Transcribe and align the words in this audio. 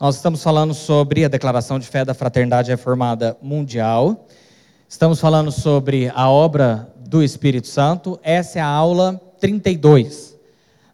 Nós 0.00 0.14
estamos 0.14 0.44
falando 0.44 0.74
sobre 0.74 1.24
a 1.24 1.28
Declaração 1.28 1.76
de 1.76 1.88
Fé 1.88 2.04
da 2.04 2.14
Fraternidade 2.14 2.70
Reformada 2.70 3.36
Mundial. 3.42 4.28
Estamos 4.88 5.18
falando 5.18 5.50
sobre 5.50 6.08
a 6.14 6.30
obra 6.30 6.88
do 7.00 7.20
Espírito 7.20 7.66
Santo. 7.66 8.16
Essa 8.22 8.60
é 8.60 8.62
a 8.62 8.66
aula 8.66 9.20
32. 9.40 10.36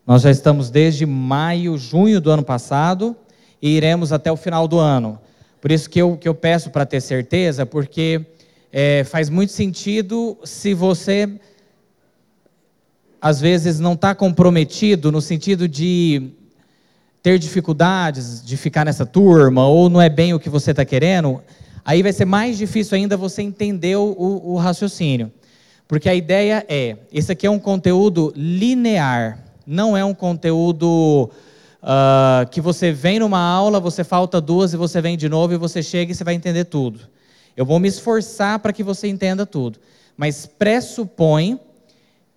Nós 0.07 0.23
já 0.23 0.31
estamos 0.31 0.71
desde 0.71 1.05
maio, 1.05 1.77
junho 1.77 2.19
do 2.19 2.31
ano 2.31 2.43
passado 2.43 3.15
e 3.61 3.77
iremos 3.77 4.11
até 4.11 4.33
o 4.33 4.39
final 4.39 4.67
do 4.67 4.79
ano. 4.79 5.21
Por 5.61 5.71
isso 5.71 5.91
que 5.91 6.01
eu, 6.01 6.17
que 6.17 6.27
eu 6.27 6.35
peço 6.35 6.71
para 6.71 6.87
ter 6.87 7.03
certeza, 7.03 7.67
porque 7.67 8.25
é, 8.73 9.05
faz 9.05 9.29
muito 9.29 9.53
sentido 9.53 10.39
se 10.45 10.73
você, 10.73 11.29
às 13.21 13.39
vezes, 13.39 13.79
não 13.79 13.93
está 13.93 14.15
comprometido 14.15 15.13
no 15.13 15.21
sentido 15.21 15.69
de 15.69 16.33
ter 17.25 17.39
dificuldades 17.39 18.45
de 18.45 18.55
ficar 18.55 18.85
nessa 18.85 19.07
turma, 19.07 19.67
ou 19.67 19.89
não 19.89 19.99
é 19.99 20.11
bem 20.11 20.35
o 20.35 20.39
que 20.39 20.51
você 20.51 20.73
está 20.73 20.85
querendo, 20.85 21.41
aí 21.83 22.03
vai 22.03 22.13
ser 22.13 22.27
mais 22.27 22.59
difícil 22.59 22.97
ainda 22.97 23.17
você 23.17 23.41
entender 23.41 23.97
o, 23.97 24.43
o 24.45 24.59
raciocínio. 24.59 25.33
Porque 25.89 26.07
a 26.07 26.15
ideia 26.15 26.67
é: 26.69 26.99
esse 27.11 27.33
aqui 27.33 27.47
é 27.47 27.51
um 27.51 27.59
conteúdo 27.59 28.31
linear, 28.37 29.39
não 29.67 29.97
é 29.97 30.05
um 30.05 30.13
conteúdo 30.13 31.31
uh, 31.83 32.47
que 32.51 32.61
você 32.61 32.93
vem 32.93 33.19
numa 33.19 33.41
aula, 33.41 33.81
você 33.81 34.05
falta 34.05 34.39
duas 34.39 34.75
e 34.75 34.77
você 34.77 35.01
vem 35.01 35.17
de 35.17 35.27
novo 35.27 35.55
e 35.55 35.57
você 35.57 35.83
chega 35.83 36.13
e 36.13 36.15
você 36.15 36.25
vai 36.25 36.35
entender 36.35 36.65
tudo. 36.65 37.01
Eu 37.57 37.65
vou 37.65 37.81
me 37.81 37.89
esforçar 37.89 38.59
para 38.59 38.71
que 38.71 38.83
você 38.83 39.09
entenda 39.09 39.47
tudo, 39.47 39.79
mas 40.15 40.45
pressupõe 40.45 41.59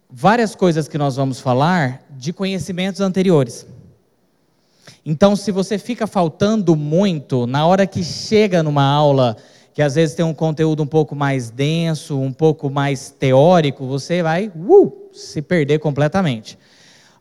várias 0.10 0.56
coisas 0.56 0.88
que 0.88 0.98
nós 0.98 1.18
vamos 1.18 1.42
falar 1.42 2.06
de 2.10 2.32
conhecimentos 2.32 3.02
anteriores. 3.02 3.68
Então, 5.10 5.38
se 5.38 5.54
você 5.54 5.78
fica 5.78 6.06
faltando 6.06 6.76
muito, 6.76 7.48
na 7.48 7.66
hora 7.66 7.88
que 7.88 8.04
chega 8.04 8.62
numa 8.62 8.84
aula 8.84 9.38
que 9.74 9.82
às 9.82 9.96
vezes 9.96 10.14
tem 10.14 10.26
um 10.26 10.34
conteúdo 10.34 10.84
um 10.84 10.86
pouco 10.86 11.16
mais 11.16 11.50
denso, 11.50 12.20
um 12.20 12.34
pouco 12.34 12.70
mais 12.70 13.10
teórico, 13.10 13.88
você 13.88 14.22
vai 14.22 14.52
uh, 14.54 15.10
se 15.14 15.42
perder 15.42 15.80
completamente. 15.80 16.60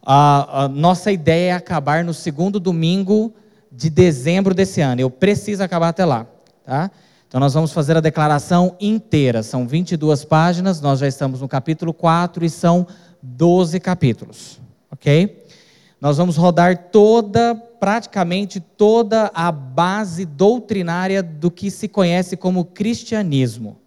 A, 0.05 0.69
nossa 0.69 1.13
ideia 1.13 1.53
é 1.53 1.53
acabar 1.53 2.03
no 2.03 2.13
segundo 2.13 2.59
domingo 2.59 3.33
de 3.71 3.89
dezembro 3.89 4.53
desse 4.53 4.81
ano. 4.81 5.01
Eu 5.01 5.11
preciso 5.11 5.63
acabar 5.63 5.91
até 5.91 6.05
lá. 6.05 6.27
Tá? 6.65 6.91
Então, 7.29 7.39
nós 7.39 7.55
vamos 7.55 7.71
fazer 7.71 7.97
a 7.97 8.01
declaração 8.01 8.75
inteira. 8.81 9.45
São 9.45 9.65
22 9.65 10.25
páginas, 10.25 10.81
nós 10.81 10.99
já 10.99 11.07
estamos 11.07 11.41
no 11.41 11.47
capítulo 11.47 11.95
4 11.95 12.45
e 12.45 12.51
são 12.51 12.85
12 13.23 13.79
capítulos. 13.79 14.59
Ok? 14.91 15.47
Nós 16.01 16.19
vamos 16.19 16.37
rodar 16.37 16.91
toda, 16.91 17.55
praticamente 17.79 18.61
toda 18.61 19.31
a 19.35 19.51
base 19.51 20.25
doutrinária 20.25 21.23
do 21.23 21.51
que 21.51 21.71
se 21.71 21.89
conhece 21.89 22.37
como 22.37 22.65
cristianismo. 22.65 23.79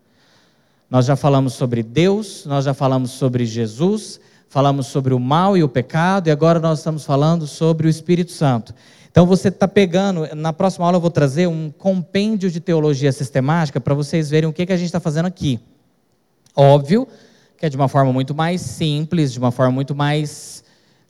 Nós 0.90 1.06
já 1.06 1.16
falamos 1.16 1.54
sobre 1.54 1.84
Deus, 1.84 2.46
nós 2.46 2.66
já 2.66 2.74
falamos 2.74 3.12
sobre 3.12 3.46
Jesus, 3.46 4.20
falamos 4.48 4.88
sobre 4.88 5.14
o 5.14 5.20
mal 5.20 5.56
e 5.56 5.64
o 5.64 5.70
pecado, 5.70 6.28
e 6.28 6.32
agora 6.32 6.60
nós 6.60 6.80
estamos 6.80 7.06
falando 7.06 7.46
sobre 7.46 7.88
o 7.88 7.90
Espírito 7.90 8.32
Santo. 8.32 8.74
Então 9.12 9.26
você 9.26 9.50
está 9.50 9.68
pegando, 9.68 10.28
na 10.36 10.54
próxima 10.54 10.86
aula 10.86 10.98
eu 10.98 11.02
vou 11.02 11.12
trazer 11.12 11.48
um 11.48 11.70
compêndio 11.70 12.50
de 12.50 12.60
teologia 12.60 13.12
sistemática 13.12 13.80
para 13.80 13.94
vocês 13.94 14.30
verem 14.30 14.50
o 14.50 14.54
que, 14.54 14.66
que 14.66 14.74
a 14.74 14.78
gente 14.78 14.88
está 14.88 15.00
fazendo 15.00 15.26
aqui. 15.26 15.60
Óbvio 16.56 17.08
que 17.60 17.66
é 17.66 17.70
de 17.70 17.76
uma 17.76 17.90
forma 17.90 18.14
muito 18.14 18.34
mais 18.34 18.62
simples, 18.62 19.34
de 19.34 19.40
uma 19.40 19.52
forma 19.52 19.74
muito 19.74 19.94
mais 19.94 20.64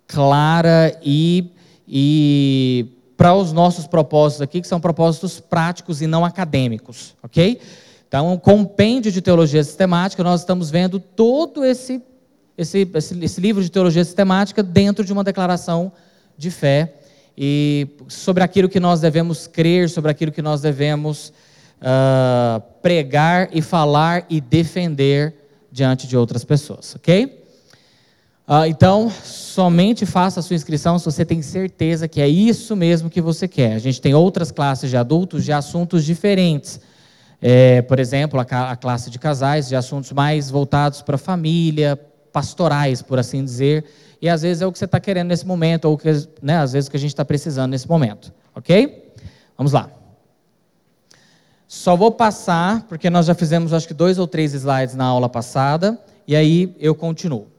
clara 0.08 1.00
e, 1.04 1.52
e 1.90 2.86
para 3.18 3.34
os 3.34 3.52
nossos 3.52 3.88
propósitos 3.88 4.42
aqui, 4.42 4.62
que 4.62 4.68
são 4.68 4.80
propósitos 4.80 5.40
práticos 5.40 6.02
e 6.02 6.08
não 6.08 6.24
acadêmicos, 6.24 7.16
ok? 7.24 7.60
Então, 8.08 8.32
um 8.32 8.38
compêndio 8.38 9.12
de 9.12 9.22
teologia 9.22 9.64
sistemática, 9.64 10.24
nós 10.24 10.42
estamos 10.42 10.70
vendo 10.70 11.00
todo 11.00 11.66
esse, 11.66 12.02
esse, 12.58 12.88
esse, 12.94 13.24
esse 13.24 13.42
livro 13.42 13.62
de 13.62 13.70
teologia 13.70 14.06
sistemática 14.06 14.62
dentro 14.64 15.04
de 15.04 15.12
uma 15.12 15.24
declaração 15.24 15.92
de 16.38 16.50
fé 16.50 16.94
e 17.38 17.88
sobre 18.08 18.44
aquilo 18.44 18.70
que 18.70 18.80
nós 18.80 19.02
devemos 19.02 19.48
crer, 19.48 19.90
sobre 19.90 20.12
aquilo 20.12 20.32
que 20.32 20.42
nós 20.42 20.62
devemos 20.62 21.34
uh, 21.80 22.62
pregar 22.82 23.50
e 23.52 23.62
falar 23.62 24.26
e 24.30 24.40
defender 24.40 25.36
diante 25.72 26.08
de 26.08 26.16
outras 26.16 26.44
pessoas, 26.44 26.96
ok? 26.96 27.39
Uh, 28.50 28.66
então, 28.66 29.12
somente 29.12 30.08
faça 30.08 30.40
a 30.40 30.44
sua 30.44 30.56
inscrição 30.56 30.98
se 30.98 31.06
você 31.06 31.24
tem 31.24 31.40
certeza 31.40 32.08
que 32.08 32.20
é 32.20 32.28
isso 32.28 32.76
mesmo 32.76 33.08
que 33.08 33.22
você 33.22 33.48
quer. 33.48 33.74
A 33.74 33.80
gente 33.80 34.02
tem 34.02 34.16
outras 34.16 34.52
classes 34.52 34.90
de 34.90 34.98
adultos 34.98 35.46
de 35.46 35.52
assuntos 35.52 36.04
diferentes. 36.04 36.80
É, 37.40 37.84
por 37.84 38.00
exemplo, 38.00 38.40
a, 38.40 38.72
a, 38.72 38.76
classe 38.76 39.12
de 39.12 39.20
casais, 39.20 39.70
de 39.70 39.76
assuntos 39.76 40.12
mais 40.14 40.50
voltados 40.50 41.04
para 41.04 41.14
a 41.14 41.20
família, 41.20 41.96
pastorais, 42.34 43.04
por 43.04 43.20
assim 43.20 43.44
dizer. 43.44 43.86
E 44.20 44.28
às 44.28 44.42
vezes 44.42 44.64
é 44.64 44.66
o 44.66 44.72
que 44.72 44.80
você 44.80 44.86
está 44.86 45.00
querendo 45.00 45.28
nesse 45.28 45.46
momento, 45.46 45.86
ou 45.86 45.96
que, 45.96 46.10
né, 46.42 46.58
às 46.58 46.74
vezes 46.74 46.88
o 46.88 46.92
que 46.92 46.98
a 46.98 47.00
gente 47.00 47.12
está 47.12 47.24
precisando 47.24 47.70
nesse 47.70 47.88
momento. 47.88 48.34
Ok? 48.56 49.14
Vamos 49.56 49.74
lá. 49.74 49.92
Só 51.68 51.96
vou 51.96 52.12
passar, 52.12 52.82
porque 52.90 53.12
nós 53.12 53.28
já 53.28 53.36
fizemos 53.36 53.74
acho 53.74 53.88
que 53.88 53.94
dois 53.94 54.18
ou 54.18 54.26
três 54.26 54.56
slides 54.56 54.96
na 54.96 55.06
aula 55.06 55.30
passada, 55.30 56.00
e 56.28 56.36
aí 56.36 56.76
eu 56.80 56.96
continuo. 56.96 57.59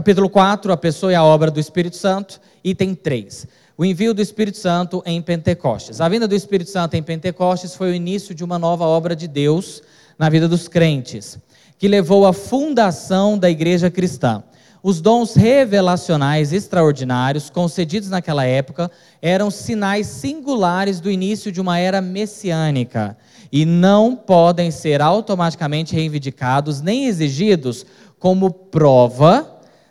Capítulo 0.00 0.30
4, 0.30 0.72
a 0.72 0.78
pessoa 0.78 1.12
e 1.12 1.14
a 1.14 1.22
obra 1.22 1.50
do 1.50 1.60
Espírito 1.60 1.94
Santo. 1.94 2.40
Item 2.64 2.94
3, 2.94 3.46
o 3.76 3.84
envio 3.84 4.14
do 4.14 4.22
Espírito 4.22 4.56
Santo 4.56 5.02
em 5.04 5.20
Pentecostes. 5.20 6.00
A 6.00 6.08
vinda 6.08 6.26
do 6.26 6.34
Espírito 6.34 6.70
Santo 6.70 6.94
em 6.94 7.02
Pentecostes 7.02 7.74
foi 7.74 7.90
o 7.90 7.94
início 7.94 8.34
de 8.34 8.42
uma 8.42 8.58
nova 8.58 8.86
obra 8.86 9.14
de 9.14 9.28
Deus 9.28 9.82
na 10.18 10.30
vida 10.30 10.48
dos 10.48 10.68
crentes, 10.68 11.38
que 11.78 11.86
levou 11.86 12.26
à 12.26 12.32
fundação 12.32 13.36
da 13.36 13.50
igreja 13.50 13.90
cristã. 13.90 14.42
Os 14.82 15.02
dons 15.02 15.34
revelacionais 15.34 16.50
extraordinários 16.54 17.50
concedidos 17.50 18.08
naquela 18.08 18.46
época 18.46 18.90
eram 19.20 19.50
sinais 19.50 20.06
singulares 20.06 20.98
do 20.98 21.10
início 21.10 21.52
de 21.52 21.60
uma 21.60 21.78
era 21.78 22.00
messiânica 22.00 23.18
e 23.52 23.66
não 23.66 24.16
podem 24.16 24.70
ser 24.70 25.02
automaticamente 25.02 25.94
reivindicados 25.94 26.80
nem 26.80 27.04
exigidos 27.04 27.84
como 28.18 28.50
prova 28.50 29.49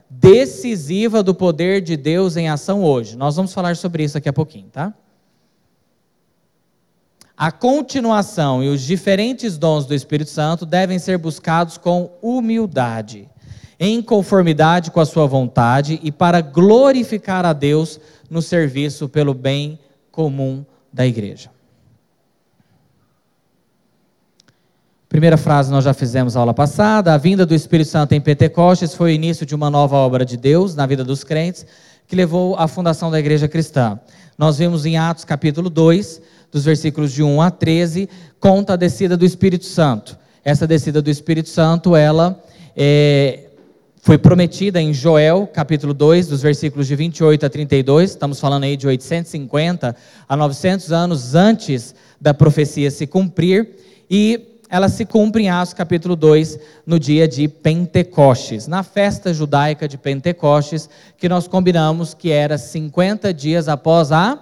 decisiva 0.09 1.21
do 1.21 1.35
poder 1.35 1.81
de 1.81 1.95
Deus 1.95 2.35
em 2.35 2.49
ação 2.49 2.83
hoje. 2.83 3.15
Nós 3.15 3.35
vamos 3.35 3.53
falar 3.53 3.75
sobre 3.75 4.03
isso 4.03 4.15
daqui 4.15 4.29
a 4.29 4.33
pouquinho, 4.33 4.69
tá? 4.69 4.93
A 7.37 7.51
continuação 7.51 8.61
e 8.61 8.67
os 8.67 8.81
diferentes 8.81 9.57
dons 9.57 9.85
do 9.85 9.93
Espírito 9.93 10.29
Santo 10.29 10.65
devem 10.65 10.99
ser 10.99 11.17
buscados 11.17 11.77
com 11.77 12.11
humildade, 12.21 13.29
em 13.79 14.01
conformidade 14.01 14.91
com 14.91 14.99
a 14.99 15.05
sua 15.05 15.25
vontade 15.25 15.99
e 16.03 16.11
para 16.11 16.41
glorificar 16.41 17.45
a 17.45 17.53
Deus 17.53 17.97
no 18.29 18.41
serviço 18.41 19.07
pelo 19.07 19.33
bem 19.33 19.79
comum 20.11 20.65
da 20.91 21.07
igreja. 21.07 21.49
Primeira 25.19 25.35
frase 25.35 25.69
nós 25.69 25.83
já 25.83 25.93
fizemos 25.93 26.37
aula 26.37 26.53
passada. 26.53 27.13
A 27.13 27.17
vinda 27.17 27.45
do 27.45 27.53
Espírito 27.53 27.89
Santo 27.89 28.13
em 28.13 28.21
Pentecostes 28.21 28.95
foi 28.95 29.11
o 29.11 29.13
início 29.13 29.45
de 29.45 29.53
uma 29.53 29.69
nova 29.69 29.97
obra 29.97 30.23
de 30.23 30.37
Deus 30.37 30.75
na 30.75 30.85
vida 30.85 31.03
dos 31.03 31.25
crentes, 31.25 31.65
que 32.07 32.15
levou 32.15 32.55
à 32.55 32.69
fundação 32.69 33.11
da 33.11 33.19
igreja 33.19 33.45
cristã. 33.45 33.99
Nós 34.37 34.59
vimos 34.59 34.85
em 34.85 34.97
Atos 34.97 35.25
capítulo 35.25 35.69
2, 35.69 36.21
dos 36.49 36.63
versículos 36.63 37.11
de 37.11 37.21
1 37.21 37.41
a 37.41 37.51
13, 37.51 38.07
conta 38.39 38.71
a 38.71 38.75
descida 38.77 39.17
do 39.17 39.25
Espírito 39.25 39.65
Santo. 39.65 40.17
Essa 40.41 40.65
descida 40.65 41.01
do 41.01 41.09
Espírito 41.09 41.49
Santo, 41.49 41.97
ela 41.97 42.41
é, 42.73 43.49
foi 44.01 44.17
prometida 44.17 44.81
em 44.81 44.93
Joel, 44.93 45.49
capítulo 45.53 45.93
2, 45.93 46.27
dos 46.27 46.41
versículos 46.41 46.87
de 46.87 46.95
28 46.95 47.45
a 47.45 47.49
32. 47.49 48.11
Estamos 48.11 48.39
falando 48.39 48.63
aí 48.63 48.77
de 48.77 48.87
850 48.87 49.97
a 50.29 50.37
900 50.37 50.93
anos 50.93 51.35
antes 51.35 51.93
da 52.21 52.33
profecia 52.33 52.89
se 52.89 53.05
cumprir. 53.05 53.67
E 54.09 54.55
ela 54.69 54.87
se 54.87 55.03
cumpre 55.03 55.43
em 55.43 55.49
Atos 55.49 55.73
capítulo 55.73 56.15
2, 56.15 56.59
no 56.85 56.99
dia 56.99 57.27
de 57.27 57.47
Pentecostes, 57.47 58.67
na 58.67 58.83
festa 58.83 59.33
judaica 59.33 59.87
de 59.87 59.97
Pentecostes, 59.97 60.87
que 61.17 61.27
nós 61.27 61.47
combinamos 61.47 62.13
que 62.13 62.31
era 62.31 62.55
50 62.57 63.33
dias 63.33 63.67
após 63.67 64.11
a 64.11 64.39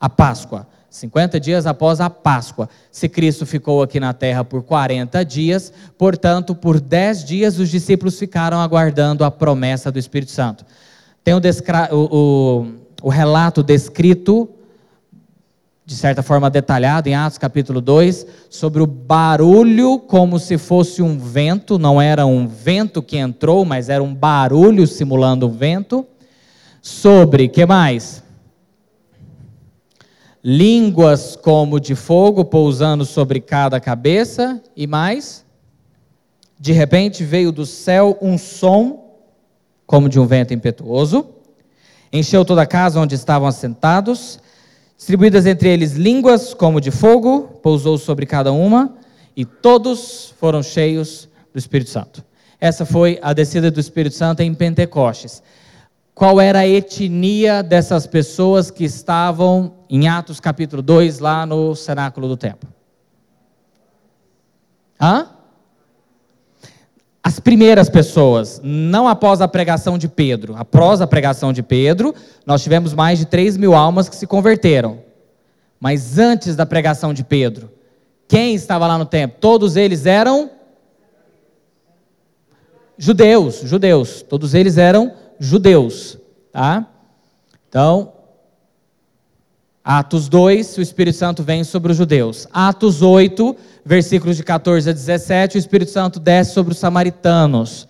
a 0.00 0.08
Páscoa. 0.08 0.66
50 0.88 1.38
dias 1.38 1.66
após 1.66 2.00
a 2.00 2.08
Páscoa. 2.08 2.68
Se 2.90 3.08
Cristo 3.08 3.44
ficou 3.44 3.82
aqui 3.82 4.00
na 4.00 4.14
terra 4.14 4.42
por 4.42 4.62
40 4.62 5.22
dias, 5.24 5.72
portanto, 5.98 6.54
por 6.54 6.80
10 6.80 7.24
dias 7.24 7.58
os 7.58 7.68
discípulos 7.68 8.18
ficaram 8.18 8.58
aguardando 8.58 9.22
a 9.22 9.30
promessa 9.30 9.92
do 9.92 9.98
Espírito 9.98 10.32
Santo. 10.32 10.64
Tem 11.22 11.34
o, 11.34 11.40
o, 11.90 11.96
o, 11.96 12.66
o 13.02 13.08
relato 13.10 13.62
descrito 13.62 14.48
de 15.86 15.94
certa 15.94 16.20
forma 16.20 16.50
detalhado 16.50 17.08
em 17.08 17.14
Atos 17.14 17.38
capítulo 17.38 17.80
2, 17.80 18.26
sobre 18.50 18.82
o 18.82 18.86
barulho 18.88 20.00
como 20.00 20.36
se 20.40 20.58
fosse 20.58 21.00
um 21.00 21.16
vento, 21.16 21.78
não 21.78 22.02
era 22.02 22.26
um 22.26 22.48
vento 22.48 23.00
que 23.00 23.16
entrou, 23.16 23.64
mas 23.64 23.88
era 23.88 24.02
um 24.02 24.12
barulho 24.12 24.84
simulando 24.84 25.46
um 25.46 25.52
vento, 25.52 26.04
sobre, 26.82 27.48
que 27.48 27.64
mais? 27.64 28.20
Línguas 30.42 31.36
como 31.36 31.78
de 31.78 31.94
fogo 31.94 32.44
pousando 32.44 33.04
sobre 33.04 33.40
cada 33.40 33.80
cabeça. 33.80 34.62
E 34.76 34.86
mais? 34.86 35.44
De 36.58 36.72
repente 36.72 37.24
veio 37.24 37.50
do 37.50 37.66
céu 37.66 38.18
um 38.20 38.36
som 38.36 39.06
como 39.86 40.08
de 40.08 40.18
um 40.18 40.26
vento 40.26 40.52
impetuoso, 40.52 41.28
encheu 42.12 42.44
toda 42.44 42.62
a 42.62 42.66
casa 42.66 42.98
onde 42.98 43.14
estavam 43.14 43.46
assentados, 43.46 44.40
distribuídas 44.96 45.46
entre 45.46 45.68
eles 45.68 45.92
línguas 45.92 46.54
como 46.54 46.80
de 46.80 46.90
fogo, 46.90 47.42
pousou 47.62 47.98
sobre 47.98 48.26
cada 48.26 48.52
uma, 48.52 48.96
e 49.36 49.44
todos 49.44 50.34
foram 50.38 50.62
cheios 50.62 51.28
do 51.52 51.58
Espírito 51.58 51.90
Santo. 51.90 52.24
Essa 52.60 52.86
foi 52.86 53.18
a 53.22 53.32
descida 53.32 53.70
do 53.70 53.78
Espírito 53.78 54.14
Santo 54.14 54.40
em 54.40 54.54
Pentecostes. 54.54 55.42
Qual 56.14 56.40
era 56.40 56.60
a 56.60 56.66
etnia 56.66 57.62
dessas 57.62 58.06
pessoas 58.06 58.70
que 58.70 58.84
estavam 58.84 59.74
em 59.90 60.08
Atos 60.08 60.40
capítulo 60.40 60.80
2, 60.80 61.18
lá 61.18 61.44
no 61.44 61.74
cenáculo 61.74 62.26
do 62.26 62.36
templo? 62.36 62.68
Hã? 64.98 65.35
As 67.26 67.40
primeiras 67.40 67.90
pessoas, 67.90 68.60
não 68.62 69.08
após 69.08 69.40
a 69.40 69.48
pregação 69.48 69.98
de 69.98 70.06
Pedro. 70.06 70.54
Após 70.56 71.00
a 71.00 71.08
pregação 71.08 71.52
de 71.52 71.60
Pedro, 71.60 72.14
nós 72.46 72.62
tivemos 72.62 72.94
mais 72.94 73.18
de 73.18 73.24
3 73.24 73.56
mil 73.56 73.74
almas 73.74 74.08
que 74.08 74.14
se 74.14 74.28
converteram. 74.28 75.00
Mas 75.80 76.20
antes 76.20 76.54
da 76.54 76.64
pregação 76.64 77.12
de 77.12 77.24
Pedro, 77.24 77.68
quem 78.28 78.54
estava 78.54 78.86
lá 78.86 78.96
no 78.96 79.04
templo? 79.04 79.38
Todos 79.40 79.74
eles 79.74 80.06
eram 80.06 80.52
judeus, 82.96 83.60
judeus. 83.64 84.22
Todos 84.22 84.54
eles 84.54 84.78
eram 84.78 85.12
judeus, 85.40 86.18
tá? 86.52 86.86
Então, 87.68 88.12
Atos 89.88 90.28
2, 90.28 90.78
o 90.78 90.82
Espírito 90.82 91.16
Santo 91.16 91.44
vem 91.44 91.62
sobre 91.62 91.92
os 91.92 91.96
judeus. 91.96 92.48
Atos 92.52 93.02
8, 93.02 93.56
versículos 93.84 94.36
de 94.36 94.42
14 94.42 94.90
a 94.90 94.92
17, 94.92 95.56
o 95.56 95.60
Espírito 95.60 95.92
Santo 95.92 96.18
desce 96.18 96.54
sobre 96.54 96.72
os 96.72 96.78
samaritanos. 96.80 97.86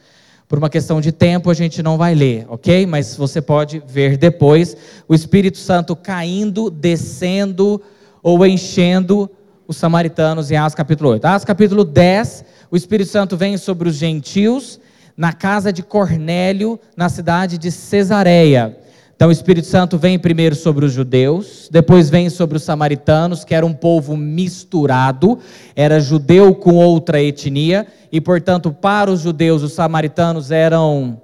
Por 0.46 0.58
uma 0.58 0.68
questão 0.68 1.00
de 1.00 1.10
tempo, 1.10 1.50
a 1.50 1.54
gente 1.54 1.82
não 1.82 1.96
vai 1.96 2.14
ler, 2.14 2.44
ok? 2.50 2.84
Mas 2.84 3.16
você 3.16 3.40
pode 3.40 3.82
ver 3.88 4.18
depois 4.18 4.76
o 5.08 5.14
Espírito 5.14 5.56
Santo 5.56 5.96
caindo, 5.96 6.68
descendo 6.68 7.80
ou 8.22 8.44
enchendo 8.44 9.30
os 9.66 9.78
samaritanos 9.78 10.50
em 10.50 10.56
Atos 10.56 10.74
capítulo 10.74 11.08
8. 11.12 11.24
Atos 11.24 11.44
capítulo 11.46 11.82
10, 11.82 12.44
o 12.70 12.76
Espírito 12.76 13.08
Santo 13.08 13.38
vem 13.38 13.56
sobre 13.56 13.88
os 13.88 13.94
gentios 13.94 14.78
na 15.16 15.32
casa 15.32 15.72
de 15.72 15.82
Cornélio, 15.82 16.78
na 16.94 17.08
cidade 17.08 17.56
de 17.56 17.70
Cesareia. 17.70 18.84
Então 19.16 19.28
o 19.28 19.32
Espírito 19.32 19.66
Santo 19.66 19.96
vem 19.96 20.18
primeiro 20.18 20.54
sobre 20.54 20.84
os 20.84 20.92
judeus, 20.92 21.70
depois 21.72 22.10
vem 22.10 22.28
sobre 22.28 22.58
os 22.58 22.62
samaritanos, 22.62 23.44
que 23.44 23.54
era 23.54 23.64
um 23.64 23.72
povo 23.72 24.14
misturado, 24.14 25.38
era 25.74 25.98
judeu 25.98 26.54
com 26.54 26.74
outra 26.74 27.22
etnia, 27.22 27.86
e 28.12 28.20
portanto, 28.20 28.70
para 28.70 29.10
os 29.10 29.20
judeus, 29.20 29.62
os 29.62 29.72
samaritanos 29.72 30.50
eram 30.50 31.22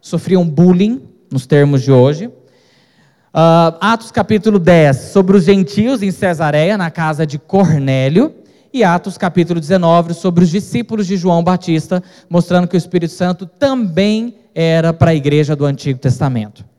sofriam 0.00 0.44
bullying, 0.44 1.02
nos 1.30 1.46
termos 1.46 1.82
de 1.82 1.92
hoje. 1.92 2.26
Uh, 2.26 3.78
Atos 3.80 4.10
capítulo 4.10 4.58
10, 4.58 4.96
sobre 4.96 5.36
os 5.36 5.44
gentios 5.44 6.02
em 6.02 6.10
Cesareia, 6.10 6.76
na 6.76 6.90
casa 6.90 7.24
de 7.24 7.38
Cornélio 7.38 8.34
e 8.72 8.82
Atos 8.82 9.16
capítulo 9.16 9.60
19 9.60 10.14
sobre 10.14 10.42
os 10.42 10.50
discípulos 10.50 11.06
de 11.06 11.16
João 11.16 11.44
Batista, 11.44 12.02
mostrando 12.28 12.66
que 12.66 12.76
o 12.76 12.78
Espírito 12.78 13.12
Santo 13.12 13.46
também 13.46 14.34
era 14.52 14.92
para 14.92 15.12
a 15.12 15.14
igreja 15.14 15.54
do 15.54 15.64
Antigo 15.64 16.00
Testamento. 16.00 16.69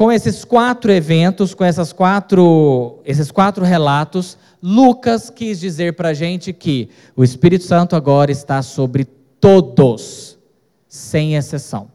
Com 0.00 0.10
esses 0.10 0.46
quatro 0.46 0.90
eventos, 0.90 1.52
com 1.52 1.62
essas 1.62 1.92
quatro, 1.92 3.00
esses 3.04 3.30
quatro 3.30 3.62
relatos, 3.66 4.38
Lucas 4.62 5.28
quis 5.28 5.60
dizer 5.60 5.92
para 5.92 6.08
a 6.08 6.14
gente 6.14 6.54
que 6.54 6.88
o 7.14 7.22
Espírito 7.22 7.64
Santo 7.64 7.94
agora 7.94 8.32
está 8.32 8.62
sobre 8.62 9.04
todos, 9.38 10.38
sem 10.88 11.34
exceção. 11.34 11.90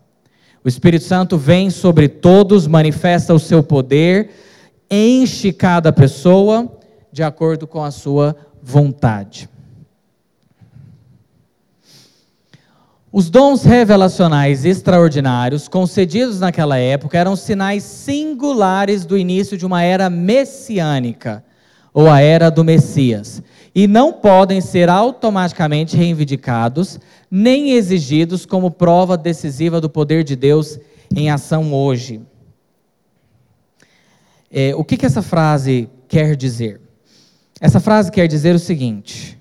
O 0.63 0.68
Espírito 0.68 1.04
Santo 1.04 1.36
vem 1.36 1.72
sobre 1.72 2.07
todos, 2.07 2.68
manifesta 2.68 3.34
o 3.34 3.40
seu 3.40 3.63
poder, 3.63 4.30
enche 4.88 5.52
cada 5.52 5.92
pessoa 5.92 6.72
de 7.12 7.24
acordo 7.24 7.66
com 7.66 7.84
a 7.84 7.90
sua 7.90 8.36
vontade. 8.62 9.50
Os 13.17 13.29
dons 13.29 13.63
revelacionais 13.63 14.65
extraordinários 14.65 15.69
concedidos 15.69 16.41
naquela 16.41 16.77
época 16.77 17.17
eram 17.17 17.33
sinais 17.33 17.81
singulares 17.81 19.06
do 19.06 19.17
início 19.17 19.57
de 19.57 19.65
uma 19.65 19.81
era 19.81 20.09
messiânica, 20.09 21.41
ou 21.94 22.09
a 22.09 22.19
era 22.19 22.51
do 22.51 22.62
Messias, 22.62 23.41
e 23.73 23.88
não 23.88 24.12
podem 24.12 24.59
ser 24.59 24.89
automaticamente 24.89 25.95
reivindicados 25.95 27.00
nem 27.31 27.71
exigidos 27.71 28.45
como 28.45 28.69
prova 28.69 29.15
decisiva 29.15 29.79
do 29.79 29.89
poder 29.89 30.21
de 30.25 30.35
Deus 30.35 30.77
em 31.15 31.31
ação 31.31 31.73
hoje. 31.73 32.19
É, 34.51 34.75
o 34.75 34.83
que, 34.83 34.97
que 34.97 35.06
essa 35.06 35.21
frase 35.21 35.89
quer 36.09 36.35
dizer? 36.35 36.81
Essa 37.61 37.79
frase 37.79 38.11
quer 38.11 38.27
dizer 38.27 38.53
o 38.53 38.59
seguinte: 38.59 39.39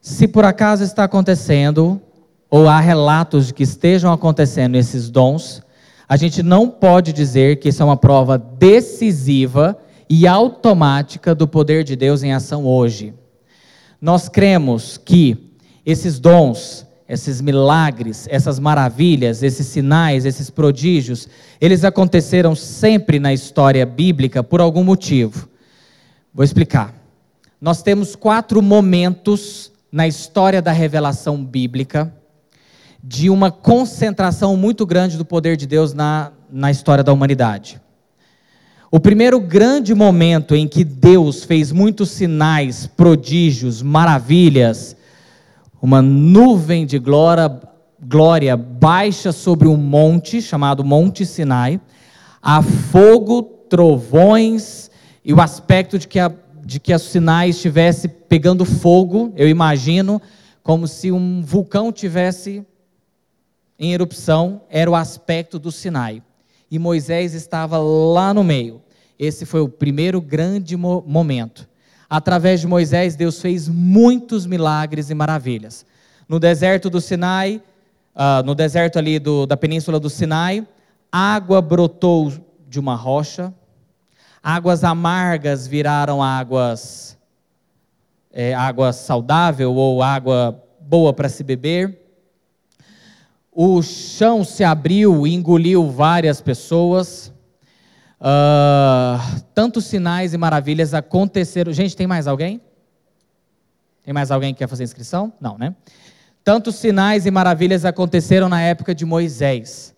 se 0.00 0.26
por 0.26 0.44
acaso 0.44 0.82
está 0.82 1.04
acontecendo, 1.04 2.02
ou 2.50 2.68
há 2.68 2.80
relatos 2.80 3.48
de 3.48 3.54
que 3.54 3.62
estejam 3.62 4.12
acontecendo 4.12 4.76
esses 4.76 5.10
dons, 5.10 5.62
a 6.08 6.16
gente 6.16 6.42
não 6.42 6.68
pode 6.68 7.12
dizer 7.12 7.56
que 7.56 7.68
isso 7.68 7.82
é 7.82 7.84
uma 7.84 7.96
prova 7.96 8.38
decisiva 8.38 9.76
e 10.08 10.26
automática 10.26 11.34
do 11.34 11.48
poder 11.48 11.82
de 11.82 11.96
Deus 11.96 12.22
em 12.22 12.32
ação 12.32 12.64
hoje. 12.64 13.12
Nós 14.00 14.28
cremos 14.28 14.96
que 14.96 15.52
esses 15.84 16.20
dons, 16.20 16.86
esses 17.08 17.40
milagres, 17.40 18.28
essas 18.30 18.60
maravilhas, 18.60 19.42
esses 19.42 19.66
sinais, 19.66 20.24
esses 20.24 20.48
prodígios, 20.48 21.28
eles 21.60 21.82
aconteceram 21.82 22.54
sempre 22.54 23.18
na 23.18 23.32
história 23.32 23.84
bíblica 23.84 24.44
por 24.44 24.60
algum 24.60 24.84
motivo. 24.84 25.48
Vou 26.32 26.44
explicar. 26.44 26.94
Nós 27.60 27.82
temos 27.82 28.14
quatro 28.14 28.62
momentos 28.62 29.72
na 29.90 30.06
história 30.06 30.62
da 30.62 30.70
revelação 30.70 31.42
bíblica 31.44 32.12
de 33.08 33.30
uma 33.30 33.52
concentração 33.52 34.56
muito 34.56 34.84
grande 34.84 35.16
do 35.16 35.24
poder 35.24 35.56
de 35.56 35.64
Deus 35.64 35.94
na, 35.94 36.32
na 36.50 36.72
história 36.72 37.04
da 37.04 37.12
humanidade. 37.12 37.80
O 38.90 38.98
primeiro 38.98 39.38
grande 39.38 39.94
momento 39.94 40.56
em 40.56 40.66
que 40.66 40.82
Deus 40.82 41.44
fez 41.44 41.70
muitos 41.70 42.10
sinais, 42.10 42.88
prodígios, 42.88 43.80
maravilhas, 43.80 44.96
uma 45.80 46.02
nuvem 46.02 46.84
de 46.84 46.98
glória, 46.98 47.60
glória 48.02 48.56
baixa 48.56 49.30
sobre 49.30 49.68
um 49.68 49.76
monte 49.76 50.42
chamado 50.42 50.82
Monte 50.82 51.24
Sinai, 51.24 51.80
há 52.42 52.60
fogo, 52.60 53.42
trovões 53.70 54.90
e 55.24 55.32
o 55.32 55.40
aspecto 55.40 55.96
de 55.96 56.08
que 56.08 56.18
a 56.18 56.32
de 56.66 56.80
que 56.80 56.92
os 56.92 57.02
sinais 57.02 57.54
estivesse 57.54 58.08
pegando 58.08 58.64
fogo, 58.64 59.32
eu 59.36 59.48
imagino, 59.48 60.20
como 60.64 60.88
se 60.88 61.12
um 61.12 61.40
vulcão 61.40 61.92
tivesse 61.92 62.66
em 63.78 63.92
erupção, 63.92 64.62
era 64.70 64.90
o 64.90 64.94
aspecto 64.94 65.58
do 65.58 65.70
Sinai. 65.70 66.22
E 66.70 66.78
Moisés 66.78 67.34
estava 67.34 67.78
lá 67.78 68.32
no 68.32 68.42
meio. 68.42 68.82
Esse 69.18 69.44
foi 69.44 69.60
o 69.60 69.68
primeiro 69.68 70.20
grande 70.20 70.76
mo 70.76 71.02
momento. 71.06 71.68
Através 72.08 72.60
de 72.60 72.66
Moisés, 72.66 73.16
Deus 73.16 73.40
fez 73.40 73.68
muitos 73.68 74.46
milagres 74.46 75.10
e 75.10 75.14
maravilhas. 75.14 75.84
No 76.28 76.38
deserto 76.38 76.88
do 76.88 77.00
Sinai, 77.00 77.62
uh, 78.14 78.44
no 78.44 78.54
deserto 78.54 78.98
ali 78.98 79.18
do, 79.18 79.46
da 79.46 79.56
península 79.56 79.98
do 79.98 80.10
Sinai, 80.10 80.66
água 81.10 81.60
brotou 81.60 82.32
de 82.68 82.78
uma 82.78 82.94
rocha, 82.94 83.52
Águas 84.48 84.84
amargas 84.84 85.66
viraram 85.66 86.22
águas, 86.22 87.18
é, 88.32 88.54
água 88.54 88.92
saudável 88.92 89.74
ou 89.74 90.04
água 90.04 90.62
boa 90.78 91.12
para 91.12 91.28
se 91.28 91.42
beber. 91.42 92.05
O 93.58 93.80
chão 93.80 94.44
se 94.44 94.62
abriu 94.62 95.26
e 95.26 95.32
engoliu 95.32 95.88
várias 95.88 96.42
pessoas. 96.42 97.32
Uh, 98.20 99.40
tantos 99.54 99.86
sinais 99.86 100.34
e 100.34 100.36
maravilhas 100.36 100.92
aconteceram. 100.92 101.72
Gente, 101.72 101.96
tem 101.96 102.06
mais 102.06 102.26
alguém? 102.26 102.60
Tem 104.04 104.12
mais 104.12 104.30
alguém 104.30 104.52
que 104.52 104.58
quer 104.58 104.68
fazer 104.68 104.84
inscrição? 104.84 105.32
Não, 105.40 105.56
né? 105.56 105.74
Tantos 106.44 106.74
sinais 106.74 107.24
e 107.24 107.30
maravilhas 107.30 107.86
aconteceram 107.86 108.46
na 108.50 108.60
época 108.60 108.94
de 108.94 109.06
Moisés. 109.06 109.94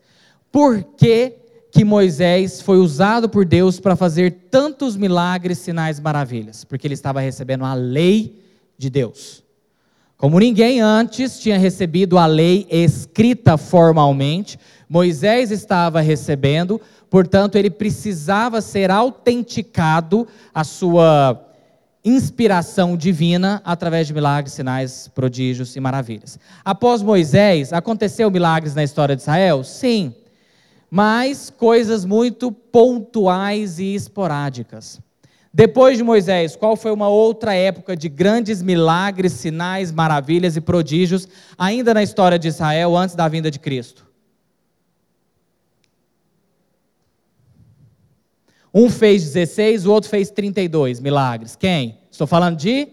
Por 0.53 0.85
que 0.97 1.35
que 1.73 1.85
Moisés 1.85 2.63
foi 2.63 2.79
usado 2.79 3.29
por 3.29 3.45
Deus 3.45 3.81
para 3.81 3.97
fazer 3.97 4.47
tantos 4.53 4.97
milagres, 4.97 5.59
sinais, 5.59 5.99
maravilhas, 5.99 6.63
porque 6.63 6.87
ele 6.87 6.95
estava 6.95 7.19
recebendo 7.19 7.65
a 7.65 7.75
lei 7.75 8.41
de 8.79 8.89
Deus. 8.89 9.43
Como 10.19 10.41
ninguém 10.41 10.81
antes 10.81 11.39
tinha 11.39 11.57
recebido 11.57 12.19
a 12.19 12.27
lei 12.27 12.67
escrita 12.69 13.57
formalmente, 13.57 14.59
Moisés 14.89 15.53
estava 15.53 16.01
recebendo, 16.01 16.81
portanto, 17.09 17.55
ele 17.55 17.71
precisava 17.71 18.61
ser 18.61 18.91
autenticado 18.91 20.27
a 20.53 20.65
sua 20.65 21.41
inspiração 22.05 22.97
divina 22.97 23.63
através 23.65 24.09
de 24.09 24.15
milagres, 24.15 24.55
sinais, 24.55 25.07
prodígios 25.15 25.77
e 25.77 25.81
maravilhas. 25.81 26.37
Após 26.65 27.01
Moisés, 27.01 27.73
aconteceu 27.73 28.29
milagres 28.29 28.75
na 28.75 28.83
história 28.83 29.15
de 29.15 29.23
Israel? 29.23 29.63
Sim, 29.63 30.13
mas 30.91 31.49
coisas 31.49 32.05
muito 32.05 32.51
pontuais 32.51 33.79
e 33.79 33.95
esporádicas. 33.95 35.01
Depois 35.53 35.97
de 35.97 36.05
Moisés, 36.05 36.55
qual 36.55 36.77
foi 36.77 36.93
uma 36.93 37.09
outra 37.09 37.55
época 37.55 37.97
de 37.97 38.09
grandes 38.09 38.63
milagres, 38.63 39.33
sinais, 39.33 39.91
maravilhas 39.91 40.57
e 40.57 40.61
prodígios, 40.61 41.27
ainda 41.57 41.95
na 41.95 42.03
história 42.03 42.39
de 42.39 42.49
Israel, 42.49 42.97
antes 42.97 43.15
da 43.15 43.27
vinda 43.29 43.51
de 43.51 43.59
Cristo? 43.59 44.07
Um 48.73 48.91
fez 48.91 49.25
16, 49.25 49.87
o 49.87 49.93
outro 49.93 50.11
fez 50.11 50.31
32 50.31 51.01
milagres. 51.01 51.57
Quem? 51.57 51.99
Estou 52.11 52.27
falando 52.27 52.57
de 52.57 52.89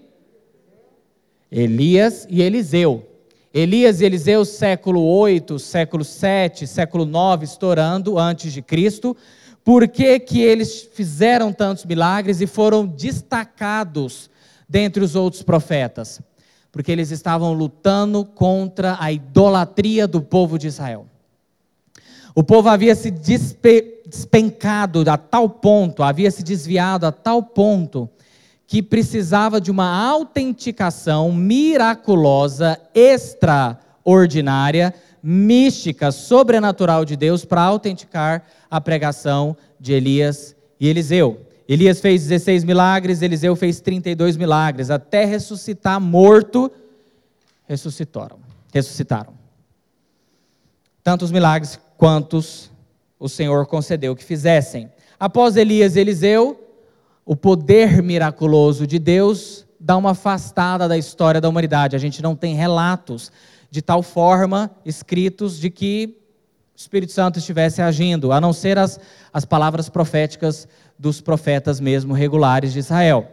Elias 1.52 2.26
e 2.30 2.42
Eliseu. 2.42 3.08
Elias 3.54 4.02
e 4.02 4.06
Eliseu, 4.06 4.44
século 4.44 5.02
8, 5.02 5.60
século 5.60 6.04
7, 6.04 6.68
século 6.68 7.06
9, 7.06 7.46
estourando 7.46 8.18
antes 8.18 8.52
de 8.52 8.62
Cristo. 8.62 9.16
Por 9.66 9.88
que, 9.88 10.20
que 10.20 10.40
eles 10.40 10.88
fizeram 10.94 11.52
tantos 11.52 11.86
milagres 11.86 12.40
e 12.40 12.46
foram 12.46 12.86
destacados 12.86 14.30
dentre 14.70 15.04
os 15.04 15.16
outros 15.16 15.42
profetas? 15.42 16.22
Porque 16.72 16.92
eles 16.92 17.10
estavam 17.10 17.52
lutando 17.52 18.24
contra 18.24 18.96
a 19.00 19.12
idolatria 19.12 20.08
do 20.08 20.22
povo 20.22 20.60
de 20.60 20.68
Israel. 20.68 21.08
O 22.36 22.44
povo 22.44 22.70
havia 22.70 22.94
se 22.94 23.10
despencado 23.10 25.04
a 25.10 25.18
tal 25.18 25.50
ponto, 25.50 26.04
havia 26.04 26.30
se 26.30 26.44
desviado 26.44 27.08
a 27.08 27.12
tal 27.12 27.42
ponto, 27.42 28.08
que 28.68 28.84
precisava 28.84 29.60
de 29.60 29.72
uma 29.72 30.08
autenticação 30.08 31.32
miraculosa, 31.32 32.80
extraordinária, 32.94 34.94
mística, 35.28 36.12
sobrenatural 36.12 37.04
de 37.04 37.16
Deus 37.16 37.44
para 37.44 37.64
autenticar 37.64 38.46
a 38.70 38.80
pregação 38.80 39.58
de 39.80 39.92
Elias 39.92 40.56
e 40.80 40.88
Eliseu. 40.88 41.42
Elias 41.68 42.00
fez 42.00 42.28
16 42.28 42.64
milagres, 42.64 43.24
Eliseu 43.24 43.56
fez 43.56 43.82
32 43.82 44.38
milagres, 44.38 44.92
até 44.92 45.26
ressuscitar 45.26 46.00
morto, 46.00 46.72
ressuscitaram. 47.68 48.38
Ressuscitaram. 48.72 49.34
Tantos 51.04 51.32
milagres 51.32 51.80
quantos 51.98 52.70
o 53.20 53.28
Senhor 53.28 53.66
concedeu 53.66 54.16
que 54.16 54.24
fizessem. 54.24 54.92
Após 55.20 55.56
Elias 55.56 55.96
e 55.96 56.02
Eliseu, 56.02 56.70
o 57.26 57.36
poder 57.36 58.04
miraculoso 58.04 58.86
de 58.86 59.00
Deus 59.00 59.66
dá 59.80 59.98
uma 59.98 60.12
afastada 60.12 60.88
da 60.88 60.96
história 60.96 61.42
da 61.42 61.50
humanidade. 61.50 61.96
A 61.96 62.00
gente 62.00 62.22
não 62.22 62.36
tem 62.36 62.54
relatos 62.54 63.32
de 63.76 63.82
tal 63.82 64.02
forma 64.02 64.72
escritos 64.86 65.60
de 65.60 65.70
que 65.70 66.18
o 66.74 66.80
Espírito 66.80 67.12
Santo 67.12 67.40
estivesse 67.40 67.82
agindo, 67.82 68.32
a 68.32 68.40
não 68.40 68.54
ser 68.54 68.78
as, 68.78 68.98
as 69.34 69.44
palavras 69.44 69.90
proféticas 69.90 70.66
dos 70.98 71.20
profetas 71.20 71.82
mesmo 71.82 72.14
regulares 72.14 72.72
de 72.72 72.80
Israel. 72.80 73.30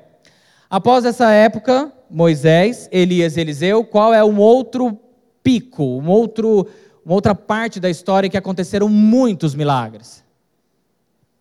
Após 0.68 1.04
essa 1.04 1.30
época, 1.30 1.92
Moisés, 2.10 2.88
Elias 2.90 3.36
e 3.36 3.40
Eliseu, 3.40 3.84
qual 3.84 4.12
é 4.12 4.24
um 4.24 4.36
outro 4.38 4.98
pico, 5.44 5.84
um 5.84 6.08
outro, 6.08 6.66
uma 7.04 7.14
outra 7.14 7.36
parte 7.36 7.78
da 7.78 7.88
história 7.88 8.28
que 8.28 8.36
aconteceram 8.36 8.88
muitos 8.88 9.54
milagres? 9.54 10.24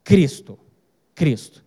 Cristo. 0.03 0.59
Cristo. 1.15 1.60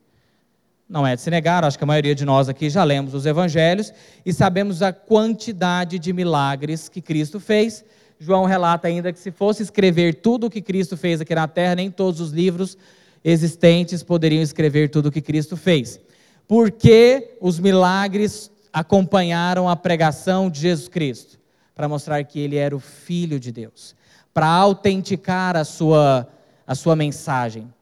Não 0.89 1.07
é 1.07 1.17
de 1.17 1.23
se 1.23 1.31
negar, 1.31 1.65
acho 1.65 1.79
que 1.79 1.85
a 1.85 1.87
maioria 1.87 2.15
de 2.15 2.25
nós 2.25 2.49
aqui 2.49 2.69
já 2.69 2.85
lemos 2.85 3.15
os 3.15 3.25
evangelhos 3.25 3.93
e 4.25 4.33
sabemos 4.33 4.83
a 4.83 4.93
quantidade 4.93 5.99
de 5.99 6.13
milagres 6.13 6.89
que 6.89 7.01
Cristo 7.01 7.41
fez. 7.41 7.85
João 8.19 8.45
relata 8.45 8.87
ainda 8.87 9.13
que 9.13 9.19
se 9.19 9.31
fosse 9.31 9.63
escrever 9.63 10.17
tudo 10.17 10.47
o 10.47 10.51
que 10.51 10.61
Cristo 10.61 10.97
fez 10.97 11.21
aqui 11.21 11.35
na 11.35 11.49
terra, 11.49 11.75
nem 11.75 11.91
todos 11.91 12.21
os 12.21 12.33
livros 12.33 12.77
existentes 13.25 14.03
poderiam 14.03 14.43
escrever 14.43 14.91
tudo 14.91 15.07
o 15.07 15.13
que 15.13 15.23
Cristo 15.23 15.57
fez. 15.57 15.99
Porque 16.47 17.37
os 17.41 17.59
milagres 17.59 18.51
acompanharam 18.73 19.69
a 19.69 19.77
pregação 19.77 20.51
de 20.51 20.61
Jesus 20.61 20.89
Cristo? 20.89 21.39
Para 21.75 21.89
mostrar 21.89 22.23
que 22.25 22.39
ele 22.39 22.57
era 22.57 22.77
o 22.77 22.81
Filho 22.81 23.41
de 23.41 23.51
Deus, 23.51 23.97
para 24.33 24.47
autenticar 24.47 25.57
a 25.57 25.65
sua, 25.65 26.29
a 26.67 26.75
sua 26.75 26.95
mensagem. 26.95 27.73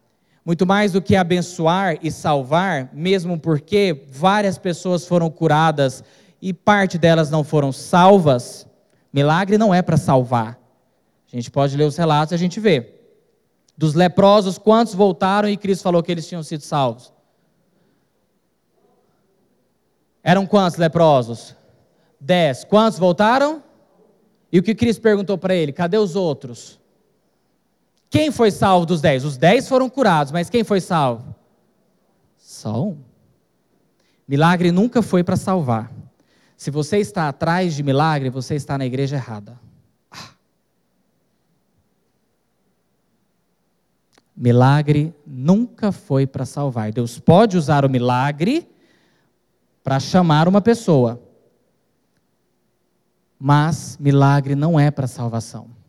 Muito 0.44 0.66
mais 0.66 0.92
do 0.92 1.00
que 1.00 1.14
abençoar 1.14 1.98
e 2.02 2.10
salvar, 2.10 2.90
mesmo 2.92 3.38
porque 3.38 4.04
várias 4.10 4.58
pessoas 4.58 5.06
foram 5.06 5.30
curadas 5.30 6.02
e 6.40 6.52
parte 6.52 6.98
delas 6.98 7.30
não 7.30 7.44
foram 7.44 7.70
salvas, 7.70 8.66
milagre 9.12 9.56
não 9.56 9.72
é 9.72 9.80
para 9.80 9.96
salvar. 9.96 10.58
A 11.32 11.36
gente 11.36 11.50
pode 11.50 11.76
ler 11.76 11.84
os 11.84 11.96
relatos 11.96 12.32
e 12.32 12.34
a 12.34 12.38
gente 12.38 12.58
vê. 12.58 12.92
Dos 13.78 13.94
leprosos, 13.94 14.58
quantos 14.58 14.94
voltaram 14.94 15.48
e 15.48 15.56
Cristo 15.56 15.82
falou 15.82 16.02
que 16.02 16.10
eles 16.10 16.26
tinham 16.28 16.42
sido 16.42 16.62
salvos? 16.62 17.12
Eram 20.22 20.44
quantos 20.44 20.76
leprosos? 20.76 21.54
Dez. 22.20 22.64
Quantos 22.64 22.98
voltaram? 22.98 23.62
E 24.50 24.58
o 24.58 24.62
que 24.62 24.74
Cristo 24.74 25.00
perguntou 25.00 25.38
para 25.38 25.54
ele? 25.54 25.72
Cadê 25.72 25.96
os 25.96 26.14
outros? 26.14 26.81
Quem 28.12 28.30
foi 28.30 28.50
salvo 28.50 28.84
dos 28.84 29.00
dez? 29.00 29.24
Os 29.24 29.38
dez 29.38 29.66
foram 29.66 29.88
curados, 29.88 30.32
mas 30.32 30.50
quem 30.50 30.62
foi 30.62 30.82
salvo? 30.82 31.34
Só 32.36 32.88
um. 32.88 32.98
Milagre 34.28 34.70
nunca 34.70 35.00
foi 35.00 35.24
para 35.24 35.34
salvar. 35.34 35.90
Se 36.54 36.70
você 36.70 36.98
está 36.98 37.30
atrás 37.30 37.74
de 37.74 37.82
milagre, 37.82 38.28
você 38.28 38.54
está 38.54 38.76
na 38.76 38.84
igreja 38.84 39.16
errada. 39.16 39.58
Ah. 40.10 40.28
Milagre 44.36 45.14
nunca 45.26 45.90
foi 45.90 46.26
para 46.26 46.44
salvar. 46.44 46.92
Deus 46.92 47.18
pode 47.18 47.56
usar 47.56 47.82
o 47.82 47.88
milagre 47.88 48.68
para 49.82 49.98
chamar 49.98 50.48
uma 50.48 50.60
pessoa. 50.60 51.18
Mas 53.38 53.96
milagre 53.98 54.54
não 54.54 54.78
é 54.78 54.90
para 54.90 55.06
salvação. 55.06 55.81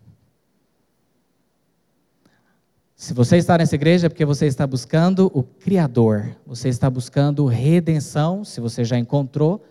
Se 3.03 3.13
você 3.13 3.35
está 3.35 3.57
nessa 3.57 3.75
igreja 3.75 4.05
é 4.05 4.09
porque 4.09 4.23
você 4.23 4.45
está 4.45 4.65
buscando 4.65 5.29
o 5.33 5.43
Criador, 5.43 6.37
você 6.47 6.69
está 6.69 6.89
buscando 6.89 7.45
redenção, 7.45 8.45
se 8.45 8.61
você 8.61 8.85
já 8.85 8.97
encontrou, 8.97 9.61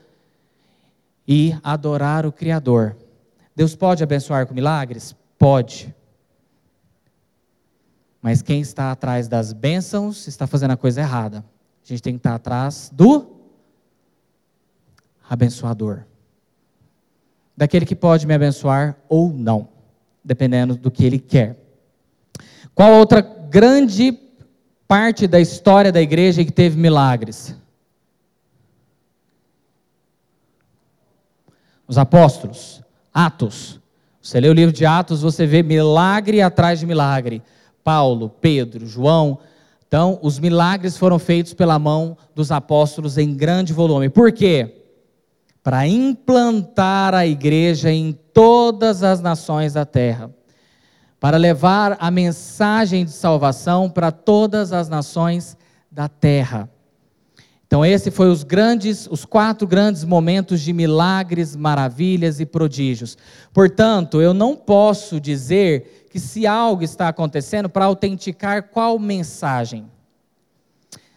e 1.26 1.56
adorar 1.64 2.26
o 2.26 2.30
Criador. 2.30 2.94
Deus 3.56 3.74
pode 3.74 4.02
abençoar 4.02 4.46
com 4.46 4.52
milagres? 4.52 5.16
Pode. 5.38 5.94
Mas 8.20 8.42
quem 8.42 8.60
está 8.60 8.92
atrás 8.92 9.28
das 9.28 9.54
bênçãos 9.54 10.28
está 10.28 10.46
fazendo 10.46 10.72
a 10.72 10.76
coisa 10.76 11.00
errada. 11.00 11.38
A 11.38 11.88
gente 11.88 12.02
tem 12.02 12.12
que 12.12 12.18
estar 12.18 12.34
atrás 12.34 12.90
do 12.92 13.34
abençoador. 15.26 16.02
Daquele 17.56 17.86
que 17.86 17.96
pode 17.96 18.26
me 18.26 18.34
abençoar 18.34 18.94
ou 19.08 19.32
não, 19.32 19.68
dependendo 20.22 20.76
do 20.76 20.90
que 20.90 21.06
ele 21.06 21.18
quer. 21.18 21.61
Qual 22.74 22.92
outra 22.92 23.20
grande 23.20 24.18
parte 24.88 25.26
da 25.26 25.40
história 25.40 25.92
da 25.92 26.00
igreja 26.00 26.44
que 26.44 26.50
teve 26.50 26.78
milagres? 26.78 27.54
Os 31.86 31.98
apóstolos, 31.98 32.82
Atos. 33.12 33.78
Você 34.20 34.40
lê 34.40 34.48
o 34.48 34.54
livro 34.54 34.72
de 34.74 34.86
Atos, 34.86 35.20
você 35.20 35.46
vê 35.46 35.62
milagre 35.62 36.40
atrás 36.40 36.80
de 36.80 36.86
milagre. 36.86 37.42
Paulo, 37.84 38.30
Pedro, 38.40 38.86
João. 38.86 39.38
Então, 39.86 40.18
os 40.22 40.38
milagres 40.38 40.96
foram 40.96 41.18
feitos 41.18 41.52
pela 41.52 41.78
mão 41.78 42.16
dos 42.34 42.50
apóstolos 42.50 43.18
em 43.18 43.34
grande 43.34 43.72
volume. 43.72 44.08
Por 44.08 44.32
quê? 44.32 44.86
Para 45.62 45.86
implantar 45.86 47.14
a 47.14 47.26
igreja 47.26 47.90
em 47.90 48.12
todas 48.32 49.02
as 49.02 49.20
nações 49.20 49.74
da 49.74 49.84
terra 49.84 50.30
para 51.22 51.36
levar 51.36 51.96
a 52.00 52.10
mensagem 52.10 53.04
de 53.04 53.12
salvação 53.12 53.88
para 53.88 54.10
todas 54.10 54.72
as 54.72 54.88
nações 54.88 55.56
da 55.88 56.08
terra. 56.08 56.68
Então 57.64 57.86
esse 57.86 58.10
foi 58.10 58.28
os 58.28 58.42
grandes, 58.42 59.06
os 59.06 59.24
quatro 59.24 59.64
grandes 59.64 60.02
momentos 60.02 60.60
de 60.60 60.72
milagres, 60.72 61.54
maravilhas 61.54 62.40
e 62.40 62.44
prodígios. 62.44 63.16
Portanto, 63.52 64.20
eu 64.20 64.34
não 64.34 64.56
posso 64.56 65.20
dizer 65.20 66.08
que 66.10 66.18
se 66.18 66.44
algo 66.44 66.82
está 66.82 67.06
acontecendo 67.06 67.68
para 67.68 67.84
autenticar 67.84 68.64
qual 68.64 68.98
mensagem. 68.98 69.88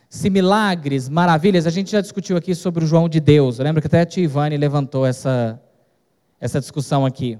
Se 0.07 0.29
milagres, 0.29 1.09
maravilhas, 1.09 1.65
a 1.65 1.71
gente 1.71 1.91
já 1.91 1.99
discutiu 1.99 2.37
aqui 2.37 2.53
sobre 2.53 2.83
o 2.83 2.87
João 2.87 3.09
de 3.09 3.19
Deus. 3.19 3.57
Lembra 3.57 3.81
que 3.81 3.87
até 3.87 4.01
a 4.01 4.05
tia 4.05 4.23
Ivane 4.23 4.55
levantou 4.55 5.03
essa, 5.03 5.59
essa 6.39 6.59
discussão 6.59 7.07
aqui. 7.07 7.39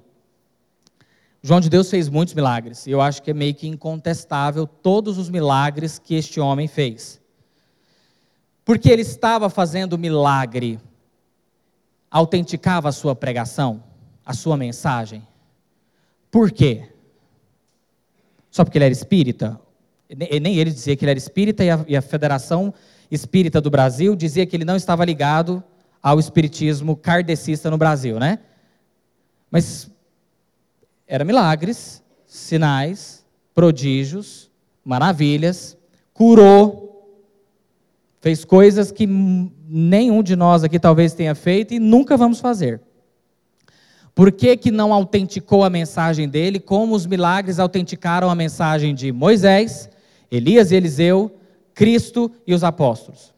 João 1.47 1.59
de 1.59 1.69
Deus 1.69 1.91
fez 1.91 2.09
muitos 2.09 2.33
milagres, 2.33 2.87
e 2.87 2.91
eu 2.91 2.99
acho 2.99 3.21
que 3.21 3.29
é 3.29 3.33
meio 3.33 3.53
que 3.53 3.67
incontestável 3.67 4.65
todos 4.65 5.19
os 5.19 5.29
milagres 5.29 5.99
que 5.99 6.15
este 6.15 6.39
homem 6.39 6.67
fez. 6.67 7.21
Porque 8.65 8.89
ele 8.89 9.03
estava 9.03 9.47
fazendo 9.47 9.95
milagre, 9.95 10.79
autenticava 12.09 12.89
a 12.89 12.91
sua 12.91 13.15
pregação, 13.15 13.83
a 14.25 14.33
sua 14.33 14.57
mensagem. 14.57 15.21
Por 16.31 16.51
quê? 16.51 16.89
Só 18.49 18.63
porque 18.63 18.79
ele 18.79 18.85
era 18.85 18.91
espírita? 18.91 19.61
Nem 20.41 20.57
ele 20.57 20.71
dizia 20.71 20.95
que 20.95 21.05
ele 21.05 21.11
era 21.11 21.19
espírita 21.19 21.63
e 21.63 21.95
a, 21.95 22.01
Federação 22.01 22.73
Espírita 23.11 23.61
do 23.61 23.69
Brasil 23.69 24.15
dizia 24.15 24.47
que 24.47 24.57
ele 24.57 24.65
não 24.65 24.75
estava 24.75 25.05
ligado 25.05 25.63
ao 26.01 26.19
espiritismo 26.19 26.95
kardecista 26.95 27.69
no 27.69 27.77
Brasil, 27.77 28.19
né? 28.19 28.39
Mas 29.51 29.91
eram 31.07 31.25
milagres, 31.25 32.01
sinais, 32.25 33.25
prodígios, 33.53 34.50
maravilhas, 34.83 35.77
curou, 36.13 36.85
fez 38.21 38.43
coisas 38.43 38.91
que 38.91 39.05
nenhum 39.05 40.24
de 40.24 40.35
nós 40.35 40.63
aqui 40.63 40.79
talvez 40.79 41.13
tenha 41.13 41.35
feito 41.35 41.74
e 41.74 41.79
nunca 41.79 42.17
vamos 42.17 42.39
fazer. 42.39 42.81
Por 44.15 44.31
que, 44.31 44.55
que 44.55 44.71
não 44.71 44.93
autenticou 44.93 45.63
a 45.63 45.69
mensagem 45.69 46.27
dele, 46.27 46.59
como 46.59 46.95
os 46.95 47.05
milagres 47.05 47.59
autenticaram 47.59 48.29
a 48.29 48.35
mensagem 48.35 48.95
de 48.95 49.12
Moisés, 49.12 49.89
Elias 50.31 50.71
e 50.71 50.75
Eliseu, 50.75 51.38
Cristo 51.74 52.31
e 52.47 52.53
os 52.53 52.63
apóstolos? 52.63 53.35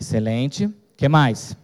Excelente. 0.00 0.64
O 0.64 0.74
que 0.96 1.08
mais? 1.08 1.54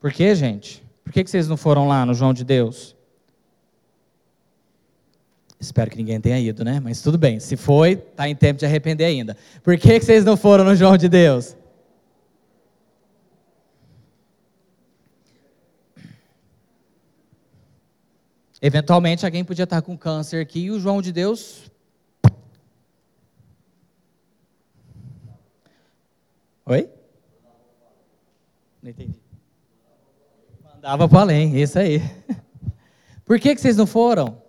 Por 0.00 0.12
que, 0.12 0.34
gente? 0.34 0.82
Por 1.04 1.12
que, 1.12 1.26
vocês 1.26 1.48
não 1.48 1.56
foram 1.56 1.86
lá 1.86 2.06
no 2.06 2.14
João 2.14 2.32
de 2.32 2.44
Deus? 2.44 2.96
Espero 5.58 5.90
que 5.90 5.96
ninguém 5.96 6.20
tenha 6.20 6.38
ido, 6.38 6.64
né? 6.64 6.80
Mas 6.80 7.02
tudo 7.02 7.18
bem. 7.18 7.40
Se 7.40 7.56
foi, 7.56 7.92
está 7.92 8.28
em 8.28 8.34
tempo 8.34 8.60
de 8.60 8.66
arrepender 8.66 9.04
ainda. 9.04 9.36
Por 9.62 9.76
que, 9.78 10.00
vocês 10.00 10.24
não 10.24 10.36
foram 10.36 10.64
no 10.64 10.74
João 10.74 10.96
de 10.96 11.08
Deus? 11.08 11.56
Eventualmente 18.60 19.24
alguém 19.24 19.44
podia 19.44 19.64
estar 19.64 19.82
com 19.82 19.96
câncer 19.96 20.40
aqui 20.40 20.60
e 20.60 20.70
o 20.70 20.80
João 20.80 21.02
de 21.02 21.12
Deus. 21.12 21.70
Oi? 26.64 26.90
Não 28.82 28.90
entendi. 28.90 29.20
Mandava 30.64 31.08
para 31.08 31.20
além, 31.20 31.60
isso 31.60 31.78
aí. 31.78 32.00
Por 33.24 33.38
que, 33.38 33.54
que 33.54 33.60
vocês 33.60 33.76
não 33.76 33.86
foram? 33.86 34.42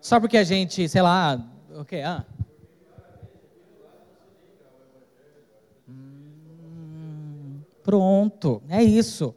Só 0.00 0.20
porque 0.20 0.36
a 0.36 0.44
gente, 0.44 0.88
sei 0.88 1.00
lá, 1.00 1.40
o 1.70 1.80
okay, 1.80 2.02
Ah. 2.02 2.24
Hum, 5.88 7.60
pronto, 7.82 8.62
é 8.68 8.82
isso. 8.82 9.34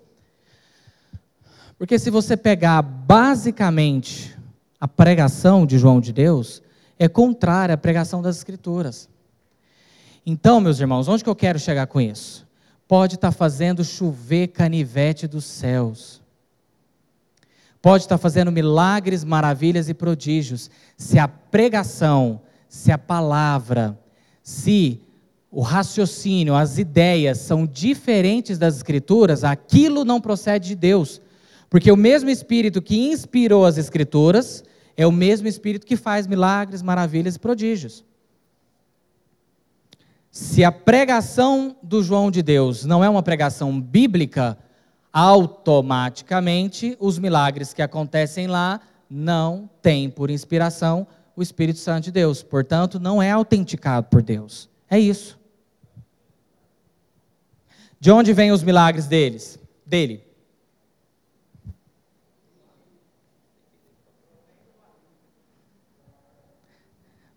Porque 1.77 1.99
se 1.99 2.09
você 2.09 2.37
pegar 2.37 2.81
basicamente 2.81 4.37
a 4.79 4.87
pregação 4.87 5.65
de 5.65 5.77
João 5.77 5.99
de 5.99 6.13
Deus, 6.13 6.61
é 6.97 7.07
contrária 7.07 7.75
à 7.75 7.77
pregação 7.77 8.21
das 8.21 8.37
Escrituras. 8.37 9.09
Então, 10.25 10.59
meus 10.59 10.79
irmãos, 10.79 11.07
onde 11.07 11.23
que 11.23 11.29
eu 11.29 11.35
quero 11.35 11.59
chegar 11.59 11.87
com 11.87 11.99
isso? 11.99 12.45
pode 12.87 13.15
estar 13.15 13.31
tá 13.31 13.37
fazendo 13.37 13.83
chover 13.83 14.47
canivete 14.47 15.27
dos 15.27 15.45
céus. 15.45 16.21
Pode 17.81 18.03
estar 18.03 18.17
tá 18.17 18.21
fazendo 18.21 18.51
milagres, 18.51 19.23
maravilhas 19.23 19.89
e 19.89 19.93
prodígios. 19.93 20.69
Se 20.97 21.19
a 21.19 21.27
pregação, 21.27 22.41
se 22.67 22.91
a 22.91 22.97
palavra, 22.97 23.97
se 24.41 24.99
o 25.51 25.61
raciocínio, 25.61 26.55
as 26.55 26.77
ideias 26.77 27.39
são 27.39 27.65
diferentes 27.65 28.57
das 28.57 28.75
Escrituras, 28.75 29.43
aquilo 29.43 30.03
não 30.03 30.19
procede 30.19 30.69
de 30.69 30.75
Deus. 30.75 31.21
Porque 31.69 31.91
o 31.91 31.97
mesmo 31.97 32.29
Espírito 32.29 32.81
que 32.81 32.97
inspirou 32.97 33.65
as 33.65 33.77
Escrituras 33.77 34.63
é 34.95 35.05
o 35.05 35.11
mesmo 35.11 35.47
Espírito 35.47 35.85
que 35.85 35.95
faz 35.95 36.27
milagres, 36.27 36.81
maravilhas 36.81 37.35
e 37.35 37.39
prodígios. 37.39 38.03
Se 40.31 40.63
a 40.63 40.71
pregação 40.71 41.77
do 41.81 42.03
João 42.03 42.29
de 42.29 42.41
Deus 42.41 42.83
não 42.83 43.03
é 43.03 43.09
uma 43.09 43.23
pregação 43.23 43.79
bíblica, 43.79 44.57
automaticamente 45.13 46.97
os 46.99 47.17
milagres 47.17 47.73
que 47.73 47.81
acontecem 47.81 48.47
lá 48.47 48.81
não 49.09 49.69
têm 49.81 50.09
por 50.09 50.29
inspiração 50.29 51.07
o 51.37 51.41
Espírito 51.41 51.79
Santo 51.79 52.05
de 52.05 52.11
Deus. 52.11 52.43
Portanto, 52.43 52.99
não 52.99 53.21
é 53.21 53.31
autenticado 53.31 54.07
por 54.07 54.21
Deus. 54.21 54.69
É 54.89 54.99
isso. 54.99 55.39
De 57.97 58.11
onde 58.11 58.33
vêm 58.33 58.51
os 58.51 58.61
milagres 58.61 59.07
deles? 59.07 59.57
Dele? 59.85 60.24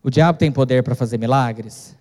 O 0.03 0.11
diabo 0.11 0.39
tem 0.39 0.51
poder 0.51 0.83
para 0.83 0.95
fazer 0.95 1.19
milagres? 1.19 1.97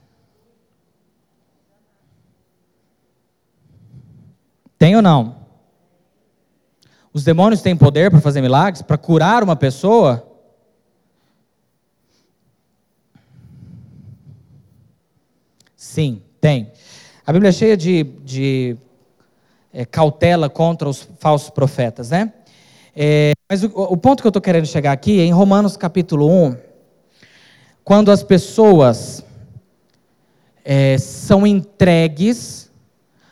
Tem 4.78 4.96
ou 4.96 5.02
não? 5.02 5.38
Os 7.12 7.24
demônios 7.24 7.62
têm 7.62 7.76
poder 7.76 8.12
para 8.12 8.22
fazer 8.22 8.42
milagres, 8.42 8.82
para 8.82 8.98
curar 8.98 9.44
uma 9.44 9.56
pessoa? 9.56 10.24
Sim, 15.76 16.22
tem. 16.40 16.72
A 17.26 17.34
Bíblia 17.34 17.50
é 17.50 17.52
cheia 17.52 17.76
de, 17.76 18.04
de 18.24 18.78
é, 19.74 19.84
cautela 19.84 20.50
contra 20.50 20.88
os 20.88 21.10
falsos 21.20 21.50
profetas, 21.50 22.12
né? 22.12 22.32
É, 22.96 23.32
mas 23.50 23.64
o, 23.64 23.72
o, 23.74 23.98
ponto 23.98 24.22
que 24.22 24.28
eu 24.28 24.30
estou 24.30 24.42
querendo 24.42 24.66
chegar 24.66 24.92
aqui 24.92 25.20
é 25.20 25.24
em 25.24 25.32
Romanos 25.32 25.76
capítulo 25.76 26.28
1, 26.30 26.58
quando 27.88 28.12
as 28.12 28.22
pessoas 28.22 29.24
é, 30.66 30.98
são 30.98 31.48
entregues 31.48 32.70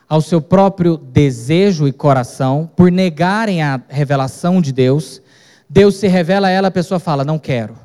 ao 0.07 0.21
seu 0.21 0.41
próprio 0.41 0.95
desejo 0.95 1.89
e 1.89 1.91
coração, 1.91 2.71
por 2.73 2.89
negarem 2.89 3.61
a 3.61 3.81
revelação 3.89 4.61
de 4.61 4.71
Deus, 4.71 5.21
Deus 5.69 5.95
se 5.97 6.07
revela 6.07 6.47
a 6.47 6.51
ela, 6.51 6.69
a 6.69 6.71
pessoa 6.71 7.01
fala, 7.01 7.25
não 7.25 7.37
quero. 7.37 7.75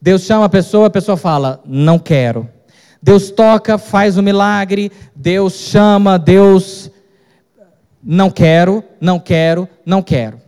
Deus 0.00 0.22
chama 0.22 0.46
a 0.46 0.48
pessoa, 0.48 0.86
a 0.86 0.90
pessoa 0.90 1.18
fala, 1.18 1.62
não 1.66 1.98
quero. 1.98 2.48
Deus 3.02 3.30
toca, 3.30 3.76
faz 3.76 4.16
o 4.16 4.20
um 4.20 4.24
milagre, 4.24 4.90
Deus 5.14 5.52
chama, 5.52 6.18
Deus 6.18 6.90
não 8.02 8.30
quero, 8.30 8.82
não 8.98 9.20
quero, 9.20 9.68
não 9.84 10.02
quero. 10.02 10.40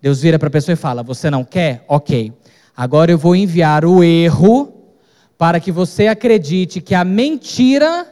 Deus 0.00 0.22
vira 0.22 0.38
para 0.38 0.48
a 0.48 0.50
pessoa 0.50 0.72
e 0.72 0.76
fala: 0.76 1.02
Você 1.02 1.30
não 1.30 1.44
quer? 1.44 1.84
Ok. 1.86 2.32
Agora 2.76 3.10
eu 3.10 3.18
vou 3.18 3.36
enviar 3.36 3.84
o 3.84 4.02
erro 4.02 4.72
para 5.36 5.60
que 5.60 5.70
você 5.70 6.06
acredite 6.06 6.80
que 6.80 6.94
a 6.94 7.04
mentira 7.04 8.06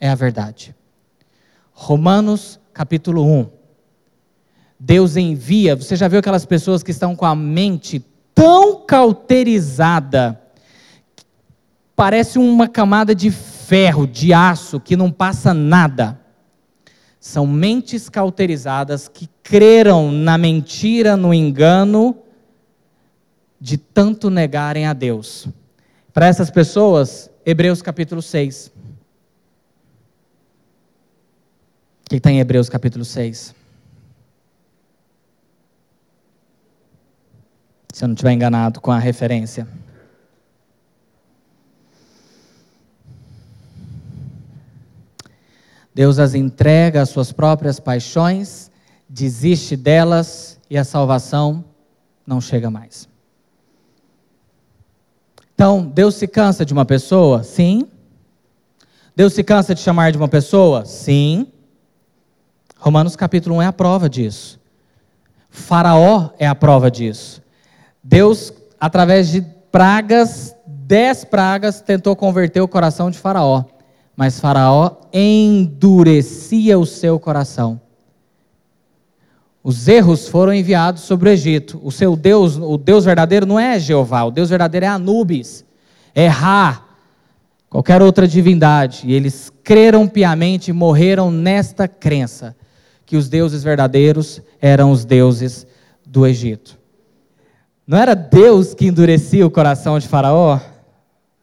é 0.00 0.08
a 0.08 0.14
verdade. 0.14 0.74
Romanos 1.72 2.58
capítulo 2.72 3.24
1. 3.24 3.48
Deus 4.78 5.16
envia, 5.16 5.74
você 5.74 5.96
já 5.96 6.08
viu 6.08 6.20
aquelas 6.20 6.44
pessoas 6.44 6.82
que 6.82 6.90
estão 6.90 7.16
com 7.16 7.24
a 7.24 7.34
mente 7.34 8.04
tão 8.34 8.82
cauterizada, 8.84 10.38
parece 11.94 12.38
uma 12.38 12.68
camada 12.68 13.14
de 13.14 13.30
ferro, 13.30 14.06
de 14.06 14.34
aço, 14.34 14.78
que 14.78 14.94
não 14.94 15.10
passa 15.10 15.54
nada. 15.54 16.20
São 17.18 17.46
mentes 17.46 18.10
cauterizadas 18.10 19.08
que 19.08 19.28
creram 19.42 20.12
na 20.12 20.36
mentira, 20.36 21.16
no 21.16 21.32
engano, 21.32 22.16
de 23.60 23.78
tanto 23.78 24.30
negarem 24.30 24.86
a 24.86 24.92
Deus. 24.92 25.48
Para 26.12 26.26
essas 26.26 26.50
pessoas, 26.50 27.30
Hebreus 27.44 27.82
capítulo 27.82 28.22
6. 28.22 28.72
que 32.08 32.16
está 32.16 32.30
em 32.30 32.38
Hebreus 32.38 32.68
capítulo 32.68 33.04
6. 33.04 33.54
Se 37.92 38.04
eu 38.04 38.08
não 38.08 38.14
estiver 38.14 38.32
enganado 38.32 38.80
com 38.80 38.92
a 38.92 38.98
referência. 38.98 39.66
Deus 45.94 46.18
as 46.18 46.34
entrega 46.34 47.02
às 47.02 47.08
suas 47.08 47.32
próprias 47.32 47.80
paixões, 47.80 48.70
desiste 49.08 49.76
delas 49.76 50.60
e 50.68 50.76
a 50.76 50.84
salvação 50.84 51.64
não 52.26 52.40
chega 52.40 52.70
mais. 52.70 53.08
Então, 55.56 55.86
Deus 55.86 56.16
se 56.16 56.28
cansa 56.28 56.66
de 56.66 56.74
uma 56.74 56.84
pessoa? 56.84 57.42
Sim. 57.42 57.88
Deus 59.16 59.32
se 59.32 59.42
cansa 59.42 59.74
de 59.74 59.80
chamar 59.80 60.12
de 60.12 60.18
uma 60.18 60.28
pessoa? 60.28 60.84
Sim. 60.84 61.46
Romanos 62.78 63.16
capítulo 63.16 63.56
1 63.56 63.62
é 63.62 63.66
a 63.66 63.72
prova 63.72 64.06
disso. 64.06 64.60
Faraó 65.48 66.28
é 66.38 66.46
a 66.46 66.54
prova 66.54 66.90
disso. 66.90 67.40
Deus, 68.04 68.52
através 68.78 69.28
de 69.28 69.40
pragas, 69.72 70.54
dez 70.66 71.24
pragas, 71.24 71.80
tentou 71.80 72.14
converter 72.14 72.60
o 72.60 72.68
coração 72.68 73.10
de 73.10 73.18
Faraó. 73.18 73.64
Mas 74.14 74.38
Faraó 74.38 74.90
endurecia 75.10 76.78
o 76.78 76.84
seu 76.84 77.18
coração. 77.18 77.80
Os 79.68 79.88
erros 79.88 80.28
foram 80.28 80.54
enviados 80.54 81.02
sobre 81.02 81.28
o 81.28 81.32
Egito. 81.32 81.80
O 81.82 81.90
seu 81.90 82.14
Deus, 82.14 82.56
o 82.56 82.78
Deus 82.78 83.04
verdadeiro 83.04 83.44
não 83.44 83.58
é 83.58 83.80
Jeová, 83.80 84.22
o 84.22 84.30
Deus 84.30 84.48
verdadeiro 84.48 84.86
é 84.86 84.88
Anubis, 84.88 85.64
é 86.14 86.28
Ra, 86.28 86.84
qualquer 87.68 88.00
outra 88.00 88.28
divindade. 88.28 89.02
E 89.04 89.12
eles 89.12 89.50
creram 89.64 90.06
piamente 90.06 90.70
e 90.70 90.72
morreram 90.72 91.32
nesta 91.32 91.88
crença 91.88 92.54
que 93.04 93.16
os 93.16 93.28
deuses 93.28 93.64
verdadeiros 93.64 94.40
eram 94.62 94.92
os 94.92 95.04
deuses 95.04 95.66
do 96.06 96.24
Egito. 96.24 96.78
Não 97.84 97.98
era 97.98 98.14
Deus 98.14 98.72
que 98.72 98.86
endurecia 98.86 99.44
o 99.44 99.50
coração 99.50 99.98
de 99.98 100.06
Faraó? 100.06 100.60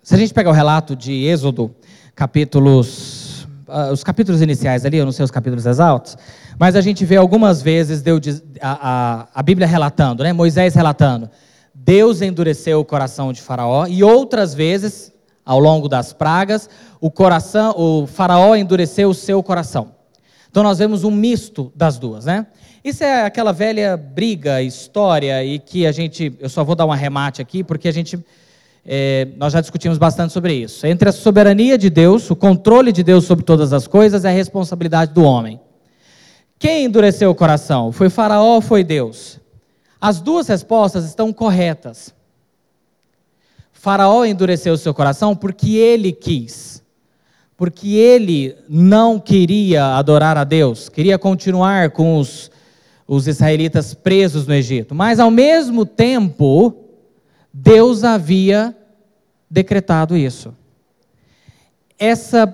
Se 0.01 0.15
a 0.15 0.17
gente 0.17 0.33
pegar 0.33 0.49
o 0.49 0.53
relato 0.53 0.95
de 0.95 1.25
Êxodo, 1.25 1.75
capítulos 2.15 3.33
uh, 3.67 3.91
os 3.91 4.03
capítulos 4.03 4.41
iniciais 4.41 4.85
ali, 4.85 4.97
eu 4.97 5.05
não 5.05 5.11
sei 5.11 5.25
os 5.25 5.31
capítulos 5.31 5.65
exaltos, 5.65 6.15
mas 6.59 6.75
a 6.75 6.81
gente 6.81 7.05
vê 7.05 7.15
algumas 7.15 7.61
vezes 7.61 8.01
Deus, 8.01 8.41
a, 8.61 8.79
a, 8.81 9.27
a 9.33 9.43
Bíblia 9.43 9.67
relatando, 9.67 10.23
né? 10.23 10.33
Moisés 10.33 10.75
relatando. 10.75 11.29
Deus 11.73 12.21
endureceu 12.21 12.79
o 12.79 12.85
coração 12.85 13.33
de 13.33 13.41
Faraó 13.41 13.87
e 13.87 14.03
outras 14.03 14.53
vezes, 14.53 15.11
ao 15.45 15.59
longo 15.59 15.89
das 15.89 16.13
pragas, 16.13 16.69
o 17.01 17.09
coração, 17.11 17.73
o 17.77 18.07
Faraó 18.07 18.55
endureceu 18.55 19.09
o 19.09 19.13
seu 19.13 19.41
coração. 19.41 19.91
Então 20.49 20.63
nós 20.63 20.77
vemos 20.77 21.03
um 21.03 21.11
misto 21.11 21.71
das 21.75 21.97
duas, 21.97 22.25
né? 22.25 22.45
Isso 22.83 23.03
é 23.03 23.25
aquela 23.25 23.51
velha 23.51 23.97
briga, 23.97 24.61
história 24.61 25.43
e 25.43 25.57
que 25.57 25.87
a 25.87 25.91
gente, 25.91 26.33
eu 26.39 26.49
só 26.49 26.63
vou 26.63 26.75
dar 26.75 26.85
um 26.85 26.91
arremate 26.91 27.41
aqui 27.41 27.63
porque 27.63 27.87
a 27.87 27.93
gente 27.93 28.19
é, 28.85 29.29
nós 29.37 29.53
já 29.53 29.61
discutimos 29.61 29.97
bastante 29.97 30.33
sobre 30.33 30.53
isso. 30.53 30.85
Entre 30.85 31.07
a 31.07 31.11
soberania 31.11 31.77
de 31.77 31.89
Deus, 31.89 32.29
o 32.29 32.35
controle 32.35 32.91
de 32.91 33.01
Deus 33.01 33.25
sobre 33.25 33.45
todas 33.45 33.71
as 33.71 33.87
coisas, 33.87 34.23
e 34.23 34.27
a 34.27 34.31
responsabilidade 34.31 35.13
do 35.13 35.23
homem. 35.23 35.59
Quem 36.63 36.85
endureceu 36.85 37.29
o 37.29 37.35
coração? 37.35 37.91
Foi 37.91 38.09
Faraó 38.09 38.55
ou 38.55 38.61
foi 38.61 38.85
Deus? 38.85 39.37
As 39.99 40.21
duas 40.21 40.47
respostas 40.47 41.03
estão 41.03 41.33
corretas. 41.33 42.15
Faraó 43.73 44.23
endureceu 44.23 44.73
o 44.73 44.77
seu 44.77 44.93
coração 44.93 45.35
porque 45.35 45.71
ele 45.71 46.13
quis. 46.13 46.81
Porque 47.57 47.95
ele 47.95 48.55
não 48.69 49.19
queria 49.19 49.97
adorar 49.97 50.37
a 50.37 50.45
Deus, 50.45 50.87
queria 50.87 51.19
continuar 51.19 51.89
com 51.89 52.17
os, 52.17 52.49
os 53.05 53.27
israelitas 53.27 53.93
presos 53.93 54.47
no 54.47 54.53
Egito. 54.53 54.95
Mas, 54.95 55.19
ao 55.19 55.29
mesmo 55.29 55.85
tempo, 55.85 56.73
Deus 57.51 58.05
havia 58.05 58.73
decretado 59.51 60.15
isso. 60.15 60.55
Essa 61.99 62.47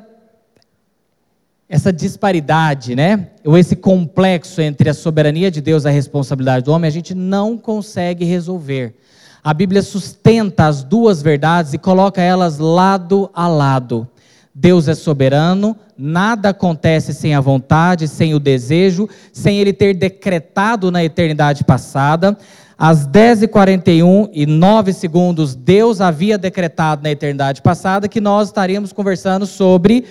essa 1.69 1.93
disparidade, 1.93 2.95
né? 2.95 3.27
Ou 3.45 3.55
esse 3.55 3.75
complexo 3.75 4.59
entre 4.59 4.89
a 4.89 4.93
soberania 4.93 5.51
de 5.51 5.61
Deus 5.61 5.83
e 5.85 5.87
a 5.87 5.91
responsabilidade 5.91 6.65
do 6.65 6.71
homem, 6.71 6.87
a 6.87 6.91
gente 6.91 7.13
não 7.13 7.59
consegue 7.59 8.25
resolver. 8.25 8.95
A 9.43 9.53
Bíblia 9.53 9.83
sustenta 9.83 10.65
as 10.65 10.83
duas 10.83 11.21
verdades 11.21 11.73
e 11.73 11.77
coloca 11.77 12.21
elas 12.21 12.57
lado 12.57 13.29
a 13.35 13.47
lado. 13.47 14.07
Deus 14.53 14.87
é 14.87 14.95
soberano, 14.95 15.77
nada 15.95 16.49
acontece 16.49 17.13
sem 17.13 17.35
a 17.35 17.39
vontade, 17.39 18.07
sem 18.07 18.33
o 18.33 18.39
desejo, 18.39 19.07
sem 19.31 19.59
ele 19.59 19.71
ter 19.71 19.93
decretado 19.93 20.89
na 20.89 21.03
eternidade 21.03 21.63
passada. 21.63 22.35
Às 22.77 23.07
10h41 23.07 24.29
e 24.33 24.45
9 24.45 24.91
segundos, 24.91 25.53
Deus 25.53 26.01
havia 26.01 26.37
decretado 26.37 27.03
na 27.03 27.11
eternidade 27.11 27.61
passada 27.61 28.07
que 28.07 28.19
nós 28.19 28.47
estaríamos 28.47 28.91
conversando 28.91 29.45
sobre 29.45 30.05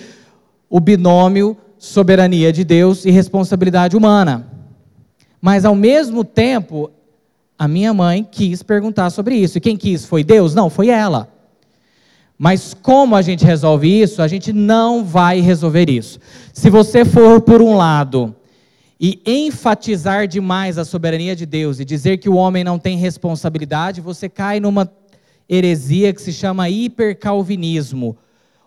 o 0.69 0.79
binômio 0.79 1.57
soberania 1.77 2.51
de 2.51 2.63
Deus 2.63 3.05
e 3.05 3.11
responsabilidade 3.11 3.95
humana. 3.95 4.47
Mas, 5.41 5.65
ao 5.65 5.73
mesmo 5.73 6.23
tempo, 6.23 6.91
a 7.57 7.67
minha 7.67 7.93
mãe 7.93 8.27
quis 8.29 8.61
perguntar 8.61 9.09
sobre 9.09 9.35
isso. 9.35 9.57
E 9.57 9.61
quem 9.61 9.75
quis? 9.75 10.05
Foi 10.05 10.23
Deus? 10.23 10.53
Não, 10.53 10.69
foi 10.69 10.89
ela. 10.89 11.33
Mas 12.37 12.73
como 12.73 13.15
a 13.15 13.21
gente 13.21 13.43
resolve 13.43 14.01
isso? 14.01 14.21
A 14.21 14.27
gente 14.27 14.53
não 14.53 15.03
vai 15.03 15.41
resolver 15.41 15.89
isso. 15.89 16.19
Se 16.53 16.69
você 16.69 17.03
for, 17.03 17.41
por 17.41 17.61
um 17.61 17.75
lado, 17.75 18.35
e 18.99 19.21
enfatizar 19.25 20.27
demais 20.27 20.77
a 20.77 20.83
soberania 20.83 21.35
de 21.35 21.45
Deus 21.45 21.79
e 21.79 21.85
dizer 21.85 22.17
que 22.17 22.29
o 22.29 22.35
homem 22.35 22.63
não 22.63 22.77
tem 22.77 22.97
responsabilidade, 22.97 24.01
você 24.01 24.27
cai 24.27 24.59
numa 24.59 24.91
heresia 25.49 26.13
que 26.13 26.21
se 26.21 26.33
chama 26.33 26.69
hipercalvinismo 26.69 28.17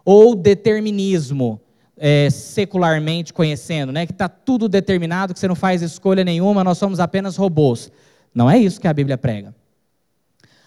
ou 0.05 0.35
determinismo, 0.35 1.61
é, 2.05 2.29
secularmente 2.31 3.33
conhecendo, 3.33 3.93
né? 3.93 4.05
que 4.07 4.11
está 4.11 4.29
tudo 4.29 4.69
determinado, 4.69 5.33
que 5.33 5.39
você 5.39 5.47
não 5.47 5.55
faz 5.55 5.83
escolha 5.83 6.25
nenhuma, 6.25 6.65
nós 6.65 6.77
somos 6.77 6.99
apenas 6.99 7.37
robôs. 7.37 7.93
Não 8.35 8.51
é 8.51 8.59
isso 8.59 8.81
que 8.81 8.89
a 8.89 8.93
Bíblia 8.93 9.17
prega. 9.17 9.55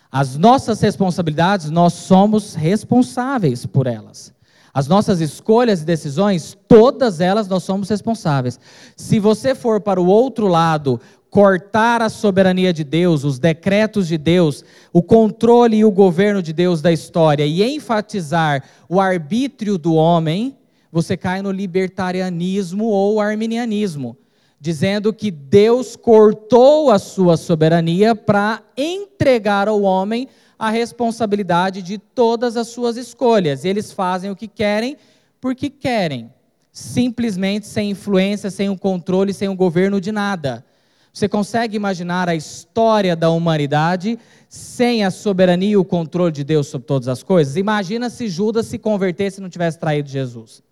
As 0.09 0.37
nossas 0.37 0.79
responsabilidades, 0.79 1.69
nós 1.69 1.91
somos 1.91 2.55
responsáveis 2.55 3.65
por 3.65 3.85
elas. 3.85 4.33
As 4.73 4.87
nossas 4.87 5.19
escolhas 5.19 5.81
e 5.81 5.85
decisões, 5.85 6.57
todas 6.69 7.19
elas 7.19 7.49
nós 7.49 7.63
somos 7.63 7.89
responsáveis. 7.89 8.57
Se 8.95 9.19
você 9.19 9.53
for 9.53 9.81
para 9.81 9.99
o 9.99 10.07
outro 10.07 10.47
lado, 10.47 11.01
cortar 11.29 12.01
a 12.01 12.07
soberania 12.07 12.71
de 12.71 12.85
Deus, 12.85 13.25
os 13.25 13.39
decretos 13.39 14.07
de 14.07 14.17
Deus, 14.17 14.63
o 14.93 15.03
controle 15.03 15.75
e 15.75 15.83
o 15.85 15.91
governo 15.91 16.41
de 16.41 16.53
Deus 16.53 16.81
da 16.81 16.93
história 16.93 17.45
e 17.45 17.61
enfatizar 17.61 18.63
o 18.87 19.01
arbítrio 19.01 19.77
do 19.77 19.95
homem, 19.95 20.55
você 20.95 21.17
cai 21.17 21.41
no 21.41 21.51
libertarianismo 21.51 22.85
ou 22.85 23.19
arminianismo, 23.19 24.15
dizendo 24.61 25.11
que 25.11 25.29
Deus 25.29 25.97
cortou 25.97 26.89
a 26.89 26.97
sua 26.97 27.35
soberania 27.35 28.15
para 28.15 28.63
entregar 28.77 29.67
ao 29.67 29.81
homem 29.81 30.29
a 30.57 30.69
responsabilidade 30.69 31.81
de 31.81 31.97
todas 31.97 32.55
as 32.55 32.69
suas 32.69 32.95
escolhas. 32.95 33.65
Eles 33.65 33.91
fazem 33.91 34.31
o 34.31 34.37
que 34.37 34.47
querem 34.47 34.95
porque 35.41 35.69
querem, 35.69 36.31
simplesmente 36.71 37.67
sem 37.67 37.89
influência, 37.89 38.49
sem 38.49 38.69
o 38.69 38.77
controle, 38.77 39.33
sem 39.33 39.49
o 39.49 39.55
governo 39.55 39.99
de 39.99 40.13
nada. 40.13 40.65
Você 41.11 41.27
consegue 41.27 41.75
imaginar 41.75 42.29
a 42.29 42.35
história 42.35 43.17
da 43.17 43.29
humanidade 43.29 44.17
sem 44.47 45.03
a 45.03 45.11
soberania 45.11 45.71
e 45.71 45.77
o 45.77 45.83
controle 45.83 46.31
de 46.31 46.45
Deus 46.45 46.67
sobre 46.67 46.87
todas 46.87 47.09
as 47.09 47.21
coisas? 47.21 47.57
Imagina 47.57 48.09
se 48.09 48.29
Judas 48.29 48.67
se 48.67 48.79
convertesse 48.79 49.41
e 49.41 49.43
não 49.43 49.49
tivesse 49.49 49.77
traído 49.77 50.07
Jesus. 50.07 50.63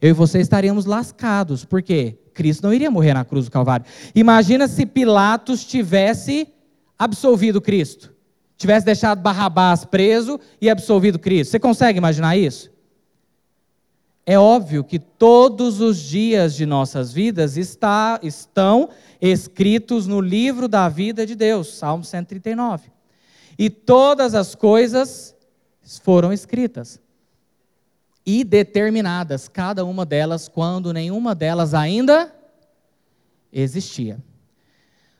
Eu 0.00 0.10
e 0.10 0.12
você 0.12 0.40
estaríamos 0.40 0.84
lascados. 0.84 1.64
Por 1.64 1.82
quê? 1.82 2.16
Cristo 2.32 2.62
não 2.62 2.72
iria 2.72 2.90
morrer 2.90 3.14
na 3.14 3.24
cruz 3.24 3.44
do 3.46 3.50
Calvário. 3.50 3.84
Imagina 4.14 4.66
se 4.66 4.86
Pilatos 4.86 5.64
tivesse 5.64 6.48
absolvido 6.98 7.60
Cristo 7.60 8.14
tivesse 8.60 8.84
deixado 8.84 9.22
Barrabás 9.22 9.86
preso 9.86 10.38
e 10.60 10.68
absolvido 10.68 11.18
Cristo. 11.18 11.52
Você 11.52 11.58
consegue 11.58 11.96
imaginar 11.96 12.36
isso? 12.36 12.70
É 14.26 14.38
óbvio 14.38 14.84
que 14.84 14.98
todos 14.98 15.80
os 15.80 15.98
dias 15.98 16.54
de 16.54 16.66
nossas 16.66 17.10
vidas 17.10 17.56
está, 17.56 18.20
estão 18.22 18.90
escritos 19.18 20.06
no 20.06 20.20
livro 20.20 20.68
da 20.68 20.90
vida 20.90 21.24
de 21.24 21.34
Deus, 21.34 21.72
Salmo 21.72 22.04
139. 22.04 22.90
E 23.58 23.70
todas 23.70 24.34
as 24.34 24.54
coisas 24.54 25.34
foram 26.02 26.30
escritas 26.30 27.00
e 28.30 28.44
determinadas, 28.44 29.48
cada 29.48 29.84
uma 29.84 30.06
delas, 30.06 30.46
quando 30.46 30.92
nenhuma 30.92 31.34
delas 31.34 31.74
ainda 31.74 32.32
existia. 33.52 34.22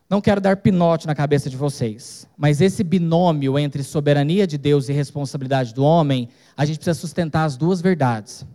Não 0.08 0.20
quero 0.20 0.40
dar 0.40 0.58
pinote 0.58 1.08
na 1.08 1.14
cabeça 1.14 1.50
de 1.50 1.56
vocês, 1.56 2.28
mas 2.36 2.60
esse 2.60 2.84
binômio 2.84 3.58
entre 3.58 3.82
soberania 3.82 4.46
de 4.46 4.56
Deus 4.56 4.88
e 4.88 4.92
responsabilidade 4.92 5.74
do 5.74 5.82
homem, 5.82 6.28
a 6.56 6.64
gente 6.64 6.76
precisa 6.76 6.98
sustentar 6.98 7.44
as 7.44 7.56
duas 7.56 7.80
verdades. 7.80 8.46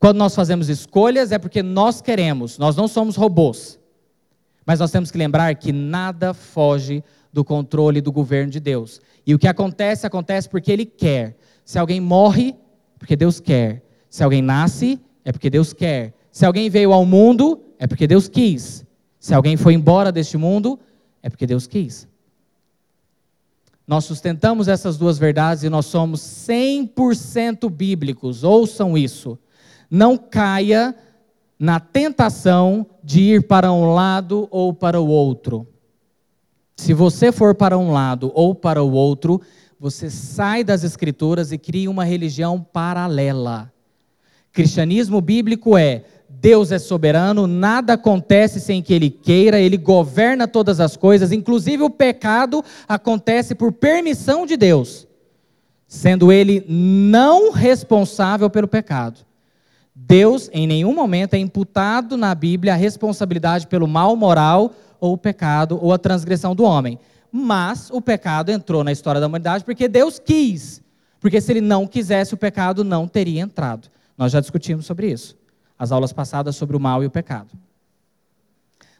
Quando 0.00 0.16
nós 0.16 0.34
fazemos 0.34 0.68
escolhas 0.68 1.30
é 1.30 1.38
porque 1.38 1.62
nós 1.62 2.00
queremos, 2.00 2.58
nós 2.58 2.74
não 2.74 2.88
somos 2.88 3.14
robôs. 3.14 3.78
Mas 4.66 4.80
nós 4.80 4.90
temos 4.90 5.12
que 5.12 5.18
lembrar 5.18 5.54
que 5.54 5.72
nada 5.72 6.34
foge 6.34 7.04
do 7.32 7.44
controle 7.44 8.00
do 8.00 8.10
governo 8.10 8.50
de 8.50 8.58
Deus. 8.58 9.00
E 9.24 9.34
o 9.34 9.38
que 9.38 9.46
acontece, 9.46 10.04
acontece 10.04 10.48
porque 10.48 10.72
Ele 10.72 10.84
quer. 10.84 11.36
Se 11.64 11.78
alguém 11.78 12.00
morre, 12.00 12.56
porque 13.02 13.16
Deus 13.16 13.40
quer. 13.40 13.82
Se 14.08 14.22
alguém 14.22 14.40
nasce, 14.40 15.00
é 15.24 15.32
porque 15.32 15.50
Deus 15.50 15.72
quer. 15.72 16.14
Se 16.30 16.46
alguém 16.46 16.70
veio 16.70 16.92
ao 16.92 17.04
mundo, 17.04 17.60
é 17.76 17.84
porque 17.84 18.06
Deus 18.06 18.28
quis. 18.28 18.86
Se 19.18 19.34
alguém 19.34 19.56
foi 19.56 19.74
embora 19.74 20.12
deste 20.12 20.38
mundo, 20.38 20.78
é 21.20 21.28
porque 21.28 21.44
Deus 21.44 21.66
quis. 21.66 22.06
Nós 23.84 24.04
sustentamos 24.04 24.68
essas 24.68 24.96
duas 24.96 25.18
verdades 25.18 25.64
e 25.64 25.68
nós 25.68 25.86
somos 25.86 26.20
100% 26.20 27.68
bíblicos. 27.68 28.44
Ouçam 28.44 28.96
isso. 28.96 29.36
Não 29.90 30.16
caia 30.16 30.94
na 31.58 31.80
tentação 31.80 32.86
de 33.02 33.20
ir 33.20 33.48
para 33.48 33.72
um 33.72 33.92
lado 33.92 34.46
ou 34.48 34.72
para 34.72 35.00
o 35.00 35.08
outro. 35.08 35.66
Se 36.76 36.94
você 36.94 37.32
for 37.32 37.52
para 37.52 37.76
um 37.76 37.90
lado 37.90 38.30
ou 38.32 38.54
para 38.54 38.80
o 38.80 38.92
outro, 38.92 39.40
você 39.82 40.08
sai 40.08 40.62
das 40.62 40.84
Escrituras 40.84 41.50
e 41.50 41.58
cria 41.58 41.90
uma 41.90 42.04
religião 42.04 42.62
paralela. 42.62 43.72
Cristianismo 44.52 45.20
bíblico 45.20 45.76
é 45.76 46.04
Deus 46.28 46.70
é 46.70 46.78
soberano, 46.78 47.48
nada 47.48 47.94
acontece 47.94 48.60
sem 48.60 48.80
que 48.80 48.94
Ele 48.94 49.10
queira, 49.10 49.58
Ele 49.58 49.76
governa 49.76 50.46
todas 50.46 50.78
as 50.78 50.96
coisas, 50.96 51.32
inclusive 51.32 51.82
o 51.82 51.90
pecado 51.90 52.64
acontece 52.86 53.56
por 53.56 53.72
permissão 53.72 54.46
de 54.46 54.56
Deus, 54.56 55.04
sendo 55.88 56.30
Ele 56.30 56.64
não 56.68 57.50
responsável 57.50 58.48
pelo 58.48 58.68
pecado. 58.68 59.26
Deus, 59.92 60.48
em 60.52 60.64
nenhum 60.64 60.94
momento, 60.94 61.34
é 61.34 61.38
imputado 61.38 62.16
na 62.16 62.32
Bíblia 62.36 62.74
a 62.74 62.76
responsabilidade 62.76 63.66
pelo 63.66 63.88
mal 63.88 64.14
moral 64.14 64.76
ou 65.00 65.14
o 65.14 65.18
pecado 65.18 65.76
ou 65.82 65.92
a 65.92 65.98
transgressão 65.98 66.54
do 66.54 66.62
homem. 66.62 67.00
Mas 67.32 67.88
o 67.90 68.02
pecado 68.02 68.50
entrou 68.50 68.84
na 68.84 68.92
história 68.92 69.18
da 69.18 69.26
humanidade 69.26 69.64
porque 69.64 69.88
Deus 69.88 70.18
quis. 70.18 70.82
Porque 71.18 71.40
se 71.40 71.50
ele 71.50 71.62
não 71.62 71.86
quisesse, 71.86 72.34
o 72.34 72.36
pecado 72.36 72.84
não 72.84 73.08
teria 73.08 73.40
entrado. 73.40 73.88
Nós 74.18 74.30
já 74.30 74.40
discutimos 74.40 74.84
sobre 74.84 75.10
isso. 75.10 75.38
As 75.78 75.90
aulas 75.90 76.12
passadas 76.12 76.54
sobre 76.56 76.76
o 76.76 76.80
mal 76.80 77.02
e 77.02 77.06
o 77.06 77.10
pecado. 77.10 77.48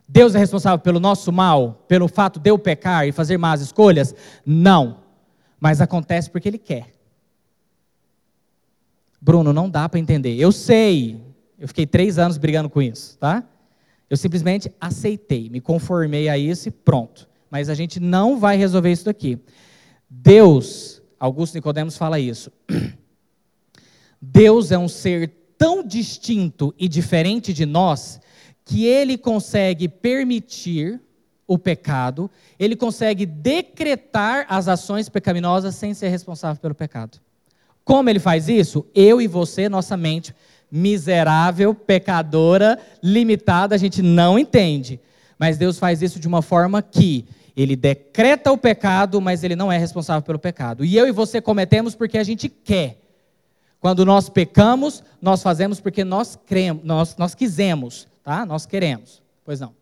Deus 0.08 0.34
é 0.34 0.38
responsável 0.38 0.78
pelo 0.78 0.98
nosso 0.98 1.30
mal, 1.30 1.84
pelo 1.86 2.08
fato 2.08 2.40
de 2.40 2.50
eu 2.50 2.58
pecar 2.58 3.06
e 3.06 3.12
fazer 3.12 3.36
más 3.36 3.60
escolhas? 3.60 4.14
Não. 4.46 4.98
Mas 5.60 5.80
acontece 5.80 6.30
porque 6.30 6.48
ele 6.48 6.58
quer. 6.58 6.92
Bruno, 9.20 9.52
não 9.52 9.68
dá 9.68 9.88
para 9.88 10.00
entender. 10.00 10.36
Eu 10.36 10.52
sei. 10.52 11.22
Eu 11.58 11.68
fiquei 11.68 11.86
três 11.86 12.18
anos 12.18 12.38
brigando 12.38 12.68
com 12.68 12.80
isso, 12.82 13.16
tá? 13.18 13.44
Eu 14.10 14.16
simplesmente 14.16 14.72
aceitei, 14.80 15.48
me 15.48 15.60
conformei 15.60 16.28
a 16.28 16.36
isso 16.36 16.68
e 16.68 16.70
pronto. 16.70 17.28
Mas 17.52 17.68
a 17.68 17.74
gente 17.74 18.00
não 18.00 18.38
vai 18.38 18.56
resolver 18.56 18.90
isso 18.90 19.04
daqui. 19.04 19.38
Deus, 20.08 21.02
Augusto 21.20 21.52
Nicodemos 21.52 21.98
fala 21.98 22.18
isso. 22.18 22.50
Deus 24.18 24.72
é 24.72 24.78
um 24.78 24.88
ser 24.88 25.30
tão 25.58 25.86
distinto 25.86 26.74
e 26.78 26.88
diferente 26.88 27.52
de 27.52 27.66
nós 27.66 28.22
que 28.64 28.86
ele 28.86 29.18
consegue 29.18 29.86
permitir 29.86 30.98
o 31.46 31.58
pecado, 31.58 32.30
ele 32.58 32.74
consegue 32.74 33.26
decretar 33.26 34.46
as 34.48 34.66
ações 34.66 35.10
pecaminosas 35.10 35.74
sem 35.74 35.92
ser 35.92 36.08
responsável 36.08 36.58
pelo 36.58 36.74
pecado. 36.74 37.20
Como 37.84 38.08
ele 38.08 38.18
faz 38.18 38.48
isso? 38.48 38.86
Eu 38.94 39.20
e 39.20 39.26
você, 39.26 39.68
nossa 39.68 39.94
mente 39.94 40.34
miserável, 40.70 41.74
pecadora, 41.74 42.78
limitada, 43.02 43.74
a 43.74 43.78
gente 43.78 44.00
não 44.00 44.38
entende. 44.38 44.98
Mas 45.38 45.58
Deus 45.58 45.78
faz 45.78 46.00
isso 46.00 46.18
de 46.18 46.26
uma 46.26 46.40
forma 46.40 46.80
que 46.80 47.26
ele 47.56 47.76
decreta 47.76 48.50
o 48.50 48.58
pecado, 48.58 49.20
mas 49.20 49.44
ele 49.44 49.54
não 49.54 49.70
é 49.70 49.76
responsável 49.76 50.22
pelo 50.22 50.38
pecado. 50.38 50.84
E 50.84 50.96
eu 50.96 51.06
e 51.06 51.12
você 51.12 51.40
cometemos 51.40 51.94
porque 51.94 52.18
a 52.18 52.24
gente 52.24 52.48
quer. 52.48 52.98
Quando 53.78 54.04
nós 54.04 54.28
pecamos, 54.28 55.02
nós 55.20 55.42
fazemos 55.42 55.80
porque 55.80 56.04
nós 56.04 56.38
cremos, 56.46 56.84
nós, 56.84 57.16
nós 57.16 57.34
quisemos, 57.34 58.08
tá? 58.22 58.46
Nós 58.46 58.64
queremos. 58.64 59.20
Pois 59.44 59.60
não. 59.60 59.74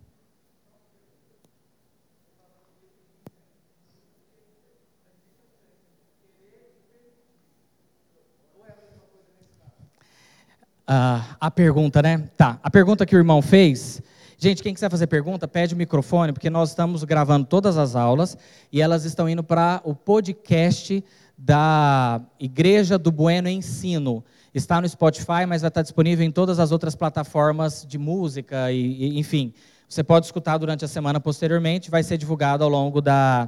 Uh, 10.91 11.23
a 11.41 11.51
pergunta, 11.53 12.03
né? 12.03 12.29
Tá. 12.37 12.59
A 12.65 12.69
pergunta 12.69 13.07
que 13.07 13.15
o 13.15 13.19
irmão 13.19 13.41
fez. 13.41 14.03
Gente, 14.43 14.63
quem 14.63 14.73
quiser 14.73 14.91
fazer 14.91 15.07
pergunta, 15.07 15.47
pede 15.47 15.75
o 15.75 15.77
microfone, 15.77 16.33
porque 16.33 16.49
nós 16.49 16.71
estamos 16.71 17.05
gravando 17.05 17.45
todas 17.45 17.77
as 17.77 17.95
aulas 17.95 18.39
e 18.73 18.81
elas 18.81 19.05
estão 19.05 19.29
indo 19.29 19.45
para 19.45 19.83
o 19.85 19.95
podcast 19.95 21.05
da 21.37 22.23
Igreja 22.39 22.97
do 22.97 23.13
Bueno 23.13 23.51
Ensino. 23.51 24.25
Está 24.55 24.81
no 24.81 24.89
Spotify, 24.89 25.45
mas 25.47 25.61
vai 25.61 25.69
estar 25.69 25.83
disponível 25.83 26.25
em 26.25 26.31
todas 26.31 26.59
as 26.59 26.73
outras 26.73 26.95
plataformas 26.95 27.85
de 27.87 27.99
música 27.99 28.73
e, 28.73 29.11
e 29.11 29.19
enfim. 29.19 29.53
Você 29.87 30.03
pode 30.03 30.25
escutar 30.25 30.57
durante 30.57 30.87
a 30.87 30.89
semana 30.89 31.21
posteriormente, 31.21 31.91
vai 31.91 32.03
ser 32.03 32.17
divulgado 32.17 32.65
ao 32.65 32.71
longo 32.71 33.03
da, 33.03 33.47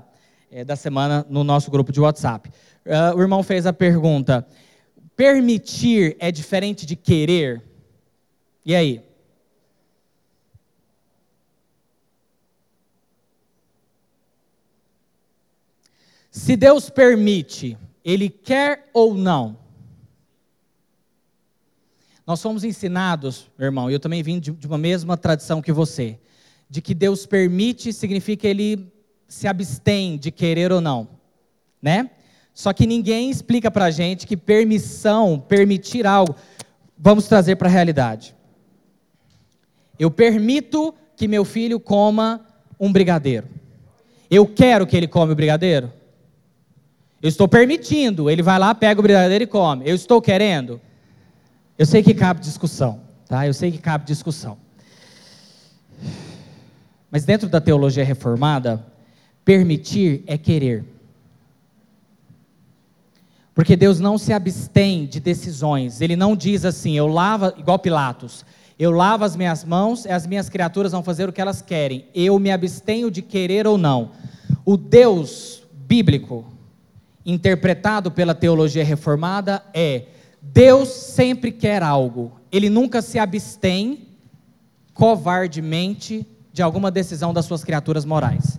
é, 0.51 0.63
da 0.63 0.77
semana 0.77 1.25
no 1.27 1.43
nosso 1.43 1.71
grupo 1.71 1.91
de 1.91 2.03
WhatsApp. 2.03 2.51
Uh, 2.85 3.17
o 3.17 3.23
irmão 3.23 3.43
fez 3.43 3.65
a 3.65 3.73
pergunta: 3.73 4.47
Permitir 5.17 6.19
é 6.21 6.31
diferente 6.31 6.85
de 6.85 6.97
querer? 6.97 7.63
E 8.63 8.75
aí? 8.75 9.12
Se 16.33 16.57
Deus 16.57 16.89
permite, 16.89 17.77
Ele 18.03 18.31
quer 18.31 18.89
ou 18.95 19.15
não? 19.15 19.59
Nós 22.27 22.41
somos 22.41 22.65
ensinados, 22.65 23.51
meu 23.59 23.67
irmão, 23.67 23.91
e 23.91 23.93
eu 23.93 24.01
também 24.01 24.23
vim 24.23 24.41
de 24.41 24.67
uma 24.67 24.79
mesma 24.79 25.15
tradição 25.15 25.61
que 25.61 25.71
você, 25.71 26.19
de 26.71 26.81
que 26.81 26.95
Deus 26.95 27.27
permite 27.27 27.93
significa 27.93 28.49
Ele 28.49 28.91
se 29.29 29.47
abstém 29.47 30.17
de 30.17 30.31
querer 30.31 30.73
ou 30.73 30.81
não, 30.81 31.07
né? 31.83 32.11
Só 32.55 32.73
que 32.73 32.87
ninguém 32.87 33.29
explica 33.29 33.71
para 33.71 33.85
a 33.85 33.91
gente 33.91 34.27
que 34.27 34.37
permissão, 34.37 35.39
permitir 35.39 36.07
algo, 36.07 36.35
vamos 36.97 37.27
trazer 37.27 37.57
para 37.57 37.69
a 37.69 37.73
realidade. 37.73 38.35
Eu 39.99 40.11
permito 40.11 40.95
que 41.15 41.29
meu 41.29 41.45
filho 41.45 41.79
coma 41.79 42.47
um 42.81 42.91
brigadeiro. 42.91 43.49
Eu 44.31 44.47
quero 44.47 44.87
que 44.87 44.97
ele 44.97 45.07
come 45.07 45.33
o 45.33 45.37
brigadeiro? 45.37 45.93
Eu 47.23 47.29
estou 47.29 47.47
permitindo, 47.47 48.29
ele 48.29 48.43
vai 48.43 48.59
lá, 48.59 48.75
pega 48.75 48.99
o 48.99 49.03
brigadeiro 49.03 49.45
e 49.45 49.47
come. 49.47 49.89
Eu 49.89 49.95
estou 49.95 50.21
querendo? 50.21 50.81
Eu 51.79 51.87
sei 51.87 52.03
que 52.03 52.13
cabe 52.13 52.41
discussão, 52.41 53.01
tá? 53.29 53.47
Eu 53.47 53.55
sei 53.55 53.71
que 53.71 53.79
cabe 53.79 54.05
discussão. 54.05 54.59
Mas 57.11 57.25
dentro 57.25 57.49
da 57.49 57.61
teologia 57.61 58.05
reformada, 58.05 58.85
permitir 59.45 60.25
é 60.27 60.37
querer. 60.37 60.85
Porque 63.55 63.77
Deus 63.77 64.01
não 64.01 64.19
se 64.19 64.33
abstém 64.33 65.07
de 65.07 65.21
decisões. 65.21 66.01
Ele 66.01 66.17
não 66.17 66.35
diz 66.35 66.65
assim, 66.65 66.97
eu 66.97 67.07
lavo, 67.07 67.53
igual 67.59 67.79
Pilatos, 67.79 68.45
eu 68.79 68.91
lavo 68.91 69.25
as 69.25 69.37
minhas 69.37 69.63
mãos 69.65 70.07
e 70.07 70.09
as 70.09 70.27
minhas 70.27 70.49
criaturas 70.49 70.91
vão 70.91 71.03
fazer 71.03 71.29
o 71.29 71.33
que 71.33 71.41
elas 71.41 71.63
querem. 71.63 72.07
Eu 72.15 72.39
me 72.41 72.51
abstenho 72.51 73.11
de 73.11 73.23
querer 73.23 73.67
ou 73.67 73.79
não. 73.79 74.11
O 74.65 74.77
Deus 74.77 75.63
bíblico, 75.73 76.47
interpretado 77.25 78.11
pela 78.11 78.35
teologia 78.35 78.85
reformada, 78.85 79.63
é 79.73 80.07
Deus 80.41 80.89
sempre 80.89 81.53
quer 81.53 81.83
algo. 81.83 82.33
Ele 82.51 82.69
nunca 82.69 83.01
se 83.01 83.19
abstém 83.19 84.09
covardemente 84.93 86.27
de 86.53 86.63
alguma 86.63 86.91
decisão 86.91 87.33
das 87.33 87.45
suas 87.45 87.65
criaturas 87.65 88.05
morais. 88.05 88.59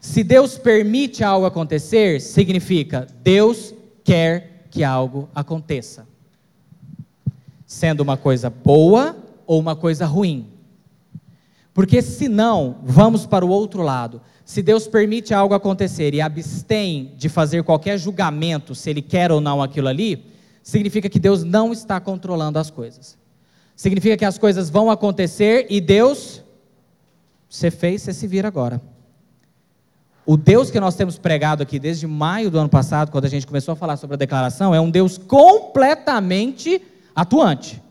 Se 0.00 0.24
Deus 0.24 0.58
permite 0.58 1.22
algo 1.22 1.46
acontecer, 1.46 2.20
significa 2.20 3.06
Deus 3.22 3.72
quer 4.02 4.66
que 4.70 4.82
algo 4.82 5.28
aconteça. 5.34 6.06
Sendo 7.66 8.00
uma 8.00 8.16
coisa 8.16 8.50
boa 8.50 9.16
ou 9.46 9.60
uma 9.60 9.76
coisa 9.76 10.04
ruim. 10.04 10.48
Porque 11.72 12.02
senão, 12.02 12.78
vamos 12.82 13.26
para 13.26 13.46
o 13.46 13.48
outro 13.48 13.82
lado. 13.82 14.20
Se 14.52 14.60
Deus 14.60 14.86
permite 14.86 15.32
algo 15.32 15.54
acontecer 15.54 16.12
e 16.12 16.20
abstém 16.20 17.14
de 17.16 17.30
fazer 17.30 17.62
qualquer 17.62 17.96
julgamento 17.96 18.74
se 18.74 18.90
ele 18.90 19.00
quer 19.00 19.32
ou 19.32 19.40
não 19.40 19.62
aquilo 19.62 19.88
ali, 19.88 20.26
significa 20.62 21.08
que 21.08 21.18
Deus 21.18 21.42
não 21.42 21.72
está 21.72 21.98
controlando 21.98 22.58
as 22.58 22.68
coisas. 22.68 23.16
Significa 23.74 24.14
que 24.14 24.26
as 24.26 24.36
coisas 24.36 24.68
vão 24.68 24.90
acontecer 24.90 25.68
e 25.70 25.80
Deus, 25.80 26.44
você 27.48 27.70
fez, 27.70 28.02
você 28.02 28.12
se 28.12 28.26
vira 28.26 28.46
agora. 28.46 28.78
O 30.26 30.36
Deus 30.36 30.70
que 30.70 30.78
nós 30.78 30.96
temos 30.96 31.16
pregado 31.16 31.62
aqui 31.62 31.78
desde 31.78 32.06
maio 32.06 32.50
do 32.50 32.58
ano 32.58 32.68
passado, 32.68 33.10
quando 33.10 33.24
a 33.24 33.30
gente 33.30 33.46
começou 33.46 33.72
a 33.72 33.76
falar 33.76 33.96
sobre 33.96 34.16
a 34.16 34.18
declaração, 34.18 34.74
é 34.74 34.80
um 34.82 34.90
Deus 34.90 35.16
completamente 35.16 36.82
atuante. 37.16 37.82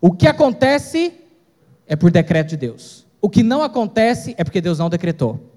O 0.00 0.12
que 0.12 0.28
acontece 0.28 1.12
é 1.88 1.96
por 1.96 2.12
decreto 2.12 2.50
de 2.50 2.56
Deus. 2.56 3.04
O 3.20 3.28
que 3.28 3.42
não 3.42 3.64
acontece 3.64 4.32
é 4.38 4.44
porque 4.44 4.60
Deus 4.60 4.78
não 4.78 4.88
decretou. 4.88 5.55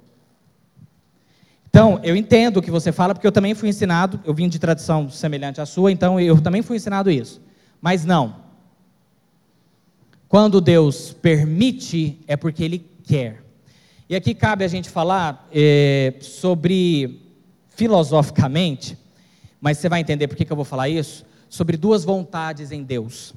Então, 1.70 2.00
eu 2.04 2.16
entendo 2.16 2.58
o 2.58 2.62
que 2.62 2.72
você 2.72 2.92
fala, 2.92 3.14
porque 3.14 3.28
eu 3.28 3.32
também 3.32 3.54
fui 3.54 3.70
ensinado, 3.70 4.20
eu 4.26 4.34
vim 4.34 4.50
de 4.50 4.58
tradição 4.58 5.08
semelhante 5.10 5.62
à 5.62 5.66
sua, 5.68 5.92
então 5.92 6.20
eu 6.20 6.42
também 6.42 6.64
fui 6.64 6.78
ensinado 6.78 7.12
isso. 7.12 7.40
Mas 7.80 8.04
não. 8.04 8.36
Quando 10.28 10.60
Deus 10.60 11.14
permite, 11.14 12.20
é 12.28 12.36
porque 12.36 12.64
Ele 12.64 12.86
quer. 13.04 13.44
E 14.10 14.16
aqui 14.16 14.34
cabe 14.34 14.66
a 14.66 14.68
gente 14.68 14.90
falar 14.90 15.48
é, 15.54 16.16
sobre, 16.22 17.22
filosoficamente, 17.70 18.98
mas 19.62 19.78
você 19.78 19.88
vai 19.88 20.02
entender 20.02 20.28
por 20.28 20.36
que, 20.36 20.46
que 20.46 20.52
eu 20.52 20.56
vou 20.56 20.66
falar 20.66 20.90
isso, 20.90 21.24
sobre 21.48 21.78
duas 21.78 22.04
vontades 22.04 22.72
em 22.72 22.84
Deus. 22.84 23.36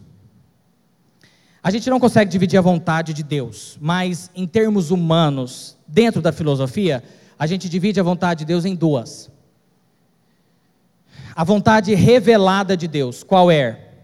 A 1.62 1.70
gente 1.70 1.88
não 1.90 2.00
consegue 2.00 2.30
dividir 2.30 2.58
a 2.58 2.62
vontade 2.62 3.12
de 3.12 3.22
Deus, 3.22 3.78
mas 3.80 4.30
em 4.34 4.46
termos 4.46 4.90
humanos, 4.90 5.76
dentro 5.86 6.22
da 6.22 6.32
filosofia, 6.32 7.04
a 7.42 7.46
gente 7.48 7.68
divide 7.68 7.98
a 7.98 8.04
vontade 8.04 8.38
de 8.38 8.44
Deus 8.44 8.64
em 8.64 8.72
duas. 8.72 9.28
A 11.34 11.42
vontade 11.42 11.92
revelada 11.92 12.76
de 12.76 12.86
Deus, 12.86 13.24
qual 13.24 13.50
é? 13.50 13.94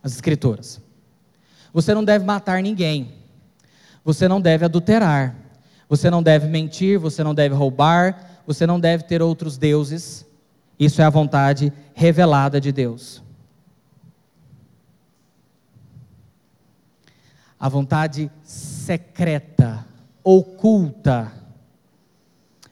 As 0.00 0.12
Escrituras. 0.14 0.80
Você 1.72 1.92
não 1.92 2.04
deve 2.04 2.24
matar 2.24 2.62
ninguém. 2.62 3.12
Você 4.04 4.28
não 4.28 4.40
deve 4.40 4.66
adulterar. 4.66 5.34
Você 5.88 6.08
não 6.08 6.22
deve 6.22 6.46
mentir. 6.46 6.96
Você 7.00 7.24
não 7.24 7.34
deve 7.34 7.56
roubar. 7.56 8.42
Você 8.46 8.64
não 8.64 8.78
deve 8.78 9.02
ter 9.02 9.20
outros 9.20 9.58
deuses. 9.58 10.24
Isso 10.78 11.02
é 11.02 11.04
a 11.04 11.10
vontade 11.10 11.72
revelada 11.92 12.60
de 12.60 12.70
Deus. 12.70 13.20
A 17.58 17.68
vontade 17.68 18.30
secreta, 18.44 19.84
oculta, 20.24 21.30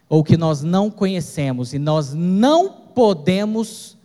ou 0.08 0.24
que 0.24 0.36
nós 0.36 0.62
não 0.62 0.90
conhecemos 0.90 1.74
e 1.74 1.78
nós 1.78 2.14
não 2.14 2.72
podemos 2.72 3.96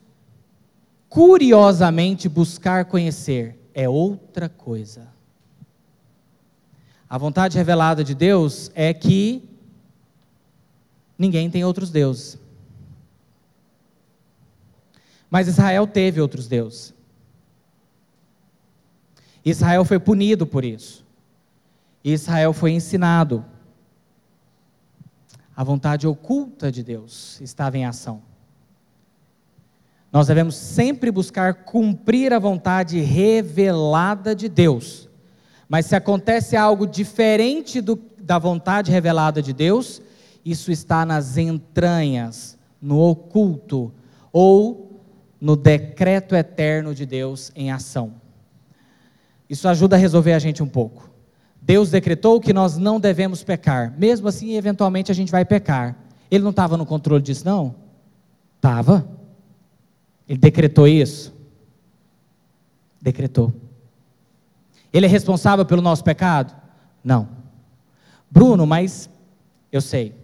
curiosamente 1.10 2.28
buscar 2.28 2.86
conhecer, 2.86 3.58
é 3.74 3.88
outra 3.88 4.50
coisa. 4.50 5.08
A 7.10 7.18
vontade 7.18 7.58
revelada 7.58 8.04
de 8.04 8.14
Deus 8.14 8.70
é 8.76 8.94
que 8.94 9.42
ninguém 11.18 11.50
tem 11.50 11.64
outros 11.64 11.90
deuses. 11.90 12.38
Mas 15.30 15.48
Israel 15.48 15.88
teve 15.88 16.20
outros 16.20 16.48
deuses. 16.48 16.94
Israel 19.44 19.86
foi 19.86 20.00
punido 20.00 20.46
por 20.46 20.66
isso. 20.66 21.07
Israel 22.04 22.54
foi 22.54 22.72
ensinado 22.72 23.44
a 25.58 25.64
vontade 25.64 26.06
oculta 26.06 26.72
de 26.72 26.84
Deus 26.84 27.42
estava 27.42 27.80
em 27.80 27.84
ação. 27.84 28.22
Nós 30.14 30.28
devemos 30.28 30.56
sempre 30.56 31.10
buscar 31.10 31.64
cumprir 31.66 32.32
a 32.32 32.38
vontade 32.38 33.00
revelada 33.00 34.36
de 34.36 34.48
Deus. 34.48 35.10
Mas 35.68 35.88
se 35.88 35.96
acontece 35.96 36.56
algo 36.56 36.86
diferente 36.86 37.82
do, 37.82 38.00
da 38.20 38.38
vontade 38.38 38.92
revelada 38.92 39.42
de 39.42 39.52
Deus, 39.52 40.00
isso 40.46 40.72
está 40.72 41.04
nas 41.04 41.38
entranhas, 41.38 42.56
no 42.80 43.00
oculto, 43.00 43.92
ou 44.32 45.02
no 45.42 45.56
decreto 45.56 46.36
eterno 46.36 46.94
de 46.94 47.04
Deus 47.04 47.52
em 47.56 47.72
ação. 47.72 48.14
Isso 49.50 49.68
ajuda 49.68 49.96
a 49.96 50.00
resolver 50.00 50.34
a 50.34 50.40
gente 50.40 50.62
um 50.62 50.68
pouco. 50.68 51.10
Deus 51.68 51.92
decretou 51.92 52.40
que 52.40 52.54
nós 52.54 52.78
não 52.78 52.98
devemos 52.98 53.44
pecar. 53.44 53.94
Mesmo 53.98 54.30
assim, 54.30 54.56
eventualmente 54.56 55.12
a 55.12 55.14
gente 55.14 55.30
vai 55.30 55.44
pecar. 55.44 55.98
Ele 56.32 56.42
não 56.42 56.52
estava 56.52 56.78
no 56.78 56.86
controle 56.86 57.22
disso, 57.22 57.46
não? 57.46 57.76
Estava. 58.56 59.06
Ele 60.30 60.40
decretou 60.40 60.88
isso? 60.88 61.36
Decretou. 63.02 63.54
Ele 64.94 65.08
é 65.08 65.10
responsável 65.10 65.66
pelo 65.66 65.82
nosso 65.82 66.06
pecado? 66.06 66.56
Não. 67.04 67.28
Bruno, 68.32 68.66
mas 68.66 69.10
eu 69.70 69.82
sei. 69.82 70.16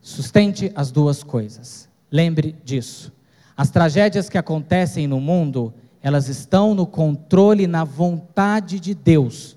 Sustente 0.00 0.70
as 0.76 0.92
duas 0.92 1.24
coisas. 1.24 1.88
Lembre 2.08 2.54
disso. 2.64 3.12
As 3.56 3.68
tragédias 3.68 4.28
que 4.28 4.38
acontecem 4.38 5.08
no 5.08 5.20
mundo 5.20 5.74
elas 6.02 6.28
estão 6.28 6.74
no 6.74 6.86
controle, 6.86 7.66
na 7.66 7.84
vontade 7.84 8.80
de 8.80 8.94
Deus, 8.94 9.56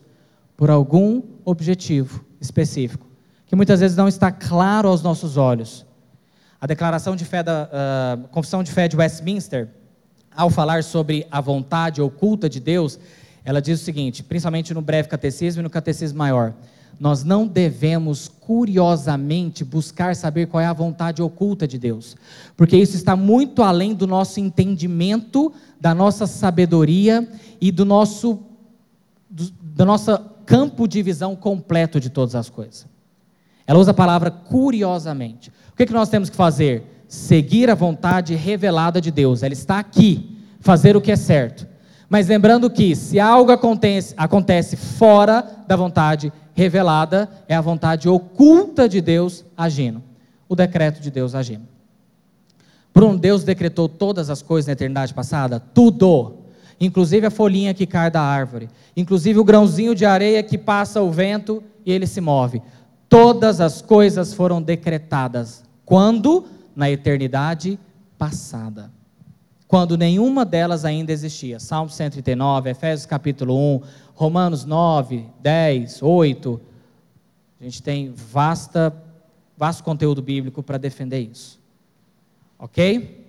por 0.55 0.69
algum 0.69 1.21
objetivo 1.43 2.23
específico, 2.39 3.07
que 3.47 3.55
muitas 3.55 3.79
vezes 3.79 3.97
não 3.97 4.07
está 4.07 4.31
claro 4.31 4.87
aos 4.87 5.01
nossos 5.01 5.37
olhos. 5.37 5.85
A 6.61 6.67
declaração 6.67 7.15
de 7.15 7.25
fé 7.25 7.41
da 7.41 7.69
uh, 8.23 8.27
Confissão 8.29 8.63
de 8.63 8.71
Fé 8.71 8.87
de 8.87 8.95
Westminster, 8.95 9.69
ao 10.35 10.49
falar 10.49 10.83
sobre 10.83 11.25
a 11.31 11.41
vontade 11.41 12.01
oculta 12.01 12.49
de 12.49 12.59
Deus, 12.59 12.99
ela 13.43 13.61
diz 13.61 13.81
o 13.81 13.83
seguinte, 13.83 14.23
principalmente 14.23 14.73
no 14.73 14.81
breve 14.81 15.07
catecismo 15.07 15.61
e 15.61 15.63
no 15.63 15.69
catecismo 15.69 16.17
maior: 16.17 16.53
nós 16.99 17.23
não 17.23 17.45
devemos 17.47 18.27
curiosamente 18.27 19.63
buscar 19.63 20.15
saber 20.15 20.47
qual 20.47 20.61
é 20.61 20.65
a 20.65 20.73
vontade 20.73 21.21
oculta 21.21 21.67
de 21.67 21.77
Deus, 21.77 22.15
porque 22.55 22.77
isso 22.77 22.95
está 22.95 23.15
muito 23.15 23.61
além 23.63 23.93
do 23.93 24.07
nosso 24.07 24.39
entendimento, 24.39 25.51
da 25.79 25.93
nossa 25.93 26.25
sabedoria 26.25 27.27
e 27.59 27.71
do 27.71 27.85
nosso 27.85 28.39
do, 29.29 29.51
do 29.61 29.85
nosso 29.85 30.17
campo 30.45 30.87
de 30.87 31.01
visão 31.01 31.35
completo 31.35 31.99
de 31.99 32.09
todas 32.09 32.35
as 32.35 32.49
coisas. 32.49 32.85
Ela 33.67 33.79
usa 33.79 33.91
a 33.91 33.95
palavra 33.95 34.29
curiosamente. 34.29 35.49
O 35.73 35.75
que, 35.75 35.83
é 35.83 35.85
que 35.85 35.93
nós 35.93 36.09
temos 36.09 36.29
que 36.29 36.35
fazer? 36.35 37.03
Seguir 37.07 37.69
a 37.69 37.75
vontade 37.75 38.35
revelada 38.35 39.01
de 39.01 39.11
Deus. 39.11 39.43
Ela 39.43 39.53
está 39.53 39.79
aqui, 39.79 40.37
fazer 40.59 40.95
o 40.95 41.01
que 41.01 41.11
é 41.11 41.15
certo. 41.15 41.67
Mas 42.07 42.27
lembrando 42.27 42.69
que 42.69 42.95
se 42.95 43.19
algo 43.19 43.51
acontece, 43.51 44.13
acontece 44.15 44.75
fora 44.75 45.43
da 45.67 45.75
vontade 45.75 46.31
revelada 46.55 47.29
é 47.47 47.53
a 47.53 47.61
vontade 47.61 48.09
oculta 48.09 48.89
de 48.89 49.01
Deus 49.01 49.45
agindo, 49.55 50.01
o 50.49 50.55
decreto 50.55 51.01
de 51.01 51.11
Deus 51.11 51.35
agindo. 51.35 51.67
Bruno, 52.93 53.19
Deus 53.19 53.43
decretou 53.43 53.89
todas 53.89 54.29
as 54.29 54.41
coisas 54.41 54.67
na 54.67 54.73
eternidade 54.73 55.13
passada? 55.13 55.59
Tudo. 55.59 56.37
Inclusive 56.79 57.27
a 57.27 57.31
folhinha 57.31 57.73
que 57.73 57.85
cai 57.85 58.09
da 58.09 58.21
árvore, 58.21 58.69
inclusive 58.95 59.37
o 59.37 59.43
grãozinho 59.43 59.93
de 59.93 60.05
areia 60.05 60.41
que 60.41 60.57
passa 60.57 61.01
o 61.01 61.11
vento 61.11 61.61
e 61.85 61.91
ele 61.91 62.07
se 62.07 62.21
move. 62.21 62.61
Todas 63.09 63.59
as 63.59 63.81
coisas 63.81 64.33
foram 64.33 64.61
decretadas. 64.61 65.63
Quando? 65.85 66.45
Na 66.75 66.89
eternidade 66.89 67.77
passada. 68.17 68.94
Quando 69.67 69.97
nenhuma 69.97 70.45
delas 70.45 70.85
ainda 70.85 71.11
existia. 71.11 71.59
Salmo 71.59 71.89
139, 71.89 72.69
Efésios 72.69 73.05
capítulo 73.05 73.57
1, 73.77 73.81
Romanos 74.13 74.63
9, 74.63 75.25
10, 75.41 76.03
8. 76.03 76.61
A 77.59 77.63
gente 77.63 77.81
tem 77.81 78.11
vasta, 78.11 78.95
vasto 79.57 79.83
conteúdo 79.83 80.21
bíblico 80.21 80.61
para 80.61 80.77
defender 80.77 81.19
isso. 81.19 81.59
Ok? 82.59 83.25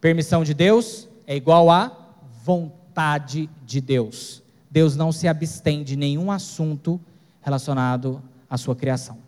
Permissão 0.00 0.44
de 0.44 0.54
Deus 0.54 1.08
é 1.26 1.36
igual 1.36 1.70
a 1.70 1.92
vontade 2.42 3.50
de 3.64 3.80
Deus. 3.80 4.42
Deus 4.70 4.96
não 4.96 5.12
se 5.12 5.28
abstém 5.28 5.84
de 5.84 5.96
nenhum 5.96 6.30
assunto 6.30 7.00
relacionado 7.42 8.22
à 8.48 8.56
sua 8.56 8.74
criação. 8.74 9.25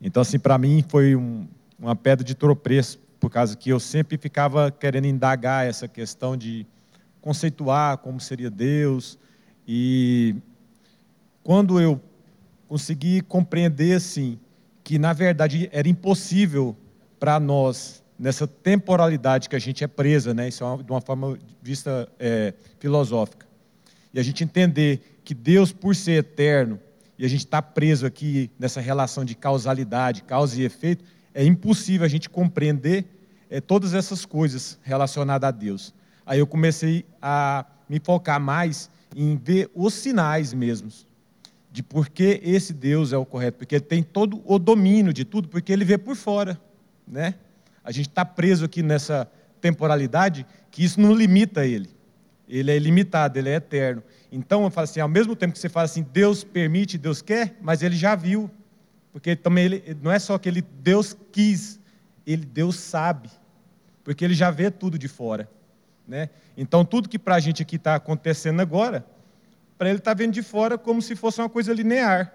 Então, 0.00 0.22
assim, 0.22 0.38
para 0.38 0.56
mim 0.56 0.84
foi 0.88 1.14
um, 1.14 1.46
uma 1.78 1.94
pedra 1.94 2.24
de 2.24 2.34
tropeço, 2.34 2.98
por 3.18 3.30
causa 3.30 3.54
que 3.56 3.68
eu 3.68 3.78
sempre 3.78 4.16
ficava 4.16 4.70
querendo 4.70 5.06
indagar 5.06 5.66
essa 5.66 5.86
questão 5.86 6.36
de 6.36 6.66
conceituar 7.20 7.98
como 7.98 8.18
seria 8.18 8.50
Deus. 8.50 9.18
E 9.68 10.34
quando 11.42 11.78
eu 11.78 12.00
consegui 12.66 13.20
compreender, 13.20 13.96
assim, 13.96 14.38
que 14.82 14.98
na 14.98 15.12
verdade 15.12 15.68
era 15.72 15.88
impossível 15.88 16.74
para 17.18 17.38
nós, 17.38 18.02
nessa 18.18 18.46
temporalidade 18.46 19.48
que 19.48 19.56
a 19.56 19.58
gente 19.58 19.84
é 19.84 19.86
presa, 19.86 20.32
né? 20.32 20.48
isso 20.48 20.64
é 20.64 20.82
de 20.82 20.90
uma 20.90 21.00
forma 21.00 21.38
vista 21.62 22.08
é, 22.18 22.54
filosófica, 22.78 23.46
e 24.12 24.18
a 24.18 24.22
gente 24.22 24.42
entender 24.42 25.20
que 25.22 25.34
Deus, 25.34 25.72
por 25.72 25.94
ser 25.94 26.12
eterno, 26.12 26.80
e 27.20 27.24
a 27.26 27.28
gente 27.28 27.44
está 27.44 27.60
preso 27.60 28.06
aqui 28.06 28.50
nessa 28.58 28.80
relação 28.80 29.26
de 29.26 29.34
causalidade, 29.34 30.22
causa 30.22 30.58
e 30.58 30.64
efeito, 30.64 31.04
é 31.34 31.44
impossível 31.44 32.06
a 32.06 32.08
gente 32.08 32.30
compreender 32.30 33.04
é, 33.50 33.60
todas 33.60 33.92
essas 33.92 34.24
coisas 34.24 34.78
relacionadas 34.82 35.46
a 35.46 35.50
Deus. 35.50 35.92
Aí 36.24 36.38
eu 36.38 36.46
comecei 36.46 37.04
a 37.20 37.66
me 37.86 38.00
focar 38.00 38.40
mais 38.40 38.88
em 39.14 39.36
ver 39.36 39.70
os 39.74 39.92
sinais 39.92 40.54
mesmos, 40.54 41.06
de 41.70 41.82
por 41.82 42.08
que 42.08 42.40
esse 42.42 42.72
Deus 42.72 43.12
é 43.12 43.18
o 43.18 43.26
correto, 43.26 43.58
porque 43.58 43.74
ele 43.74 43.84
tem 43.84 44.02
todo 44.02 44.40
o 44.46 44.58
domínio 44.58 45.12
de 45.12 45.26
tudo, 45.26 45.46
porque 45.46 45.70
ele 45.70 45.84
vê 45.84 45.98
por 45.98 46.16
fora, 46.16 46.58
né? 47.06 47.34
A 47.84 47.92
gente 47.92 48.08
está 48.08 48.24
preso 48.24 48.64
aqui 48.64 48.82
nessa 48.82 49.30
temporalidade 49.60 50.46
que 50.70 50.82
isso 50.82 50.98
não 50.98 51.12
limita 51.12 51.66
ele. 51.66 51.90
Ele 52.48 52.70
é 52.70 52.76
ilimitado, 52.76 53.38
ele 53.38 53.50
é 53.50 53.56
eterno. 53.56 54.02
Então 54.30 54.64
eu 54.64 54.70
falo 54.70 54.84
assim, 54.84 55.00
ao 55.00 55.08
mesmo 55.08 55.34
tempo 55.34 55.52
que 55.52 55.58
você 55.58 55.68
fala 55.68 55.84
assim, 55.84 56.06
Deus 56.12 56.44
permite, 56.44 56.96
Deus 56.96 57.20
quer, 57.20 57.56
mas 57.60 57.82
ele 57.82 57.96
já 57.96 58.14
viu 58.14 58.50
Porque 59.12 59.34
também 59.34 59.64
ele, 59.64 59.98
não 60.02 60.10
é 60.10 60.18
só 60.18 60.38
que 60.38 60.48
ele 60.48 60.62
Deus 60.62 61.16
quis, 61.32 61.80
ele 62.26 62.44
Deus 62.44 62.76
sabe, 62.76 63.28
porque 64.04 64.24
ele 64.24 64.34
já 64.34 64.50
vê 64.50 64.70
tudo 64.70 64.98
de 64.98 65.08
fora, 65.08 65.50
né? 66.06 66.30
Então 66.56 66.84
tudo 66.84 67.08
que 67.08 67.18
para 67.18 67.34
a 67.34 67.40
gente 67.40 67.62
aqui 67.62 67.76
está 67.76 67.96
acontecendo 67.96 68.60
agora, 68.60 69.04
para 69.76 69.88
ele 69.88 69.98
está 69.98 70.14
vendo 70.14 70.32
de 70.32 70.42
fora 70.42 70.78
como 70.78 71.02
se 71.02 71.16
fosse 71.16 71.40
uma 71.40 71.48
coisa 71.48 71.72
linear 71.72 72.32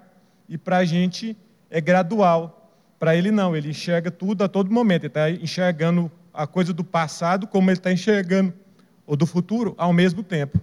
e 0.49 0.57
para 0.57 0.77
a 0.77 0.85
gente 0.85 1.37
é 1.69 1.79
gradual. 1.79 2.61
Para 2.99 3.15
ele 3.15 3.29
não, 3.29 3.55
ele 3.55 3.69
enxerga 3.69 4.09
tudo 4.09 4.43
a 4.43 4.47
todo 4.47 4.71
momento, 4.71 5.03
ele 5.03 5.07
está 5.07 5.29
enxergando 5.29 6.11
a 6.33 6.47
coisa 6.47 6.73
do 6.73 6.83
passado 6.83 7.47
como 7.47 7.69
ele 7.69 7.77
está 7.77 7.91
enxergando 7.91 8.53
o 9.05 9.15
do 9.15 9.25
futuro 9.25 9.75
ao 9.77 9.93
mesmo 9.93 10.23
tempo. 10.23 10.59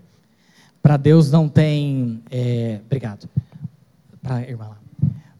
Para 0.82 0.96
Deus 0.96 1.30
não 1.30 1.48
tem. 1.48 2.22
É, 2.30 2.80
obrigado. 2.84 3.28
Para 4.20 4.42
irmã 4.42 4.68
lá. 4.68 4.78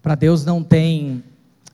Para 0.00 0.14
Deus 0.14 0.44
não 0.44 0.62
tem 0.62 1.22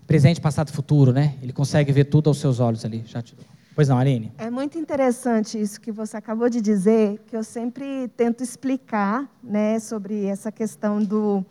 presente, 0.07 0.41
passado 0.41 0.73
futuro, 0.73 1.13
né? 1.13 1.35
Ele 1.43 1.53
consegue 1.53 1.93
ver 1.93 2.05
tudo 2.05 2.29
aos 2.29 2.39
seus 2.39 2.61
olhos 2.61 2.85
ali. 2.85 3.05
Já 3.07 3.21
te 3.21 3.35
dou. 3.35 3.45
Pois 3.75 3.89
não, 3.89 3.97
Aline? 3.97 4.33
É 4.39 4.51
muito 4.51 4.77
interessante 4.77 5.61
isso 5.61 5.81
que 5.81 5.93
você 5.93 6.17
acabou 6.17 6.49
de 6.49 6.61
dizer, 6.61 7.21
que 7.29 7.37
eu 7.37 7.45
sempre 7.45 8.09
tento 8.17 8.43
explicar, 8.43 9.31
né, 9.41 9.79
sobre 9.79 10.25
essa 10.25 10.51
questão 10.51 11.01
do 11.01 11.45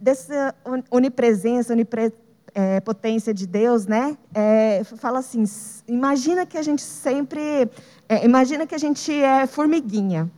dessa 0.00 0.54
onipresença, 0.90 1.74
onipotência 1.74 3.32
é, 3.32 3.34
de 3.34 3.46
Deus, 3.46 3.86
né? 3.86 4.16
É, 4.34 4.82
fala 4.82 5.18
assim, 5.18 5.44
imagina 5.86 6.46
que 6.46 6.56
a 6.56 6.62
gente 6.62 6.80
sempre, 6.80 7.68
é, 8.08 8.24
imagina 8.24 8.66
que 8.66 8.74
a 8.74 8.78
gente 8.78 9.12
é 9.12 9.46
formiguinha. 9.46 10.30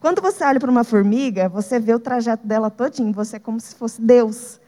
Quando 0.00 0.20
você 0.20 0.44
olha 0.44 0.60
para 0.60 0.70
uma 0.70 0.84
formiga, 0.84 1.48
você 1.48 1.78
vê 1.78 1.94
o 1.94 1.98
trajeto 1.98 2.46
dela 2.46 2.70
todinho, 2.70 3.12
você 3.12 3.36
é 3.36 3.38
como 3.38 3.58
se 3.60 3.74
fosse 3.74 4.00
Deus. 4.00 4.60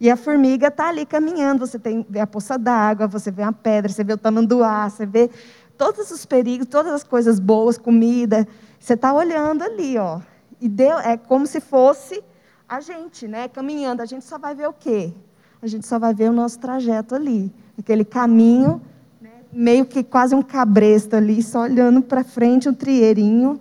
E 0.00 0.08
a 0.08 0.16
formiga 0.16 0.68
está 0.68 0.88
ali 0.88 1.04
caminhando, 1.04 1.66
você 1.66 1.78
tem, 1.78 2.06
vê 2.08 2.20
a 2.20 2.26
poça 2.26 2.56
d'água, 2.56 3.08
você 3.08 3.30
vê 3.30 3.42
a 3.42 3.52
pedra, 3.52 3.90
você 3.90 4.04
vê 4.04 4.12
o 4.12 4.18
tamanduá, 4.18 4.88
você 4.88 5.04
vê 5.04 5.28
todos 5.76 6.10
os 6.10 6.24
perigos, 6.24 6.68
todas 6.68 6.92
as 6.92 7.02
coisas 7.02 7.40
boas, 7.40 7.76
comida. 7.76 8.46
Você 8.78 8.94
está 8.94 9.12
olhando 9.12 9.62
ali, 9.62 9.98
ó. 9.98 10.20
E 10.60 10.68
Deus, 10.68 11.00
é 11.04 11.16
como 11.16 11.46
se 11.46 11.60
fosse 11.60 12.22
a 12.68 12.80
gente, 12.80 13.26
né, 13.26 13.48
caminhando. 13.48 14.00
A 14.00 14.06
gente 14.06 14.24
só 14.24 14.38
vai 14.38 14.54
ver 14.54 14.68
o 14.68 14.72
quê? 14.72 15.12
A 15.60 15.66
gente 15.66 15.86
só 15.86 15.98
vai 15.98 16.14
ver 16.14 16.30
o 16.30 16.32
nosso 16.32 16.58
trajeto 16.60 17.14
ali. 17.14 17.52
Aquele 17.76 18.04
caminho, 18.04 18.80
né, 19.20 19.30
meio 19.52 19.84
que 19.84 20.04
quase 20.04 20.34
um 20.34 20.42
cabresto 20.42 21.16
ali, 21.16 21.42
só 21.42 21.62
olhando 21.62 22.02
para 22.02 22.22
frente, 22.22 22.68
um 22.68 22.74
trieirinho. 22.74 23.58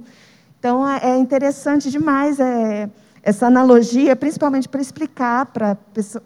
Então, 0.68 0.86
é, 0.86 1.12
é 1.12 1.18
interessante 1.18 1.90
demais 1.90 2.42
é, 2.42 2.90
essa 3.24 3.48
analogia, 3.48 4.18
principalmente 4.18 4.68
para 4.68 4.82
explicar 4.82 5.46
para 5.46 5.78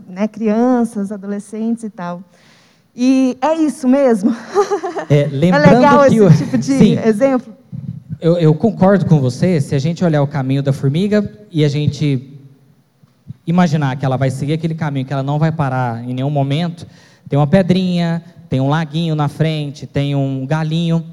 né, 0.09 0.27
crianças, 0.27 1.11
adolescentes 1.11 1.83
e 1.83 1.91
tal. 1.91 2.23
E 2.95 3.37
é 3.39 3.53
isso 3.53 3.87
mesmo? 3.87 4.35
É, 5.07 5.29
lembrando 5.31 5.65
é 5.65 5.75
legal 5.75 5.99
que 5.99 6.15
esse 6.15 6.21
o... 6.21 6.31
tipo 6.35 6.57
de 6.57 6.73
Sim. 6.73 6.97
exemplo? 7.05 7.53
Eu, 8.19 8.35
eu, 8.39 8.55
concordo 8.55 9.05
com 9.05 9.19
você. 9.19 9.61
Se 9.61 9.75
a 9.75 9.79
gente 9.79 10.03
olhar 10.03 10.23
o 10.23 10.27
caminho 10.27 10.63
da 10.63 10.73
formiga 10.73 11.31
e 11.51 11.63
a 11.63 11.69
gente 11.69 12.39
imaginar 13.45 13.95
que 13.95 14.03
ela 14.03 14.17
vai 14.17 14.31
seguir 14.31 14.53
aquele 14.53 14.73
caminho, 14.73 15.05
que 15.05 15.13
ela 15.13 15.21
não 15.21 15.37
vai 15.37 15.51
parar 15.51 16.03
em 16.03 16.15
nenhum 16.15 16.31
momento, 16.31 16.87
tem 17.29 17.37
uma 17.37 17.45
pedrinha, 17.45 18.23
tem 18.49 18.59
um 18.59 18.69
laguinho 18.69 19.13
na 19.13 19.27
frente, 19.27 19.85
tem 19.85 20.15
um 20.15 20.47
galinho, 20.47 21.05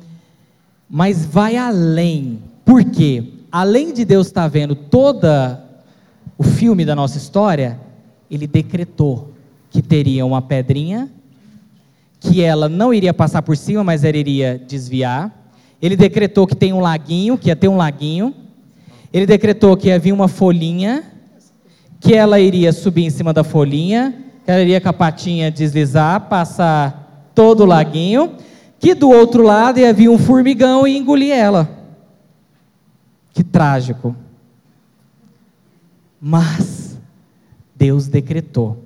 mas 0.88 1.26
vai 1.26 1.58
além. 1.58 2.38
Por 2.68 2.84
quê? 2.84 3.24
Além 3.50 3.94
de 3.94 4.04
Deus 4.04 4.26
estar 4.26 4.46
vendo 4.46 4.74
toda 4.74 5.64
o 6.36 6.42
filme 6.42 6.84
da 6.84 6.94
nossa 6.94 7.16
história, 7.16 7.80
ele 8.30 8.46
decretou 8.46 9.30
que 9.70 9.80
teria 9.80 10.26
uma 10.26 10.42
pedrinha, 10.42 11.08
que 12.20 12.42
ela 12.42 12.68
não 12.68 12.92
iria 12.92 13.14
passar 13.14 13.40
por 13.40 13.56
cima, 13.56 13.82
mas 13.82 14.04
ela 14.04 14.18
iria 14.18 14.62
desviar. 14.68 15.34
Ele 15.80 15.96
decretou 15.96 16.46
que 16.46 16.54
tem 16.54 16.74
um 16.74 16.80
laguinho, 16.80 17.38
que 17.38 17.48
ia 17.48 17.56
ter 17.56 17.68
um 17.68 17.76
laguinho. 17.78 18.34
Ele 19.14 19.24
decretou 19.24 19.74
que 19.74 19.90
havia 19.90 20.12
uma 20.12 20.28
folhinha, 20.28 21.04
que 21.98 22.12
ela 22.12 22.38
iria 22.38 22.70
subir 22.70 23.06
em 23.06 23.10
cima 23.10 23.32
da 23.32 23.42
folhinha, 23.42 24.14
que 24.44 24.50
ela 24.50 24.60
iria 24.60 24.78
com 24.78 24.90
a 24.90 24.92
patinha 24.92 25.50
deslizar, 25.50 26.28
passar 26.28 27.30
todo 27.34 27.62
o 27.62 27.66
laguinho, 27.66 28.34
que 28.78 28.92
do 28.92 29.08
outro 29.08 29.42
lado 29.42 29.80
ia 29.80 29.90
vir 29.90 30.10
um 30.10 30.18
formigão 30.18 30.86
e 30.86 30.98
engolir 30.98 31.32
ela. 31.32 31.77
Que 33.38 33.44
trágico. 33.44 34.16
Mas 36.20 36.98
Deus 37.76 38.08
decretou. 38.08 38.82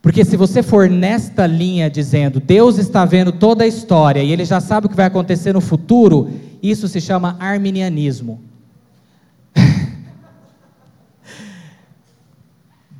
Porque 0.00 0.24
se 0.24 0.36
você 0.36 0.62
for 0.62 0.88
nesta 0.88 1.48
linha 1.48 1.90
dizendo, 1.90 2.38
Deus 2.38 2.78
está 2.78 3.04
vendo 3.04 3.32
toda 3.32 3.64
a 3.64 3.66
história 3.66 4.22
e 4.22 4.30
ele 4.30 4.44
já 4.44 4.60
sabe 4.60 4.86
o 4.86 4.88
que 4.88 4.94
vai 4.94 5.06
acontecer 5.06 5.52
no 5.52 5.60
futuro, 5.60 6.30
isso 6.62 6.86
se 6.86 7.00
chama 7.00 7.36
arminianismo. 7.40 8.40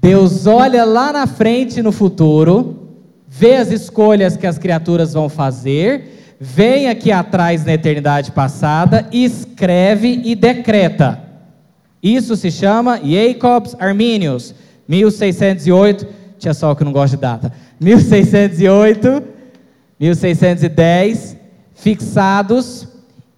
Deus 0.02 0.48
olha 0.48 0.84
lá 0.84 1.12
na 1.12 1.28
frente 1.28 1.80
no 1.80 1.92
futuro, 1.92 2.88
vê 3.28 3.54
as 3.54 3.70
escolhas 3.70 4.36
que 4.36 4.48
as 4.48 4.58
criaturas 4.58 5.12
vão 5.12 5.28
fazer 5.28 6.21
vem 6.44 6.88
aqui 6.88 7.12
atrás 7.12 7.64
na 7.64 7.74
eternidade 7.74 8.32
passada, 8.32 9.06
escreve 9.12 10.22
e 10.24 10.34
decreta. 10.34 11.22
Isso 12.02 12.34
se 12.34 12.50
chama 12.50 12.98
Jacobs 12.98 13.76
Arminius, 13.78 14.52
1608, 14.88 16.04
tinha 16.40 16.52
só 16.52 16.74
que 16.74 16.82
não 16.82 16.90
gosta 16.90 17.16
de 17.16 17.20
data, 17.20 17.52
1608, 17.78 19.22
1610, 20.00 21.36
fixados 21.76 22.88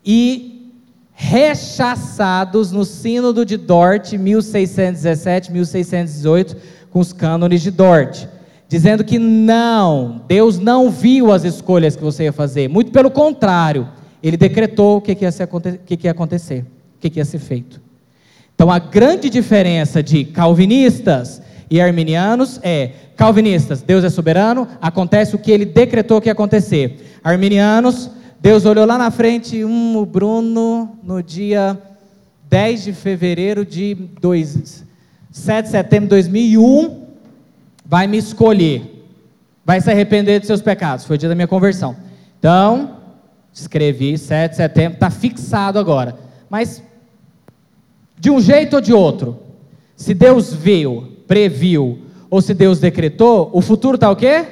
e 0.03 0.73
rechaçados 1.13 2.73
no 2.73 2.87
Sínodo 2.87 3.45
de 3.45 3.59
Dort, 3.59 4.15
1617, 4.15 5.53
1618, 5.53 6.57
com 6.91 7.01
os 7.01 7.13
cânones 7.13 7.61
de 7.61 7.71
Dort 7.71 8.29
dizendo 8.69 9.05
que 9.05 9.19
não, 9.19 10.23
Deus 10.27 10.59
não 10.59 10.91
viu 10.91 11.33
as 11.33 11.45
escolhas 11.45 11.97
que 11.97 12.03
você 12.03 12.25
ia 12.25 12.33
fazer, 12.33 12.69
muito 12.69 12.91
pelo 12.91 13.11
contrário, 13.11 13.89
ele 14.23 14.37
decretou 14.37 14.97
o 14.97 15.01
que, 15.01 15.17
ia, 15.21 15.31
ser, 15.31 15.49
que, 15.85 15.97
que 15.97 16.07
ia 16.07 16.13
acontecer, 16.13 16.65
o 16.97 17.01
que, 17.01 17.11
que 17.11 17.21
ia 17.21 17.25
ser 17.25 17.39
feito. 17.39 17.81
Então 18.55 18.71
a 18.71 18.79
grande 18.79 19.29
diferença 19.29 20.03
de 20.03 20.25
calvinistas 20.25 21.43
e 21.71 21.81
arminianos 21.81 22.61
é: 22.63 22.91
calvinistas, 23.17 23.83
Deus 23.83 24.05
é 24.05 24.11
soberano, 24.11 24.67
acontece 24.81 25.35
o 25.35 25.39
que 25.39 25.51
ele 25.51 25.65
decretou 25.65 26.21
que 26.21 26.29
ia 26.29 26.33
acontecer. 26.33 27.19
Arminianos, 27.23 28.11
Deus 28.41 28.65
olhou 28.65 28.87
lá 28.87 28.97
na 28.97 29.11
frente, 29.11 29.65
um, 29.65 29.97
o 29.97 30.07
Bruno, 30.07 30.99
no 31.03 31.23
dia 31.23 31.79
10 32.49 32.85
de 32.85 32.93
fevereiro 32.93 33.65
de 33.65 33.95
2, 34.21 34.85
7 35.31 35.65
de 35.65 35.71
setembro 35.71 36.07
de 36.07 36.11
2001, 36.11 37.04
vai 37.85 38.07
me 38.07 38.17
escolher, 38.17 39.07
vai 39.65 39.81
se 39.81 39.91
arrepender 39.91 40.41
de 40.41 40.47
seus 40.47 40.63
pecados. 40.63 41.05
Foi 41.05 41.17
o 41.17 41.19
dia 41.19 41.29
da 41.29 41.35
minha 41.35 41.49
conversão. 41.49 41.97
Então, 42.39 42.99
escrevi 43.53 44.17
7 44.17 44.51
de 44.51 44.57
setembro, 44.57 44.95
está 44.95 45.11
fixado 45.11 45.79
agora. 45.79 46.17
Mas, 46.49 46.83
de 48.19 48.31
um 48.31 48.41
jeito 48.41 48.77
ou 48.77 48.81
de 48.81 48.93
outro, 48.93 49.39
se 49.97 50.15
Deus 50.15 50.53
viu, 50.53 51.19
previu, 51.27 52.01
ou 52.31 52.41
se 52.41 52.55
Deus 52.55 52.81
decretou, 52.81 53.51
o 53.53 53.61
futuro 53.61 53.95
está 53.95 54.11
o 54.11 54.17
quê? 54.17 54.45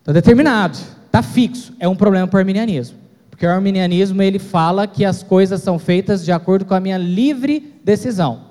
Está 0.00 0.12
determinado, 0.12 0.78
está 1.06 1.22
fixo. 1.22 1.74
É 1.78 1.88
um 1.88 1.96
problema 1.96 2.26
para 2.26 2.36
o 2.36 2.40
arminianismo. 2.40 2.98
Porque 3.30 3.46
o 3.46 3.50
arminianismo 3.50 4.22
ele 4.22 4.38
fala 4.38 4.86
que 4.86 5.04
as 5.04 5.22
coisas 5.22 5.60
são 5.60 5.78
feitas 5.78 6.24
de 6.24 6.30
acordo 6.30 6.64
com 6.64 6.74
a 6.74 6.80
minha 6.80 6.96
livre 6.96 7.74
decisão. 7.82 8.43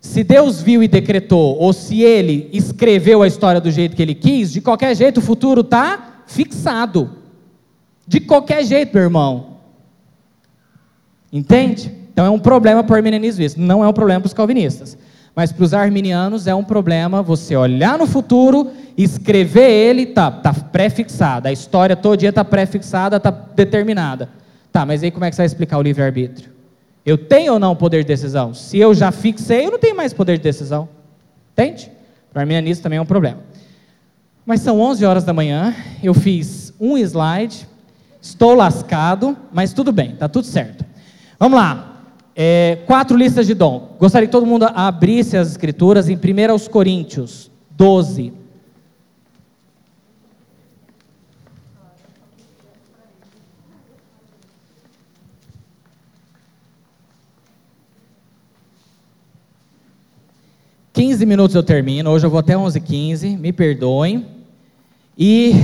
Se 0.00 0.22
Deus 0.22 0.62
viu 0.62 0.82
e 0.82 0.88
decretou, 0.88 1.58
ou 1.58 1.72
se 1.72 2.02
ele 2.02 2.48
escreveu 2.52 3.22
a 3.22 3.26
história 3.26 3.60
do 3.60 3.70
jeito 3.70 3.96
que 3.96 4.02
ele 4.02 4.14
quis, 4.14 4.52
de 4.52 4.60
qualquer 4.60 4.94
jeito 4.94 5.18
o 5.18 5.22
futuro 5.22 5.62
está 5.62 6.22
fixado. 6.26 7.10
De 8.06 8.20
qualquer 8.20 8.64
jeito, 8.64 8.94
meu 8.94 9.04
irmão. 9.04 9.58
Entende? 11.32 11.92
Então 12.12 12.24
é 12.24 12.30
um 12.30 12.38
problema 12.38 12.82
para 12.82 12.94
o 12.94 12.96
arminianismo 12.96 13.44
isso. 13.44 13.60
Não 13.60 13.84
é 13.84 13.88
um 13.88 13.92
problema 13.92 14.20
para 14.20 14.28
os 14.28 14.34
calvinistas. 14.34 14.96
Mas 15.34 15.52
para 15.52 15.64
os 15.64 15.74
arminianos 15.74 16.46
é 16.46 16.54
um 16.54 16.64
problema 16.64 17.22
você 17.22 17.54
olhar 17.54 17.98
no 17.98 18.06
futuro, 18.06 18.70
escrever 18.96 19.70
ele, 19.70 20.06
tá, 20.06 20.30
tá 20.30 20.52
pré-fixado. 20.52 21.48
A 21.48 21.52
história 21.52 21.94
todo 21.94 22.16
dia 22.16 22.30
está 22.30 22.44
pré-fixada, 22.44 23.18
está 23.18 23.30
determinada. 23.30 24.30
Tá, 24.72 24.84
mas 24.84 25.02
aí 25.02 25.10
como 25.10 25.24
é 25.24 25.30
que 25.30 25.36
você 25.36 25.42
vai 25.42 25.46
explicar 25.46 25.78
o 25.78 25.82
livre-arbítrio? 25.82 26.57
Eu 27.08 27.16
tenho 27.16 27.54
ou 27.54 27.58
não 27.58 27.74
poder 27.74 28.02
de 28.02 28.08
decisão? 28.08 28.52
Se 28.52 28.78
eu 28.78 28.92
já 28.92 29.10
fixei, 29.10 29.64
eu 29.64 29.70
não 29.70 29.78
tenho 29.78 29.96
mais 29.96 30.12
poder 30.12 30.36
de 30.36 30.42
decisão. 30.42 30.86
Entende? 31.52 31.90
Para 32.30 32.44
mim, 32.44 32.60
nisso 32.60 32.82
também 32.82 32.98
é 32.98 33.00
um 33.00 33.06
problema. 33.06 33.38
Mas 34.44 34.60
são 34.60 34.78
11 34.78 35.06
horas 35.06 35.24
da 35.24 35.32
manhã, 35.32 35.74
eu 36.02 36.12
fiz 36.12 36.74
um 36.78 36.98
slide, 36.98 37.66
estou 38.20 38.54
lascado, 38.54 39.34
mas 39.50 39.72
tudo 39.72 39.90
bem, 39.90 40.12
está 40.12 40.28
tudo 40.28 40.46
certo. 40.46 40.84
Vamos 41.38 41.58
lá. 41.58 42.02
É, 42.36 42.80
quatro 42.86 43.16
listas 43.16 43.46
de 43.46 43.54
dom. 43.54 43.96
Gostaria 43.98 44.28
que 44.28 44.32
todo 44.32 44.44
mundo 44.44 44.66
abrisse 44.74 45.34
as 45.34 45.50
escrituras 45.50 46.10
em 46.10 46.14
1 46.14 46.68
Coríntios 46.70 47.50
12. 47.70 48.34
Quinze 60.98 61.24
minutos 61.24 61.54
eu 61.54 61.62
termino. 61.62 62.10
Hoje 62.10 62.26
eu 62.26 62.30
vou 62.30 62.40
até 62.40 62.54
11h15. 62.54 63.38
Me 63.38 63.52
perdoem. 63.52 64.26
E 65.16 65.54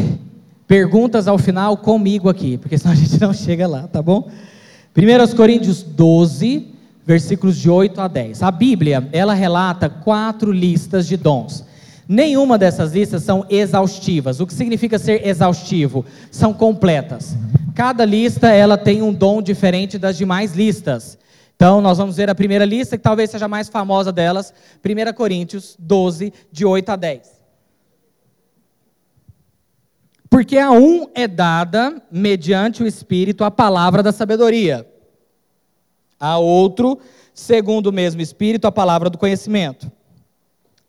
perguntas 0.68 1.26
ao 1.26 1.38
final 1.38 1.76
comigo 1.76 2.28
aqui, 2.28 2.56
porque 2.56 2.78
senão 2.78 2.92
a 2.92 2.96
gente 2.96 3.20
não 3.20 3.32
chega 3.34 3.66
lá, 3.66 3.88
tá 3.88 4.00
bom? 4.00 4.30
1 4.96 5.34
Coríntios 5.34 5.82
12, 5.82 6.68
versículos 7.04 7.58
de 7.58 7.68
8 7.68 8.00
a 8.00 8.06
10. 8.06 8.44
A 8.44 8.50
Bíblia, 8.52 9.08
ela 9.10 9.34
relata 9.34 9.88
quatro 9.88 10.52
listas 10.52 11.04
de 11.04 11.16
dons. 11.16 11.64
Nenhuma 12.08 12.56
dessas 12.56 12.92
listas 12.92 13.24
são 13.24 13.44
exaustivas. 13.50 14.38
O 14.38 14.46
que 14.46 14.54
significa 14.54 15.00
ser 15.00 15.26
exaustivo? 15.26 16.04
São 16.30 16.54
completas. 16.54 17.36
Cada 17.74 18.04
lista, 18.04 18.52
ela 18.52 18.78
tem 18.78 19.02
um 19.02 19.12
dom 19.12 19.42
diferente 19.42 19.98
das 19.98 20.16
demais 20.16 20.54
listas. 20.54 21.18
Então, 21.56 21.80
nós 21.80 21.98
vamos 21.98 22.16
ver 22.16 22.28
a 22.28 22.34
primeira 22.34 22.64
lista, 22.64 22.96
que 22.96 23.02
talvez 23.02 23.30
seja 23.30 23.44
a 23.44 23.48
mais 23.48 23.68
famosa 23.68 24.12
delas, 24.12 24.52
1 24.84 25.12
Coríntios 25.14 25.76
12, 25.78 26.32
de 26.50 26.64
8 26.64 26.88
a 26.90 26.96
10. 26.96 27.44
Porque 30.28 30.58
a 30.58 30.72
um 30.72 31.08
é 31.14 31.28
dada, 31.28 32.02
mediante 32.10 32.82
o 32.82 32.86
Espírito, 32.86 33.44
a 33.44 33.52
palavra 33.52 34.02
da 34.02 34.10
sabedoria. 34.10 34.84
A 36.18 36.38
outro, 36.38 36.98
segundo 37.32 37.86
o 37.86 37.92
mesmo 37.92 38.20
Espírito, 38.20 38.66
a 38.66 38.72
palavra 38.72 39.08
do 39.08 39.16
conhecimento. 39.16 39.90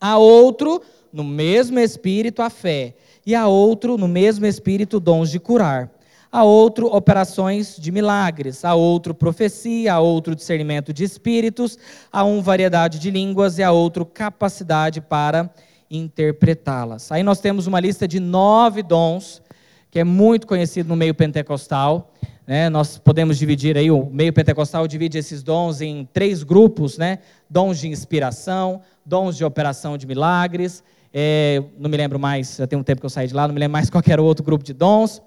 A 0.02 0.18
outro, 0.18 0.82
no 1.14 1.24
mesmo 1.24 1.80
Espírito, 1.80 2.42
a 2.42 2.50
fé. 2.50 2.96
E 3.24 3.36
a 3.36 3.48
outro, 3.48 4.00
no 4.00 4.08
mesmo 4.08 4.48
Espírito, 4.48 5.00
dons 5.00 5.30
de 5.30 5.40
curar. 5.40 5.92
A 6.36 6.44
outro, 6.44 6.88
operações 6.88 7.78
de 7.80 7.94
milagres. 7.94 8.66
A 8.66 8.76
outro, 8.76 9.14
profecia. 9.14 9.94
A 9.94 10.00
outro, 10.02 10.36
discernimento 10.36 10.92
de 10.92 11.06
espíritos. 11.06 11.80
A 12.12 12.26
um, 12.26 12.42
variedade 12.42 13.00
de 13.00 13.10
línguas. 13.10 13.58
E 13.58 13.64
a 13.64 13.72
outro, 13.72 14.06
capacidade 14.06 15.00
para 15.00 15.50
interpretá-las. 15.90 17.10
Aí 17.10 17.24
nós 17.24 17.40
temos 17.40 17.68
uma 17.68 17.80
lista 17.80 18.06
de 18.06 18.20
nove 18.20 18.84
dons, 18.84 19.42
que 19.90 19.98
é 19.98 20.04
muito 20.04 20.46
conhecido 20.46 20.90
no 20.90 20.98
meio 20.98 21.16
pentecostal. 21.16 22.12
Né? 22.46 22.68
Nós 22.70 22.98
podemos 22.98 23.38
dividir 23.38 23.78
aí, 23.78 23.90
o 23.90 24.06
meio 24.06 24.34
pentecostal 24.34 24.90
divide 24.90 25.18
esses 25.18 25.42
dons 25.42 25.80
em 25.80 26.06
três 26.12 26.44
grupos, 26.44 26.98
né? 26.98 27.20
Dons 27.50 27.80
de 27.80 27.88
inspiração, 27.88 28.82
dons 29.06 29.38
de 29.38 29.46
operação 29.46 29.98
de 29.98 30.06
milagres, 30.06 30.84
é, 31.14 31.64
não 31.80 31.90
me 31.90 31.96
lembro 31.96 32.20
mais, 32.20 32.58
já 32.58 32.68
tem 32.68 32.78
um 32.78 32.84
tempo 32.84 33.00
que 33.00 33.06
eu 33.06 33.10
saí 33.10 33.26
de 33.26 33.34
lá, 33.34 33.48
não 33.48 33.54
me 33.54 33.60
lembro 33.62 33.72
mais 33.72 33.88
qual 33.90 34.04
era 34.06 34.22
o 34.22 34.26
outro 34.26 34.44
grupo 34.44 34.66
de 34.66 34.74
dons. 34.74 35.22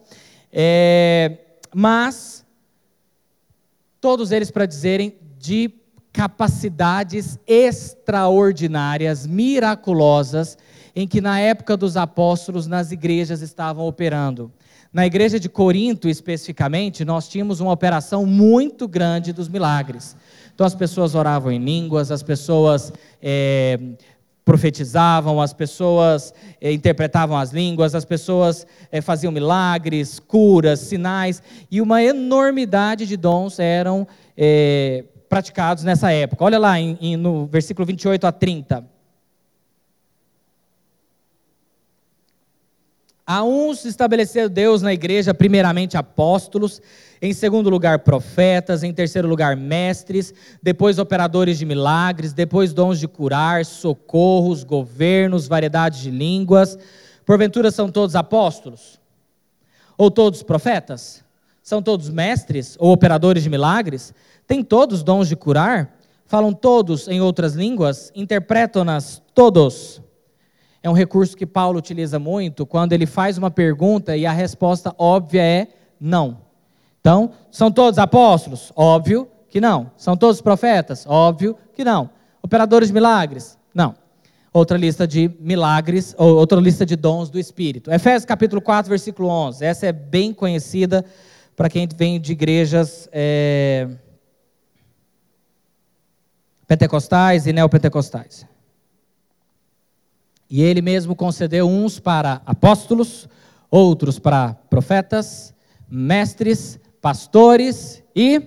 É, 0.52 1.38
mas, 1.74 2.44
todos 4.00 4.32
eles 4.32 4.50
para 4.50 4.66
dizerem 4.66 5.14
de 5.38 5.70
capacidades 6.12 7.38
extraordinárias, 7.46 9.26
miraculosas, 9.26 10.58
em 10.96 11.06
que 11.06 11.20
na 11.20 11.38
época 11.38 11.76
dos 11.76 11.96
apóstolos 11.96 12.66
nas 12.66 12.90
igrejas 12.90 13.40
estavam 13.40 13.86
operando. 13.86 14.52
Na 14.92 15.06
igreja 15.06 15.38
de 15.38 15.48
Corinto, 15.48 16.08
especificamente, 16.08 17.04
nós 17.04 17.28
tínhamos 17.28 17.60
uma 17.60 17.70
operação 17.70 18.24
muito 18.24 18.88
grande 18.88 19.32
dos 19.32 19.48
milagres. 19.48 20.16
Então 20.54 20.66
as 20.66 20.74
pessoas 20.74 21.14
oravam 21.14 21.52
em 21.52 21.58
línguas, 21.62 22.10
as 22.10 22.22
pessoas 22.22 22.92
é, 23.22 23.78
profetizavam, 24.48 25.42
as 25.42 25.52
pessoas 25.52 26.32
é, 26.58 26.72
interpretavam 26.72 27.36
as 27.36 27.50
línguas, 27.50 27.94
as 27.94 28.06
pessoas 28.06 28.66
é, 28.90 29.02
faziam 29.02 29.30
milagres, 29.30 30.18
curas, 30.18 30.80
sinais, 30.80 31.42
e 31.70 31.82
uma 31.82 32.02
enormidade 32.02 33.04
de 33.04 33.14
dons 33.14 33.58
eram 33.58 34.08
é, 34.34 35.04
praticados 35.28 35.84
nessa 35.84 36.10
época. 36.12 36.42
Olha 36.42 36.58
lá 36.58 36.80
em, 36.80 36.96
em, 36.98 37.14
no 37.14 37.44
versículo 37.44 37.84
28 37.84 38.26
a 38.26 38.32
30. 38.32 38.97
A 43.30 43.44
uns 43.44 43.84
estabeleceu 43.84 44.48
Deus 44.48 44.80
na 44.80 44.94
igreja, 44.94 45.34
primeiramente 45.34 45.98
apóstolos, 45.98 46.80
em 47.20 47.34
segundo 47.34 47.68
lugar 47.68 47.98
profetas, 47.98 48.82
em 48.82 48.90
terceiro 48.90 49.28
lugar 49.28 49.54
mestres, 49.54 50.32
depois 50.62 50.98
operadores 50.98 51.58
de 51.58 51.66
milagres, 51.66 52.32
depois 52.32 52.72
dons 52.72 52.98
de 52.98 53.06
curar, 53.06 53.66
socorros, 53.66 54.64
governos, 54.64 55.46
variedades 55.46 56.00
de 56.00 56.10
línguas. 56.10 56.78
Porventura 57.26 57.70
são 57.70 57.90
todos 57.90 58.16
apóstolos? 58.16 58.98
Ou 59.98 60.10
todos 60.10 60.42
profetas? 60.42 61.22
São 61.62 61.82
todos 61.82 62.08
mestres 62.08 62.78
ou 62.80 62.92
operadores 62.92 63.42
de 63.42 63.50
milagres? 63.50 64.14
Têm 64.46 64.64
todos 64.64 65.02
dons 65.02 65.28
de 65.28 65.36
curar? 65.36 65.98
Falam 66.24 66.54
todos 66.54 67.06
em 67.08 67.20
outras 67.20 67.52
línguas? 67.52 68.10
Interpretam-nas 68.14 69.20
todos? 69.34 70.00
É 70.82 70.88
um 70.88 70.92
recurso 70.92 71.36
que 71.36 71.46
Paulo 71.46 71.78
utiliza 71.78 72.18
muito 72.18 72.64
quando 72.64 72.92
ele 72.92 73.06
faz 73.06 73.36
uma 73.36 73.50
pergunta 73.50 74.16
e 74.16 74.24
a 74.24 74.32
resposta 74.32 74.94
óbvia 74.96 75.42
é 75.42 75.68
não. 76.00 76.38
Então, 77.00 77.32
são 77.50 77.70
todos 77.70 77.98
apóstolos? 77.98 78.72
Óbvio 78.76 79.28
que 79.48 79.60
não. 79.60 79.90
São 79.96 80.16
todos 80.16 80.40
profetas? 80.40 81.04
Óbvio 81.06 81.56
que 81.74 81.84
não. 81.84 82.10
Operadores 82.42 82.88
de 82.88 82.94
milagres? 82.94 83.58
Não. 83.74 83.94
Outra 84.52 84.78
lista 84.78 85.06
de 85.06 85.30
milagres, 85.40 86.14
ou 86.16 86.36
outra 86.36 86.60
lista 86.60 86.86
de 86.86 86.96
dons 86.96 87.28
do 87.30 87.38
Espírito. 87.38 87.90
Efésios 87.90 88.24
capítulo 88.24 88.60
4, 88.60 88.88
versículo 88.88 89.28
11. 89.28 89.64
Essa 89.64 89.86
é 89.86 89.92
bem 89.92 90.32
conhecida 90.32 91.04
para 91.54 91.68
quem 91.68 91.88
vem 91.92 92.20
de 92.20 92.32
igrejas 92.32 93.08
é, 93.12 93.88
pentecostais 96.66 97.46
e 97.46 97.52
neopentecostais. 97.52 98.46
E 100.50 100.62
ele 100.62 100.80
mesmo 100.80 101.14
concedeu 101.14 101.68
uns 101.68 102.00
para 102.00 102.40
apóstolos, 102.46 103.28
outros 103.70 104.18
para 104.18 104.54
profetas, 104.70 105.54
mestres, 105.90 106.80
pastores 107.00 108.02
e 108.14 108.42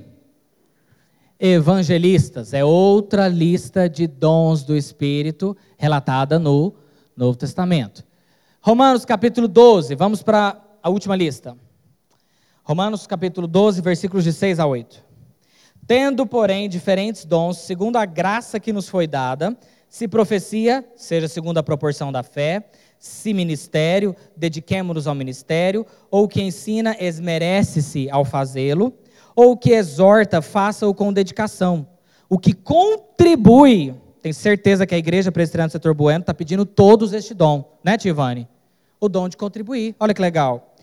evangelistas. 1.39 2.54
É 2.54 2.64
outra 2.64 3.28
lista 3.28 3.88
de 3.88 4.08
dons 4.08 4.64
do 4.64 4.76
Espírito 4.76 5.56
relatada 5.78 6.39
no 6.39 6.74
Novo 7.16 7.38
Testamento. 7.38 8.04
Romanos 8.62 9.06
capítulo 9.06 9.47
12, 9.47 9.95
vamos 9.95 10.22
para 10.22 10.60
a 10.82 10.89
última 10.89 11.16
lista. 11.16 11.56
Romanos 12.64 13.08
capítulo 13.08 13.47
12, 13.47 13.82
versículos 13.82 14.24
de 14.24 14.32
6 14.32 14.60
a 14.60 14.66
8. 14.66 15.04
Tendo, 15.88 16.26
porém, 16.26 16.70
diferentes 16.70 17.26
dons, 17.26 17.58
segundo 17.58 17.97
a 17.97 18.06
graça 18.06 18.60
que 18.60 18.72
nos 18.72 18.88
foi 18.88 19.08
dada, 19.08 19.58
se 19.92 20.08
profecia, 20.08 20.86
seja 20.96 21.28
segundo 21.28 21.58
a 21.58 21.64
proporção 21.64 22.14
da 22.14 22.24
fé. 22.24 22.64
Se 22.98 23.34
ministério, 23.34 24.16
dediquemo-nos 24.38 25.06
ao 25.06 25.14
ministério. 25.14 25.86
Ou 26.10 26.30
que 26.30 26.42
ensina, 26.42 26.96
esmerece-se 26.98 28.10
ao 28.10 28.24
fazê-lo. 28.24 28.94
Ou 29.36 29.58
que 29.58 29.72
exorta, 29.72 30.42
faça-o 30.42 30.94
com 30.94 31.12
dedicação. 31.12 31.86
O 32.30 32.39
que 32.39 32.54
contribui, 32.54 33.94
tenho 34.22 34.34
certeza 34.34 34.88
que 34.88 34.96
a 34.96 34.98
Igreja 34.98 35.30
Presbiteriana 35.30 35.68
do 35.68 35.74
Setor 35.74 35.94
Bueno 35.94 36.22
está 36.22 36.34
pedindo 36.34 36.66
todos 36.66 37.12
este 37.12 37.34
dom, 37.34 37.78
né, 37.84 37.98
Tivani? 37.98 38.48
O 38.98 39.10
dom 39.10 39.28
de 39.28 39.36
contribuir. 39.36 39.94
Olha 40.00 40.14
que 40.14 40.22
legal. 40.22 40.74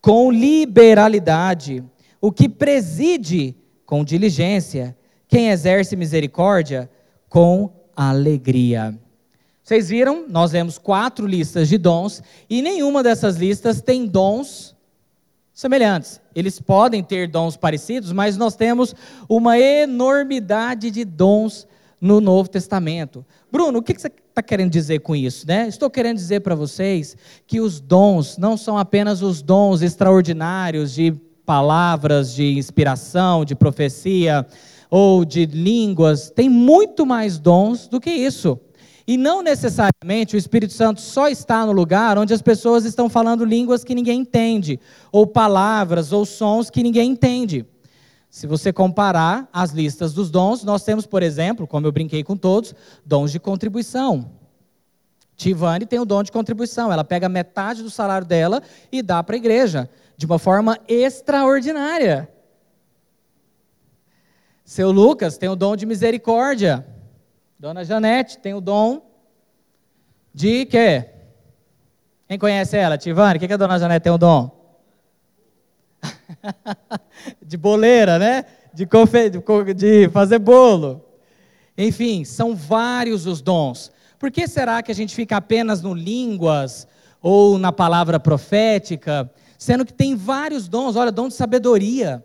Com 0.00 0.32
liberalidade. 0.32 1.84
O 2.22 2.32
que 2.32 2.48
preside 2.48 3.54
com 3.84 4.02
diligência. 4.02 4.96
Quem 5.28 5.50
exerce 5.50 5.94
misericórdia 5.94 6.88
com 7.28 7.76
alegria. 7.96 8.96
Vocês 9.62 9.88
viram? 9.88 10.26
Nós 10.28 10.52
vemos 10.52 10.78
quatro 10.78 11.26
listas 11.26 11.68
de 11.68 11.78
dons 11.78 12.22
e 12.48 12.62
nenhuma 12.62 13.02
dessas 13.02 13.36
listas 13.36 13.80
tem 13.80 14.06
dons 14.06 14.76
semelhantes. 15.52 16.20
Eles 16.34 16.60
podem 16.60 17.02
ter 17.02 17.28
dons 17.28 17.56
parecidos, 17.56 18.12
mas 18.12 18.36
nós 18.36 18.54
temos 18.54 18.94
uma 19.28 19.58
enormidade 19.58 20.90
de 20.90 21.04
dons 21.04 21.66
no 22.00 22.20
Novo 22.20 22.48
Testamento. 22.48 23.24
Bruno, 23.50 23.78
o 23.78 23.82
que 23.82 23.98
você 23.98 24.08
está 24.08 24.42
querendo 24.42 24.70
dizer 24.70 25.00
com 25.00 25.16
isso? 25.16 25.46
Né? 25.46 25.66
Estou 25.66 25.88
querendo 25.88 26.16
dizer 26.16 26.40
para 26.40 26.54
vocês 26.54 27.16
que 27.46 27.58
os 27.58 27.80
dons 27.80 28.36
não 28.36 28.56
são 28.56 28.76
apenas 28.76 29.22
os 29.22 29.40
dons 29.40 29.80
extraordinários 29.80 30.92
de 30.92 31.12
palavras 31.46 32.34
de 32.34 32.58
inspiração, 32.58 33.44
de 33.44 33.54
profecia, 33.54 34.46
ou 34.90 35.24
de 35.24 35.46
línguas, 35.46 36.30
tem 36.30 36.48
muito 36.48 37.04
mais 37.04 37.38
dons 37.38 37.88
do 37.88 38.00
que 38.00 38.10
isso. 38.10 38.58
E 39.06 39.16
não 39.16 39.40
necessariamente 39.40 40.34
o 40.34 40.38
Espírito 40.38 40.72
Santo 40.72 41.00
só 41.00 41.28
está 41.28 41.64
no 41.64 41.72
lugar 41.72 42.18
onde 42.18 42.34
as 42.34 42.42
pessoas 42.42 42.84
estão 42.84 43.08
falando 43.08 43.44
línguas 43.44 43.84
que 43.84 43.94
ninguém 43.94 44.20
entende, 44.20 44.80
ou 45.12 45.26
palavras 45.26 46.12
ou 46.12 46.24
sons 46.24 46.70
que 46.70 46.82
ninguém 46.82 47.12
entende. 47.12 47.64
Se 48.28 48.46
você 48.46 48.72
comparar 48.72 49.48
as 49.52 49.70
listas 49.70 50.12
dos 50.12 50.30
dons, 50.30 50.64
nós 50.64 50.82
temos, 50.82 51.06
por 51.06 51.22
exemplo, 51.22 51.66
como 51.66 51.86
eu 51.86 51.92
brinquei 51.92 52.24
com 52.24 52.36
todos, 52.36 52.74
dons 53.04 53.30
de 53.30 53.38
contribuição. 53.38 54.30
Tivane 55.36 55.86
tem 55.86 56.00
o 56.00 56.04
dom 56.04 56.22
de 56.22 56.32
contribuição. 56.32 56.92
Ela 56.92 57.04
pega 57.04 57.28
metade 57.28 57.82
do 57.82 57.90
salário 57.90 58.26
dela 58.26 58.62
e 58.90 59.02
dá 59.02 59.22
para 59.22 59.36
a 59.36 59.38
igreja, 59.38 59.88
de 60.16 60.26
uma 60.26 60.38
forma 60.38 60.78
extraordinária. 60.88 62.28
Seu 64.66 64.90
Lucas 64.90 65.38
tem 65.38 65.48
o 65.48 65.54
dom 65.54 65.76
de 65.76 65.86
misericórdia. 65.86 66.84
Dona 67.56 67.84
Janete 67.84 68.36
tem 68.36 68.52
o 68.52 68.60
dom 68.60 69.00
de 70.34 70.66
quê? 70.66 71.04
Quem 72.26 72.36
conhece 72.36 72.76
ela? 72.76 72.98
Tivane, 72.98 73.36
o 73.36 73.40
que, 73.40 73.46
que 73.46 73.54
a 73.54 73.56
dona 73.56 73.78
Janete 73.78 74.02
tem 74.02 74.12
o 74.12 74.18
dom? 74.18 74.50
de 77.40 77.56
boleira, 77.56 78.18
né? 78.18 78.44
De, 78.74 78.86
confe... 78.86 79.30
de 79.30 80.08
fazer 80.08 80.40
bolo. 80.40 81.00
Enfim, 81.78 82.24
são 82.24 82.56
vários 82.56 83.24
os 83.24 83.40
dons. 83.40 83.92
Por 84.18 84.32
que 84.32 84.48
será 84.48 84.82
que 84.82 84.90
a 84.90 84.94
gente 84.96 85.14
fica 85.14 85.36
apenas 85.36 85.80
no 85.80 85.94
línguas 85.94 86.88
ou 87.22 87.56
na 87.56 87.70
palavra 87.70 88.18
profética, 88.18 89.30
sendo 89.56 89.86
que 89.86 89.92
tem 89.92 90.16
vários 90.16 90.66
dons? 90.66 90.96
Olha, 90.96 91.12
dom 91.12 91.28
de 91.28 91.34
sabedoria. 91.34 92.24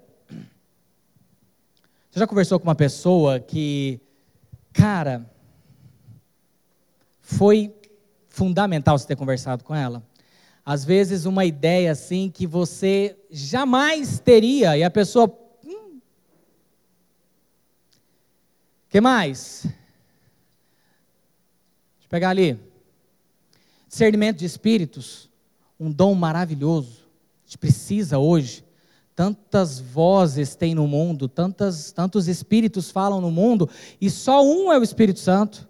Você 2.11 2.19
já 2.19 2.27
conversou 2.27 2.59
com 2.59 2.67
uma 2.67 2.75
pessoa 2.75 3.39
que, 3.39 3.99
cara, 4.73 5.25
foi 7.21 7.73
fundamental 8.29 8.99
você 8.99 9.07
ter 9.07 9.15
conversado 9.15 9.63
com 9.63 9.73
ela? 9.73 10.03
às 10.65 10.85
vezes 10.85 11.25
uma 11.25 11.43
ideia 11.43 11.91
assim 11.91 12.29
que 12.29 12.45
você 12.45 13.17
jamais 13.29 14.19
teria 14.19 14.77
e 14.77 14.83
a 14.83 14.89
pessoa. 14.89 15.37
Hum. 15.65 15.99
que 18.89 19.01
mais? 19.01 19.63
Deixa 19.63 19.75
eu 22.05 22.09
pegar 22.09 22.29
ali. 22.29 22.59
Discernimento 23.87 24.37
de 24.37 24.45
espíritos, 24.45 25.29
um 25.79 25.91
dom 25.91 26.13
maravilhoso. 26.15 27.05
A 27.43 27.47
gente 27.47 27.57
precisa 27.57 28.17
hoje. 28.17 28.63
Tantas 29.21 29.79
vozes 29.79 30.55
tem 30.55 30.73
no 30.73 30.87
mundo, 30.87 31.27
tantas, 31.27 31.91
tantos 31.91 32.27
espíritos 32.27 32.89
falam 32.89 33.21
no 33.21 33.29
mundo, 33.29 33.69
e 34.01 34.09
só 34.09 34.43
um 34.43 34.73
é 34.73 34.79
o 34.79 34.83
Espírito 34.83 35.19
Santo. 35.19 35.69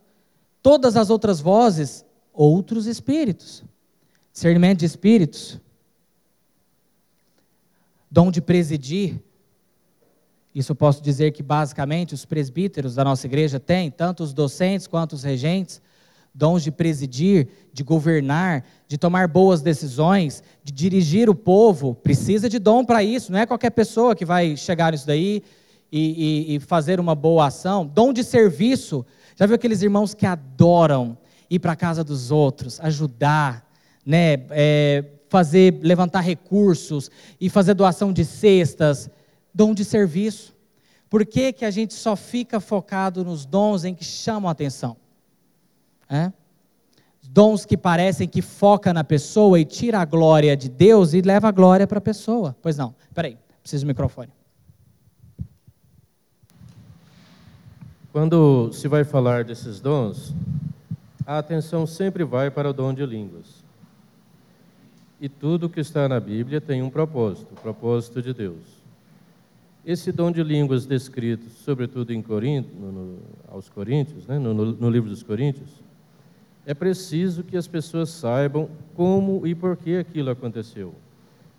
Todas 0.64 0.96
as 0.96 1.10
outras 1.10 1.42
vozes, 1.42 2.06
outros 2.32 2.86
espíritos 2.86 3.62
discernimento 4.32 4.80
de 4.80 4.86
espíritos, 4.86 5.60
dom 8.10 8.32
de 8.32 8.42
presidir. 8.42 9.22
Isso 10.56 10.72
eu 10.72 10.76
posso 10.76 11.02
dizer 11.02 11.32
que 11.32 11.44
basicamente 11.44 12.14
os 12.14 12.24
presbíteros 12.24 12.96
da 12.96 13.04
nossa 13.04 13.28
igreja 13.28 13.60
têm, 13.60 13.92
tanto 13.92 14.24
os 14.24 14.34
docentes 14.34 14.88
quanto 14.88 15.14
os 15.14 15.24
regentes, 15.24 15.82
dons 16.34 16.64
de 16.64 16.72
presidir, 16.72 17.48
de 17.74 17.84
governar, 17.84 18.64
de 18.88 18.98
tomar 18.98 19.28
boas 19.28 19.62
decisões, 19.62 20.42
de 20.64 20.72
dirigir 20.72 21.30
o 21.30 21.36
povo. 21.36 21.94
Precisa 21.96 22.48
de 22.48 22.60
dom 22.60 22.86
para 22.86 23.04
isso, 23.04 23.32
não 23.32 23.40
é 23.40 23.46
qualquer 23.46 23.72
pessoa 23.72 24.16
que 24.16 24.26
vai 24.26 24.56
chegar 24.56 24.92
nisso 24.92 25.06
daí 25.06 25.44
e, 25.92 26.52
e, 26.54 26.56
e 26.56 26.60
fazer 26.60 27.00
uma 27.00 27.14
boa 27.14 27.48
ação. 27.48 27.86
Dom 27.86 28.14
de 28.14 28.24
serviço. 28.24 29.06
Já 29.36 29.46
viu 29.46 29.56
aqueles 29.56 29.82
irmãos 29.82 30.14
que 30.14 30.26
adoram 30.26 31.18
ir 31.50 31.60
para 31.60 31.74
a 31.74 31.76
casa 31.76 32.04
dos 32.04 32.32
outros, 32.32 32.80
ajudar, 32.80 33.70
né, 34.06 34.46
é, 34.52 35.04
fazer, 35.28 35.80
levantar 35.82 36.22
recursos 36.22 37.12
e 37.40 37.50
fazer 37.50 37.74
doação 37.74 38.14
de 38.14 38.24
cestas, 38.24 39.10
dom 39.54 39.74
de 39.74 39.84
serviço. 39.84 40.56
Por 41.10 41.26
que, 41.26 41.52
que 41.52 41.66
a 41.66 41.72
gente 41.72 41.94
só 41.94 42.16
fica 42.16 42.62
focado 42.62 43.26
nos 43.26 43.46
dons 43.46 43.84
em 43.84 43.94
que 43.94 44.06
chamam 44.06 44.48
a 44.48 44.54
atenção? 44.54 44.96
É? 46.12 46.32
Dons 47.24 47.66
que 47.66 47.78
parecem 47.78 48.28
que 48.28 48.42
foca 48.42 48.94
na 48.94 49.06
pessoa 49.06 49.58
e 49.58 49.64
tira 49.64 50.00
a 50.00 50.06
glória 50.06 50.58
de 50.58 50.68
Deus 50.68 51.14
e 51.14 51.22
leva 51.22 51.48
a 51.48 51.52
glória 51.52 51.88
para 51.88 52.00
a 52.00 52.02
pessoa. 52.02 52.54
Pois 52.62 52.78
não, 52.78 52.94
peraí, 53.16 53.38
preciso 53.62 53.86
do 53.86 53.88
microfone. 53.88 54.30
Quando 58.12 58.74
se 58.74 58.90
vai 58.90 59.06
falar 59.06 59.46
desses 59.46 59.80
dons, 59.80 60.34
a 61.26 61.38
atenção 61.38 61.88
sempre 61.88 62.26
vai 62.26 62.52
para 62.52 62.70
o 62.70 62.74
dom 62.74 62.94
de 62.94 63.06
línguas. 63.06 63.64
E 65.22 65.30
tudo 65.30 65.70
que 65.70 65.80
está 65.80 66.10
na 66.10 66.20
Bíblia 66.20 66.60
tem 66.60 66.82
um 66.82 66.90
propósito, 66.90 67.54
o 67.54 67.62
propósito 67.62 68.22
de 68.22 68.34
Deus. 68.34 68.82
Esse 69.86 70.12
dom 70.12 70.30
de 70.30 70.44
línguas 70.44 70.86
descrito, 70.86 71.50
sobretudo 71.64 72.12
em 72.12 72.22
Corinto, 72.22 72.70
no, 72.76 72.92
no, 72.92 73.20
aos 73.48 73.70
Coríntios, 73.70 74.28
né, 74.28 74.38
no, 74.38 74.54
no 74.54 74.90
livro 74.90 75.10
dos 75.10 75.24
Coríntios, 75.24 75.70
é 76.66 76.74
preciso 76.74 77.44
que 77.44 77.58
as 77.58 77.68
pessoas 77.68 78.10
saibam 78.10 78.70
como 78.96 79.46
e 79.48 79.56
por 79.56 79.76
que 79.76 79.98
aquilo 79.98 80.30
aconteceu. 80.30 80.94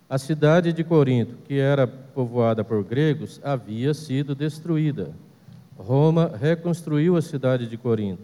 A 0.09 0.19
cidade 0.19 0.73
de 0.73 0.85
Corinto, 0.85 1.37
que 1.47 1.59
era 1.59 1.87
povoada 1.87 2.63
por 2.63 2.85
gregos, 2.85 3.41
havia 3.43 3.95
sido 3.95 4.35
destruída. 4.35 5.11
Roma 5.77 6.33
reconstruiu 6.39 7.17
a 7.17 7.23
cidade 7.23 7.67
de 7.67 7.77
Corinto. 7.77 8.23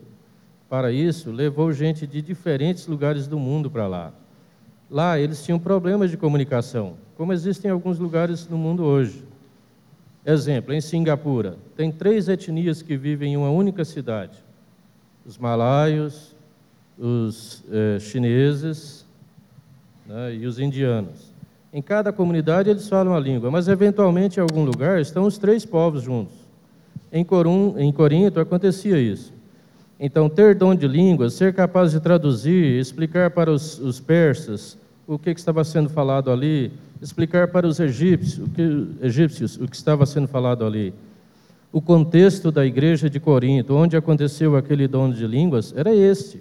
Para 0.68 0.92
isso, 0.92 1.30
levou 1.30 1.72
gente 1.72 2.06
de 2.06 2.20
diferentes 2.20 2.86
lugares 2.86 3.26
do 3.26 3.38
mundo 3.38 3.70
para 3.70 3.86
lá. 3.86 4.12
Lá 4.90 5.18
eles 5.18 5.42
tinham 5.44 5.58
problemas 5.58 6.10
de 6.10 6.16
comunicação, 6.16 6.96
como 7.16 7.32
existem 7.32 7.70
em 7.70 7.72
alguns 7.72 7.98
lugares 7.98 8.46
no 8.48 8.56
mundo 8.56 8.84
hoje. 8.84 9.24
Exemplo, 10.24 10.74
em 10.74 10.80
Singapura, 10.80 11.56
tem 11.74 11.90
três 11.90 12.28
etnias 12.28 12.82
que 12.82 12.96
vivem 12.96 13.32
em 13.32 13.36
uma 13.36 13.50
única 13.50 13.84
cidade: 13.84 14.38
os 15.24 15.38
malaios, 15.38 16.36
os 16.98 17.62
eh, 17.70 17.98
chineses 18.00 19.06
né, 20.06 20.34
e 20.34 20.46
os 20.46 20.58
indianos. 20.58 21.32
Em 21.72 21.82
cada 21.82 22.12
comunidade 22.12 22.70
eles 22.70 22.88
falam 22.88 23.14
a 23.14 23.20
língua, 23.20 23.50
mas 23.50 23.68
eventualmente 23.68 24.38
em 24.38 24.42
algum 24.42 24.64
lugar 24.64 25.00
estão 25.00 25.24
os 25.24 25.38
três 25.38 25.64
povos 25.64 26.02
juntos. 26.02 26.34
Em, 27.12 27.24
Corum, 27.24 27.74
em 27.78 27.92
Corinto 27.92 28.40
acontecia 28.40 28.98
isso. 28.98 29.32
Então, 30.00 30.28
ter 30.28 30.54
dom 30.54 30.74
de 30.74 30.86
línguas, 30.86 31.34
ser 31.34 31.52
capaz 31.52 31.90
de 31.90 32.00
traduzir, 32.00 32.78
explicar 32.78 33.30
para 33.30 33.50
os, 33.50 33.78
os 33.80 33.98
persas 33.98 34.78
o 35.06 35.18
que, 35.18 35.34
que, 35.34 35.40
estava 35.40 35.64
sendo 35.64 35.88
falado 35.88 36.30
ali, 36.30 36.70
explicar 37.02 37.48
para 37.48 37.66
os 37.66 37.80
egípcios 37.80 38.46
o, 38.46 38.50
que, 38.50 38.88
egípcios 39.02 39.56
o 39.56 39.66
que 39.66 39.74
estava 39.74 40.06
sendo 40.06 40.28
falado 40.28 40.64
ali. 40.64 40.94
O 41.72 41.80
contexto 41.80 42.52
da 42.52 42.64
igreja 42.64 43.10
de 43.10 43.18
Corinto, 43.18 43.74
onde 43.74 43.96
aconteceu 43.96 44.56
aquele 44.56 44.86
dom 44.86 45.10
de 45.10 45.26
línguas, 45.26 45.74
era 45.76 45.94
este. 45.94 46.40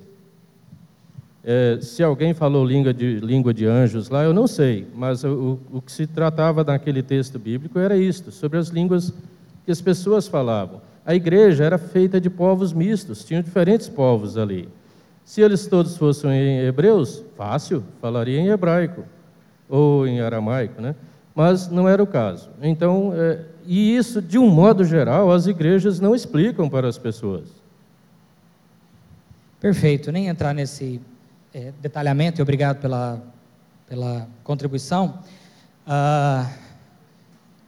É, 1.50 1.80
se 1.80 2.04
alguém 2.04 2.34
falou 2.34 2.66
língua 2.66 2.94
de, 2.94 3.22
língua 3.22 3.54
de 3.54 3.66
anjos 3.66 4.10
lá, 4.10 4.22
eu 4.22 4.34
não 4.34 4.48
sei, 4.48 4.86
mas 4.94 5.24
o, 5.24 5.58
o 5.72 5.82
que 5.82 5.90
se 5.90 6.06
tratava 6.06 6.62
naquele 6.62 7.02
texto 7.02 7.40
bíblico 7.40 7.80
era 7.80 7.96
isto, 7.96 8.34
sobre 8.34 8.60
as 8.60 8.68
línguas 8.68 9.14
que 9.66 9.72
as 9.72 9.80
pessoas 9.80 10.28
falavam. 10.28 10.82
A 11.06 11.16
igreja 11.16 11.64
era 11.64 11.78
feita 11.78 12.20
de 12.20 12.30
povos 12.30 12.74
mistos, 12.74 13.24
tinham 13.24 13.42
diferentes 13.42 13.88
povos 13.88 14.38
ali. 14.38 14.68
Se 15.24 15.40
eles 15.40 15.66
todos 15.68 15.96
fossem 15.96 16.30
em 16.32 16.60
hebreus, 16.66 17.24
fácil, 17.38 17.82
falaria 18.02 18.42
em 18.42 18.50
hebraico 18.50 19.06
ou 19.70 20.06
em 20.06 20.20
aramaico, 20.20 20.82
né? 20.82 20.96
Mas 21.34 21.70
não 21.70 21.88
era 21.88 22.04
o 22.04 22.08
caso. 22.08 22.50
Então, 22.62 23.14
é, 23.16 23.40
e 23.66 23.96
isso, 23.96 24.22
de 24.22 24.38
um 24.38 24.50
modo 24.50 24.84
geral, 24.84 25.32
as 25.32 25.48
igrejas 25.48 26.02
não 26.02 26.14
explicam 26.14 26.68
para 26.68 26.90
as 26.90 26.98
pessoas. 26.98 27.46
Perfeito. 29.62 30.12
Nem 30.12 30.28
entrar 30.28 30.54
nesse 30.54 31.00
é, 31.58 31.74
detalhamento 31.82 32.40
e 32.40 32.44
obrigado 32.44 32.80
pela, 32.80 33.20
pela 33.90 34.28
contribuição. 34.44 35.18
Ah, 35.88 36.48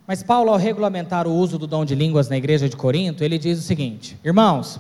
mas 0.06 0.22
Paulo, 0.22 0.52
ao 0.52 0.58
regulamentar 0.58 1.28
o 1.28 1.34
uso 1.34 1.58
do 1.58 1.66
dom 1.66 1.84
de 1.84 1.96
línguas 1.96 2.30
na 2.30 2.38
igreja 2.38 2.70
de 2.70 2.76
Corinto, 2.76 3.24
ele 3.24 3.40
diz 3.40 3.58
o 3.58 3.64
seguinte: 3.64 4.16
Irmãos, 4.24 4.80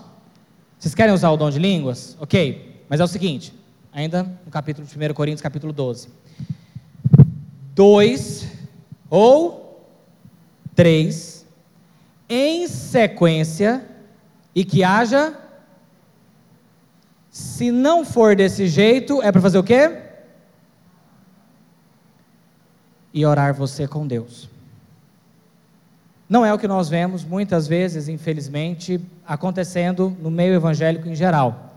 vocês 0.78 0.93
querem 0.93 1.12
usar 1.12 1.32
o 1.32 1.38
dom 1.38 1.49
de 1.49 1.57
línguas? 1.57 2.16
Ok, 2.20 2.84
mas 2.88 2.99
é 2.99 3.03
o 3.03 3.07
seguinte, 3.07 3.51
ainda 3.91 4.22
no 4.45 4.51
capítulo 4.51 4.86
de 4.86 4.95
1 4.95 5.14
Coríntios, 5.16 5.41
capítulo 5.41 5.74
12: 5.74 6.10
dois 7.74 8.47
ou 9.10 9.89
três 10.76 11.47
em 12.30 12.68
sequência 12.68 13.84
e 14.53 14.64
que 14.64 14.84
haja. 14.84 15.36
Se 17.32 17.71
não 17.71 18.03
for 18.03 18.36
desse 18.36 18.67
jeito, 18.67 19.21
é 19.21 19.32
para 19.32 19.41
fazer 19.41 19.57
o 19.57 19.63
quê? 19.63 19.97
E 23.13 23.25
orar 23.25 23.53
você 23.53 23.88
com 23.88 24.07
Deus. 24.07 24.49
Não 26.27 26.45
é 26.45 26.53
o 26.53 26.59
que 26.59 26.67
nós 26.67 26.89
vemos 26.89 27.23
muitas 27.23 27.67
vezes, 27.67 28.07
infelizmente, 28.07 28.99
acontecendo 29.27 30.15
no 30.21 30.30
meio 30.30 30.53
evangélico 30.53 31.07
em 31.07 31.15
geral. 31.15 31.73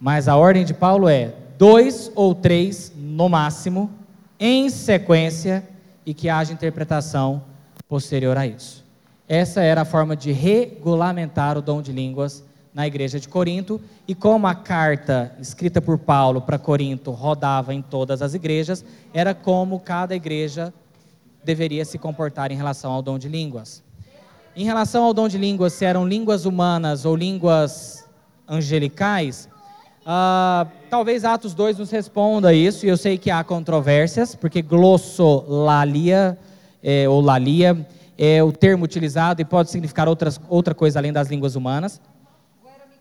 Mas 0.00 0.28
a 0.28 0.36
ordem 0.36 0.64
de 0.64 0.72
Paulo 0.72 1.08
é 1.08 1.34
dois 1.58 2.10
ou 2.14 2.34
três, 2.34 2.92
no 2.96 3.28
máximo, 3.28 3.90
em 4.40 4.70
sequência, 4.70 5.66
e 6.06 6.14
que 6.14 6.30
haja 6.30 6.54
interpretação 6.54 7.42
posterior 7.86 8.38
a 8.38 8.46
isso. 8.46 8.82
Essa 9.28 9.60
era 9.60 9.82
a 9.82 9.84
forma 9.84 10.16
de 10.16 10.32
regulamentar 10.32 11.58
o 11.58 11.62
dom 11.62 11.82
de 11.82 11.92
línguas 11.92 12.42
na 12.78 12.86
igreja 12.86 13.18
de 13.18 13.28
Corinto, 13.28 13.80
e 14.06 14.14
como 14.14 14.46
a 14.46 14.54
carta 14.54 15.32
escrita 15.40 15.82
por 15.82 15.98
Paulo 15.98 16.40
para 16.40 16.60
Corinto 16.60 17.10
rodava 17.10 17.74
em 17.74 17.82
todas 17.82 18.22
as 18.22 18.34
igrejas, 18.34 18.84
era 19.12 19.34
como 19.34 19.80
cada 19.80 20.14
igreja 20.14 20.72
deveria 21.42 21.84
se 21.84 21.98
comportar 21.98 22.52
em 22.52 22.54
relação 22.54 22.92
ao 22.92 23.02
dom 23.02 23.18
de 23.18 23.28
línguas. 23.28 23.82
Em 24.54 24.64
relação 24.64 25.02
ao 25.02 25.12
dom 25.12 25.26
de 25.26 25.36
línguas, 25.36 25.72
se 25.72 25.84
eram 25.84 26.06
línguas 26.06 26.44
humanas 26.44 27.04
ou 27.04 27.16
línguas 27.16 28.08
angelicais, 28.48 29.48
uh, 30.02 30.70
talvez 30.88 31.24
Atos 31.24 31.54
2 31.54 31.78
nos 31.78 31.90
responda 31.90 32.54
isso, 32.54 32.86
e 32.86 32.88
eu 32.88 32.96
sei 32.96 33.18
que 33.18 33.28
há 33.28 33.42
controvérsias, 33.42 34.36
porque 34.36 34.62
glossolalia, 34.62 36.38
é, 36.80 37.08
ou 37.08 37.20
lalia, 37.20 37.84
é 38.16 38.40
o 38.40 38.52
termo 38.52 38.84
utilizado 38.84 39.42
e 39.42 39.44
pode 39.44 39.68
significar 39.68 40.06
outras, 40.06 40.40
outra 40.48 40.76
coisa 40.76 41.00
além 41.00 41.12
das 41.12 41.26
línguas 41.26 41.56
humanas. 41.56 42.00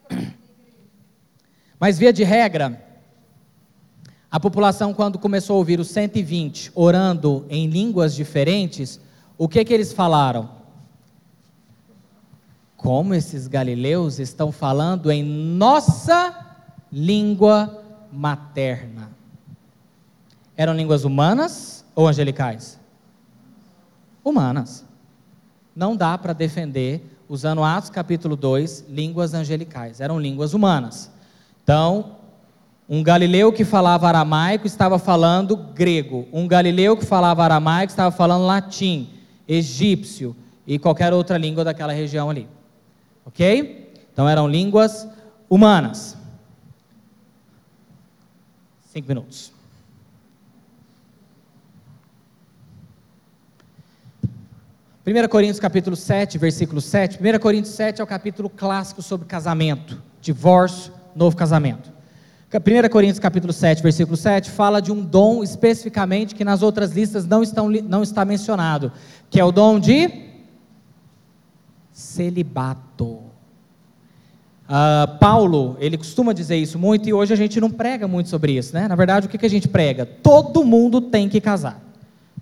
Mas, 1.80 1.98
via 1.98 2.12
de 2.12 2.24
regra, 2.24 2.84
a 4.30 4.40
população, 4.40 4.94
quando 4.94 5.18
começou 5.18 5.56
a 5.56 5.60
ouvir 5.60 5.80
os 5.80 5.88
120 5.90 6.72
orando 6.76 7.46
em 7.50 7.68
línguas 7.68 8.14
diferentes, 8.14 9.00
o 9.38 9.48
que, 9.48 9.64
que 9.64 9.74
eles 9.74 9.94
falaram? 9.94 10.50
Como 12.76 13.14
esses 13.14 13.48
galileus 13.48 14.20
estão 14.20 14.52
falando 14.52 15.10
em 15.10 15.24
nossa 15.24 16.46
língua 16.92 17.84
materna? 18.12 19.10
Eram 20.56 20.74
línguas 20.74 21.06
humanas 21.06 21.86
ou 21.96 22.08
angelicais? 22.08 22.80
Humanas. 24.24 24.84
Não 25.76 25.96
dá 25.96 26.18
para 26.18 26.34
defender, 26.34 27.17
usando 27.30 27.64
Atos 27.64 27.90
capítulo 27.90 28.36
2, 28.36 28.86
línguas 28.90 29.34
angelicais. 29.34 30.00
Eram 30.00 30.20
línguas 30.20 30.54
humanas. 30.54 31.12
Então, 31.64 32.18
um 32.90 33.04
galileu 33.04 33.52
que 33.52 33.66
falava 33.66 34.08
aramaico 34.08 34.66
estava 34.66 34.98
falando 34.98 35.58
grego. 35.58 36.28
Um 36.32 36.48
galileu 36.48 36.96
que 36.96 37.06
falava 37.06 37.44
aramaico 37.44 37.92
estava 37.92 38.16
falando 38.16 38.46
latim, 38.46 39.10
egípcio 39.48 40.36
e 40.66 40.80
qualquer 40.80 41.14
outra 41.14 41.38
língua 41.38 41.64
daquela 41.64 41.92
região 41.92 42.30
ali. 42.30 42.48
Ok? 43.26 43.94
Então 44.14 44.28
eram 44.28 44.48
línguas 44.48 45.08
humanas. 45.50 46.18
Cinco 48.92 49.08
minutos. 49.10 49.57
Primeira 55.08 55.30
Coríntios 55.30 55.62
capítulo 55.62 55.96
7, 55.96 56.38
versículo 56.38 56.82
7. 56.82 57.18
1 57.18 57.40
Coríntios 57.40 57.74
7 57.76 58.02
é 58.02 58.04
o 58.04 58.08
capítulo 58.08 58.50
clássico 58.50 59.02
sobre 59.02 59.26
casamento, 59.26 60.04
divórcio, 60.20 60.92
novo 61.16 61.34
casamento. 61.34 61.90
1 62.54 62.90
Coríntios 62.90 63.18
capítulo 63.18 63.54
7, 63.54 63.82
versículo 63.82 64.18
7, 64.18 64.52
fala 64.52 64.82
de 64.82 64.92
um 64.92 65.02
dom 65.02 65.42
especificamente 65.42 66.36
que 66.36 66.44
nas 66.44 66.62
outras 66.62 66.92
listas 66.92 67.26
não, 67.26 67.42
estão, 67.42 67.70
não 67.70 68.04
está 68.04 68.26
mencionado, 68.26 68.92
que 69.30 69.40
é 69.40 69.46
o 69.46 69.50
dom 69.50 69.80
de 69.80 70.12
celibato. 71.94 73.22
Uh, 74.68 75.18
Paulo, 75.22 75.78
ele 75.80 75.98
costuma 75.98 76.34
dizer 76.34 76.58
isso 76.58 76.78
muito 76.78 77.08
e 77.08 77.14
hoje 77.14 77.32
a 77.32 77.38
gente 77.38 77.62
não 77.62 77.72
prega 77.72 78.10
muito 78.10 78.28
sobre 78.28 78.58
isso, 78.58 78.74
né? 78.74 78.90
Na 78.90 78.96
verdade, 78.96 79.28
o 79.28 79.30
que, 79.30 79.38
que 79.38 79.46
a 79.46 79.50
gente 79.50 79.70
prega? 79.70 80.06
Todo 80.06 80.66
mundo 80.66 81.00
tem 81.00 81.30
que 81.30 81.40
casar. 81.40 81.87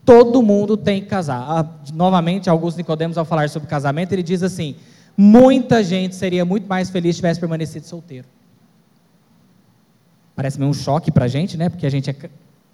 Todo 0.06 0.44
mundo 0.44 0.78
tem 0.78 1.02
que 1.02 1.08
casar. 1.08 1.66
Uh, 1.66 1.94
novamente, 1.94 2.50
Augusto 2.50 2.78
Nicodemos, 2.78 3.18
ao 3.18 3.26
falar 3.26 3.50
sobre 3.50 3.68
casamento, 3.68 4.14
ele 4.14 4.22
diz 4.22 4.44
assim: 4.44 4.76
muita 5.18 5.84
gente 5.84 6.16
seria 6.16 6.46
muito 6.46 6.68
mais 6.68 6.90
feliz 6.92 7.16
se 7.16 7.22
tivesse 7.22 7.40
permanecido 7.40 7.88
solteiro. 7.88 8.28
Parece 10.36 10.60
meio 10.60 10.70
um 10.70 10.74
choque 10.74 11.12
para 11.12 11.26
a 11.26 11.28
gente, 11.28 11.58
né? 11.58 11.70
Porque 11.70 11.88
a 11.88 11.90
gente 11.90 12.10
é, 12.12 12.16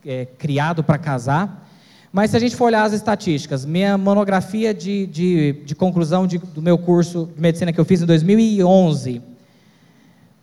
é 0.05 0.25
criado 0.25 0.83
para 0.83 0.97
casar. 0.97 1.69
Mas 2.11 2.31
se 2.31 2.37
a 2.37 2.39
gente 2.39 2.55
for 2.55 2.65
olhar 2.65 2.83
as 2.83 2.91
estatísticas, 2.91 3.63
minha 3.63 3.97
monografia 3.97 4.73
de, 4.73 5.07
de, 5.07 5.53
de 5.63 5.73
conclusão 5.73 6.27
de, 6.27 6.37
do 6.37 6.61
meu 6.61 6.77
curso 6.77 7.29
de 7.33 7.41
medicina 7.41 7.71
que 7.71 7.79
eu 7.79 7.85
fiz 7.85 8.01
em 8.01 8.05
2011, 8.05 9.21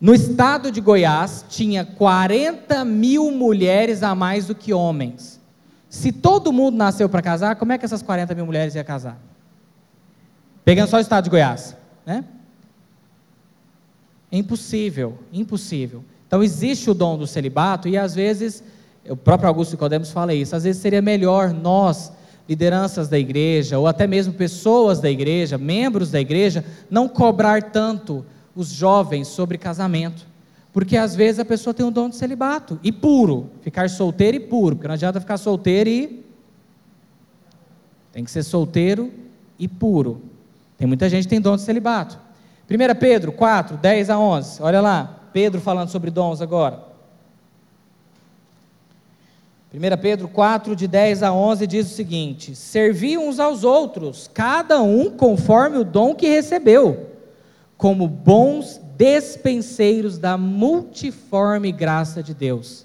no 0.01 0.15
estado 0.15 0.71
de 0.71 0.81
Goiás 0.81 1.45
tinha 1.49 1.85
40 1.85 2.85
mil 2.87 3.31
mulheres 3.31 4.03
a 4.03 4.15
mais 4.15 4.47
do 4.47 4.55
que 4.55 4.73
homens. 4.73 5.38
Se 5.89 6.13
todo 6.13 6.53
mundo 6.53 6.77
nasceu 6.77 7.09
para 7.09 7.23
casar, 7.23 7.57
como 7.57 7.73
é 7.73 7.79
que 7.79 7.85
essas 7.85 8.03
40 8.03 8.35
mil 8.35 8.45
mulheres 8.45 8.75
iam 8.75 8.85
casar? 8.85 9.19
Pegando 10.65 10.89
só 10.89 10.99
o 10.99 11.01
estado 11.01 11.25
de 11.25 11.31
Goiás, 11.31 11.77
né? 12.05 12.25
É 14.31 14.37
impossível, 14.37 15.19
impossível. 15.33 16.05
Então 16.27 16.43
existe 16.43 16.91
o 16.91 16.95
dom 16.95 17.17
do 17.17 17.27
celibato 17.27 17.89
e 17.89 17.97
às 17.97 18.15
vezes, 18.15 18.63
o 19.09 19.17
próprio 19.17 19.49
Augusto 19.49 19.73
Nicodemos 19.73 20.11
fala 20.11 20.35
isso, 20.35 20.55
às 20.55 20.65
vezes 20.65 20.83
seria 20.83 21.01
melhor 21.01 21.55
nós, 21.55 22.13
lideranças 22.47 23.09
da 23.09 23.19
igreja, 23.19 23.79
ou 23.79 23.87
até 23.87 24.07
mesmo 24.07 24.35
pessoas 24.35 25.01
da 25.01 25.11
igreja, 25.11 25.57
membros 25.57 26.11
da 26.11 26.21
igreja, 26.21 26.65
não 26.91 27.09
cobrar 27.09 27.63
tanto 27.71 28.25
os 28.55 28.69
jovens 28.69 29.29
sobre 29.29 29.57
casamento. 29.57 30.27
Porque 30.79 30.97
às 30.97 31.17
vezes 31.17 31.41
a 31.41 31.45
pessoa 31.45 31.75
tem 31.75 31.85
um 31.85 31.91
dom 31.91 32.09
de 32.09 32.15
celibato, 32.15 32.79
e 32.85 32.93
puro, 32.93 33.51
ficar 33.63 33.91
solteiro 33.91 34.37
e 34.37 34.41
puro, 34.41 34.77
porque 34.77 34.87
não 34.87 34.95
adianta 34.95 35.19
ficar 35.19 35.37
solteiro 35.37 35.91
e. 35.91 36.25
Tem 38.13 38.23
que 38.23 38.31
ser 38.31 38.45
solteiro 38.45 39.13
e 39.59 39.67
puro. 39.67 40.23
Tem 40.77 40.87
muita 40.87 41.09
gente 41.09 41.25
que 41.25 41.31
tem 41.31 41.41
dom 41.41 41.57
de 41.57 41.63
celibato. 41.63 42.17
1 42.71 42.95
Pedro 42.97 43.33
4, 43.33 43.77
10 43.77 44.09
a 44.09 44.21
11, 44.21 44.63
olha 44.63 44.81
lá. 44.81 45.19
Pedro 45.33 45.61
falando 45.61 45.89
sobre 45.89 46.13
dons 46.13 46.41
agora. 46.41 46.85
1 49.75 50.01
Pedro 50.01 50.29
4, 50.29 50.77
de 50.77 50.87
10 50.87 51.25
a 51.25 51.33
11, 51.33 51.67
diz 51.67 51.91
o 51.91 51.95
seguinte: 51.97 52.55
Servi 52.55 53.19
uns 53.19 53.41
aos 53.41 53.65
outros, 53.65 54.31
cada 54.33 54.81
um 54.81 55.11
conforme 55.11 55.79
o 55.79 55.85
dom 55.85 56.15
que 56.15 56.29
recebeu, 56.29 57.18
como 57.79 58.07
bons 58.07 58.79
despenseiros 58.99 60.19
da 60.19 60.37
multiforme 60.37 61.73
graça 61.73 62.23
de 62.23 62.35
Deus. 62.35 62.85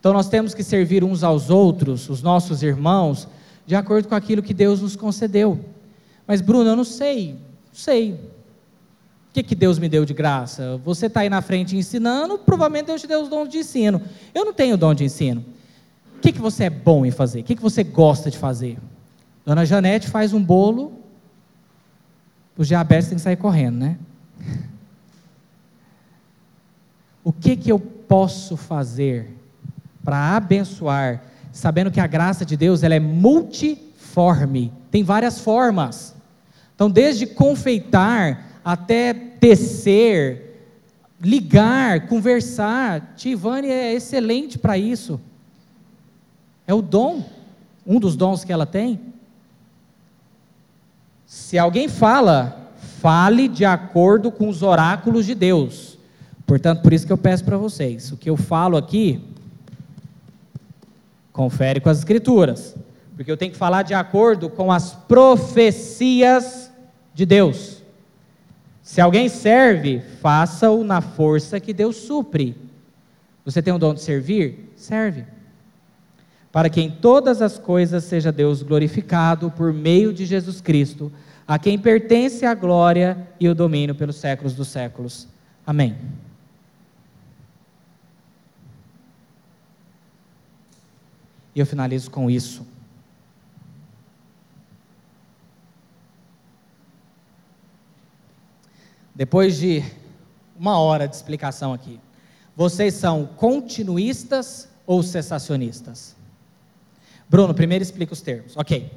Então 0.00 0.12
nós 0.12 0.28
temos 0.28 0.54
que 0.54 0.64
servir 0.64 1.04
uns 1.04 1.22
aos 1.22 1.50
outros, 1.50 2.10
os 2.10 2.20
nossos 2.20 2.64
irmãos, 2.64 3.28
de 3.64 3.76
acordo 3.76 4.08
com 4.08 4.16
aquilo 4.16 4.42
que 4.42 4.54
Deus 4.54 4.80
nos 4.80 4.96
concedeu. 4.96 5.60
Mas, 6.26 6.40
Bruno, 6.40 6.70
eu 6.70 6.76
não 6.76 6.84
sei, 6.84 7.34
não 7.34 7.74
sei 7.74 8.18
que, 9.36 9.42
que 9.42 9.54
Deus 9.54 9.78
me 9.78 9.88
deu 9.88 10.04
de 10.04 10.14
graça? 10.14 10.80
Você 10.84 11.06
está 11.06 11.20
aí 11.20 11.28
na 11.28 11.42
frente 11.42 11.76
ensinando, 11.76 12.38
provavelmente 12.38 12.86
Deus 12.86 13.00
te 13.02 13.06
deu 13.06 13.20
os 13.20 13.28
dons 13.28 13.48
de 13.48 13.58
ensino. 13.58 14.00
Eu 14.34 14.44
não 14.44 14.52
tenho 14.52 14.76
dom 14.76 14.94
de 14.94 15.04
ensino. 15.04 15.44
O 16.16 16.20
que, 16.20 16.32
que 16.32 16.40
você 16.40 16.64
é 16.64 16.70
bom 16.70 17.04
em 17.04 17.10
fazer? 17.10 17.40
O 17.40 17.44
que, 17.44 17.54
que 17.54 17.62
você 17.62 17.84
gosta 17.84 18.30
de 18.30 18.38
fazer? 18.38 18.78
Dona 19.44 19.66
Janete 19.66 20.08
faz 20.08 20.32
um 20.32 20.42
bolo, 20.42 20.95
os 22.56 22.68
diabetes 22.68 23.08
têm 23.08 23.16
que 23.16 23.22
sair 23.22 23.36
correndo, 23.36 23.76
né? 23.76 23.98
O 27.22 27.32
que, 27.32 27.56
que 27.56 27.70
eu 27.70 27.78
posso 27.78 28.56
fazer 28.56 29.28
para 30.04 30.36
abençoar, 30.36 31.22
sabendo 31.52 31.90
que 31.90 32.00
a 32.00 32.06
graça 32.06 32.44
de 32.44 32.56
Deus 32.56 32.82
ela 32.82 32.94
é 32.94 33.00
multiforme, 33.00 34.72
tem 34.90 35.02
várias 35.02 35.40
formas. 35.40 36.14
Então, 36.74 36.88
desde 36.88 37.26
confeitar 37.26 38.46
até 38.64 39.14
tecer, 39.14 40.46
ligar, 41.20 42.06
conversar. 42.08 43.14
Tivane 43.16 43.68
é 43.68 43.94
excelente 43.94 44.58
para 44.58 44.76
isso. 44.76 45.20
É 46.66 46.74
o 46.74 46.82
dom, 46.82 47.24
um 47.86 48.00
dos 48.00 48.16
dons 48.16 48.44
que 48.44 48.52
ela 48.52 48.66
tem. 48.66 49.00
Se 51.26 51.58
alguém 51.58 51.88
fala, 51.88 52.70
fale 53.00 53.48
de 53.48 53.64
acordo 53.64 54.30
com 54.30 54.48
os 54.48 54.62
oráculos 54.62 55.26
de 55.26 55.34
Deus. 55.34 55.98
Portanto, 56.46 56.82
por 56.82 56.92
isso 56.92 57.04
que 57.04 57.12
eu 57.12 57.18
peço 57.18 57.44
para 57.44 57.56
vocês, 57.56 58.12
o 58.12 58.16
que 58.16 58.30
eu 58.30 58.36
falo 58.36 58.76
aqui, 58.76 59.20
confere 61.32 61.80
com 61.80 61.90
as 61.90 61.98
escrituras, 61.98 62.76
porque 63.16 63.30
eu 63.30 63.36
tenho 63.36 63.50
que 63.50 63.58
falar 63.58 63.82
de 63.82 63.92
acordo 63.92 64.48
com 64.48 64.70
as 64.70 64.92
profecias 64.92 66.70
de 67.12 67.26
Deus. 67.26 67.82
Se 68.80 69.00
alguém 69.00 69.28
serve, 69.28 70.00
faça-o 70.22 70.84
na 70.84 71.00
força 71.00 71.58
que 71.58 71.72
Deus 71.72 71.96
supre. 71.96 72.56
Você 73.44 73.60
tem 73.60 73.74
o 73.74 73.78
dom 73.78 73.92
de 73.92 74.00
servir? 74.00 74.72
Serve 74.76 75.24
para 76.56 76.70
que 76.70 76.80
em 76.80 76.90
todas 76.90 77.42
as 77.42 77.58
coisas 77.58 78.04
seja 78.04 78.32
Deus 78.32 78.62
glorificado 78.62 79.50
por 79.50 79.74
meio 79.74 80.10
de 80.10 80.24
Jesus 80.24 80.58
Cristo, 80.58 81.12
a 81.46 81.58
quem 81.58 81.78
pertence 81.78 82.46
a 82.46 82.54
glória 82.54 83.28
e 83.38 83.46
o 83.46 83.54
domínio 83.54 83.94
pelos 83.94 84.16
séculos 84.16 84.54
dos 84.54 84.68
séculos. 84.68 85.28
Amém. 85.66 85.94
E 91.54 91.60
eu 91.60 91.66
finalizo 91.66 92.10
com 92.10 92.30
isso. 92.30 92.66
Depois 99.14 99.58
de 99.58 99.84
uma 100.58 100.78
hora 100.78 101.06
de 101.06 101.16
explicação 101.16 101.74
aqui, 101.74 102.00
vocês 102.56 102.94
são 102.94 103.26
continuistas 103.26 104.70
ou 104.86 105.02
cessacionistas? 105.02 106.15
Bruno, 107.28 107.54
primeiro 107.54 107.82
explica 107.82 108.12
os 108.12 108.20
termos. 108.20 108.56
Ok. 108.56 108.90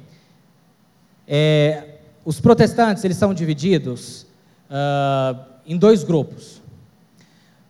É, 1.26 1.98
os 2.24 2.40
protestantes, 2.40 3.04
eles 3.04 3.16
são 3.16 3.32
divididos 3.34 4.26
uh, 4.70 5.40
em 5.66 5.76
dois 5.76 6.04
grupos. 6.04 6.60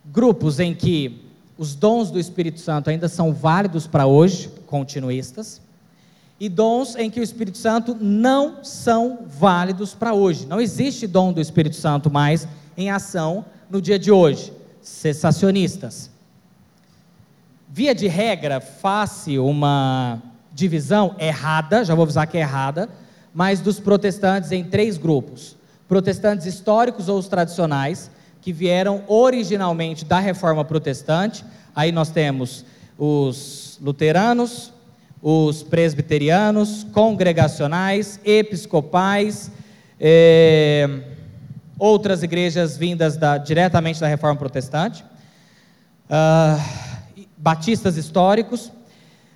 Grupos 0.04 0.58
em 0.58 0.74
que 0.74 1.24
os 1.56 1.74
dons 1.74 2.10
do 2.10 2.18
Espírito 2.18 2.58
Santo 2.58 2.90
ainda 2.90 3.08
são 3.08 3.32
válidos 3.32 3.86
para 3.86 4.06
hoje, 4.06 4.50
continuistas, 4.66 5.60
e 6.38 6.48
dons 6.48 6.96
em 6.96 7.10
que 7.10 7.20
o 7.20 7.22
Espírito 7.22 7.58
Santo 7.58 7.94
não 8.00 8.64
são 8.64 9.26
válidos 9.26 9.94
para 9.94 10.14
hoje. 10.14 10.46
Não 10.46 10.60
existe 10.60 11.06
dom 11.06 11.32
do 11.32 11.40
Espírito 11.40 11.76
Santo 11.76 12.10
mais 12.10 12.48
em 12.76 12.90
ação 12.90 13.44
no 13.68 13.80
dia 13.80 13.98
de 13.98 14.10
hoje. 14.10 14.52
Cessacionistas. 14.80 16.10
Via 17.68 17.94
de 17.94 18.08
regra, 18.08 18.58
face 18.60 19.38
uma 19.38 20.20
divisão 20.60 21.16
errada, 21.18 21.84
já 21.84 21.94
vou 21.94 22.02
avisar 22.02 22.26
que 22.26 22.36
é 22.36 22.42
errada, 22.42 22.88
mas 23.34 23.60
dos 23.60 23.80
protestantes 23.80 24.52
em 24.52 24.62
três 24.62 24.98
grupos: 24.98 25.56
protestantes 25.88 26.46
históricos 26.46 27.08
ou 27.08 27.18
os 27.18 27.28
tradicionais, 27.28 28.10
que 28.42 28.52
vieram 28.52 29.02
originalmente 29.08 30.04
da 30.04 30.18
reforma 30.18 30.64
protestante. 30.64 31.44
Aí 31.74 31.90
nós 31.90 32.10
temos 32.10 32.64
os 32.98 33.78
luteranos, 33.80 34.72
os 35.22 35.62
presbiterianos, 35.62 36.84
congregacionais, 36.92 38.20
episcopais, 38.24 39.50
eh, 39.98 40.88
outras 41.78 42.22
igrejas 42.22 42.76
vindas 42.76 43.16
da, 43.16 43.38
diretamente 43.38 44.00
da 44.00 44.06
reforma 44.06 44.36
protestante, 44.36 45.02
uh, 46.10 46.62
batistas 47.38 47.96
históricos. 47.96 48.70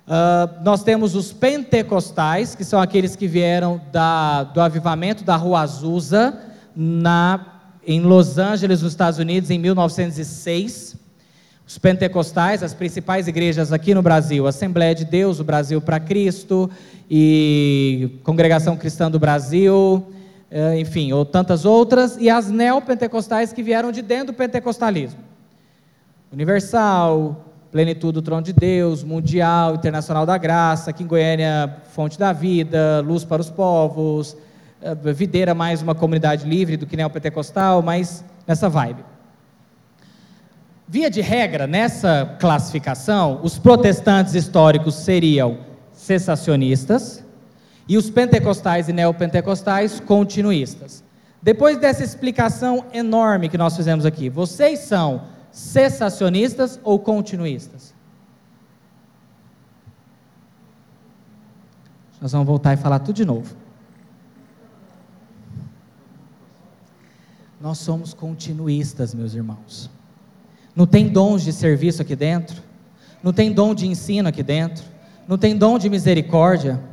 Uh, 0.07 0.63
nós 0.63 0.83
temos 0.83 1.15
os 1.15 1.33
pentecostais, 1.33 2.53
que 2.53 2.63
são 2.63 2.79
aqueles 2.79 3.15
que 3.15 3.27
vieram 3.27 3.81
da, 3.91 4.43
do 4.43 4.61
avivamento 4.61 5.23
da 5.23 5.35
Rua 5.35 5.61
Azusa, 5.61 6.39
na, 6.75 7.63
em 7.85 8.01
Los 8.01 8.37
Angeles, 8.37 8.83
nos 8.83 8.91
Estados 8.91 9.19
Unidos, 9.19 9.49
em 9.49 9.57
1906. 9.57 10.95
Os 11.67 11.79
pentecostais, 11.79 12.61
as 12.61 12.75
principais 12.75 13.27
igrejas 13.27 13.73
aqui 13.73 13.95
no 13.95 14.03
Brasil, 14.03 14.45
Assembleia 14.45 14.93
de 14.93 15.05
Deus, 15.05 15.39
o 15.39 15.43
Brasil 15.43 15.81
para 15.81 15.99
Cristo, 15.99 16.69
e 17.09 18.19
Congregação 18.23 18.77
Cristã 18.77 19.09
do 19.09 19.17
Brasil, 19.17 20.05
eh, 20.51 20.79
enfim, 20.79 21.11
ou 21.11 21.25
tantas 21.25 21.65
outras, 21.65 22.17
e 22.19 22.29
as 22.29 22.51
neopentecostais 22.51 23.51
que 23.51 23.63
vieram 23.63 23.91
de 23.91 24.03
dentro 24.03 24.27
do 24.27 24.33
pentecostalismo. 24.33 25.19
Universal, 26.31 27.54
Plenitude 27.75 28.13
do 28.13 28.21
Trono 28.21 28.41
de 28.41 28.53
Deus, 28.53 29.03
Mundial, 29.03 29.75
Internacional 29.75 30.25
da 30.25 30.37
Graça, 30.37 30.91
aqui 30.91 31.03
em 31.03 31.05
Goiânia, 31.05 31.75
Fonte 31.91 32.17
da 32.17 32.31
Vida, 32.31 33.03
Luz 33.05 33.25
para 33.25 33.41
os 33.41 33.49
Povos, 33.49 34.37
eh, 34.81 34.95
Videira 35.11 35.53
mais 35.53 35.81
uma 35.81 35.93
comunidade 35.93 36.47
livre 36.47 36.77
do 36.77 36.85
que 36.85 36.95
neopentecostal, 36.95 37.81
mas 37.81 38.23
nessa 38.47 38.69
vibe. 38.69 39.03
Via 40.87 41.09
de 41.09 41.19
regra, 41.19 41.67
nessa 41.67 42.37
classificação, 42.39 43.41
os 43.43 43.59
protestantes 43.59 44.35
históricos 44.35 44.95
seriam 44.95 45.57
cessacionistas 45.91 47.25
e 47.89 47.97
os 47.97 48.09
pentecostais 48.09 48.87
e 48.87 48.93
neopentecostais 48.93 49.99
continuistas. 49.99 51.03
Depois 51.41 51.77
dessa 51.77 52.05
explicação 52.05 52.85
enorme 52.93 53.49
que 53.49 53.57
nós 53.57 53.75
fizemos 53.75 54.05
aqui, 54.05 54.29
vocês 54.29 54.79
são 54.79 55.34
cessacionistas 55.55 56.77
ou 56.83 56.99
continuistas? 56.99 57.93
Nós 62.19 62.33
vamos 62.33 62.45
voltar 62.45 62.73
e 62.73 62.77
falar 62.77 62.99
tudo 62.99 63.15
de 63.15 63.23
novo. 63.23 63.55
Nós 67.61 67.77
somos 67.77 68.13
continuistas, 68.13 69.13
meus 69.13 69.33
irmãos. 69.33 69.89
Não 70.75 70.85
tem 70.85 71.07
dons 71.07 71.41
de 71.41 71.53
serviço 71.53 72.01
aqui 72.01 72.17
dentro, 72.17 72.61
não 73.23 73.31
tem 73.31 73.49
dom 73.49 73.73
de 73.73 73.87
ensino 73.87 74.27
aqui 74.27 74.43
dentro, 74.43 74.83
não 75.25 75.37
tem 75.37 75.57
dom 75.57 75.79
de 75.79 75.89
misericórdia. 75.89 76.83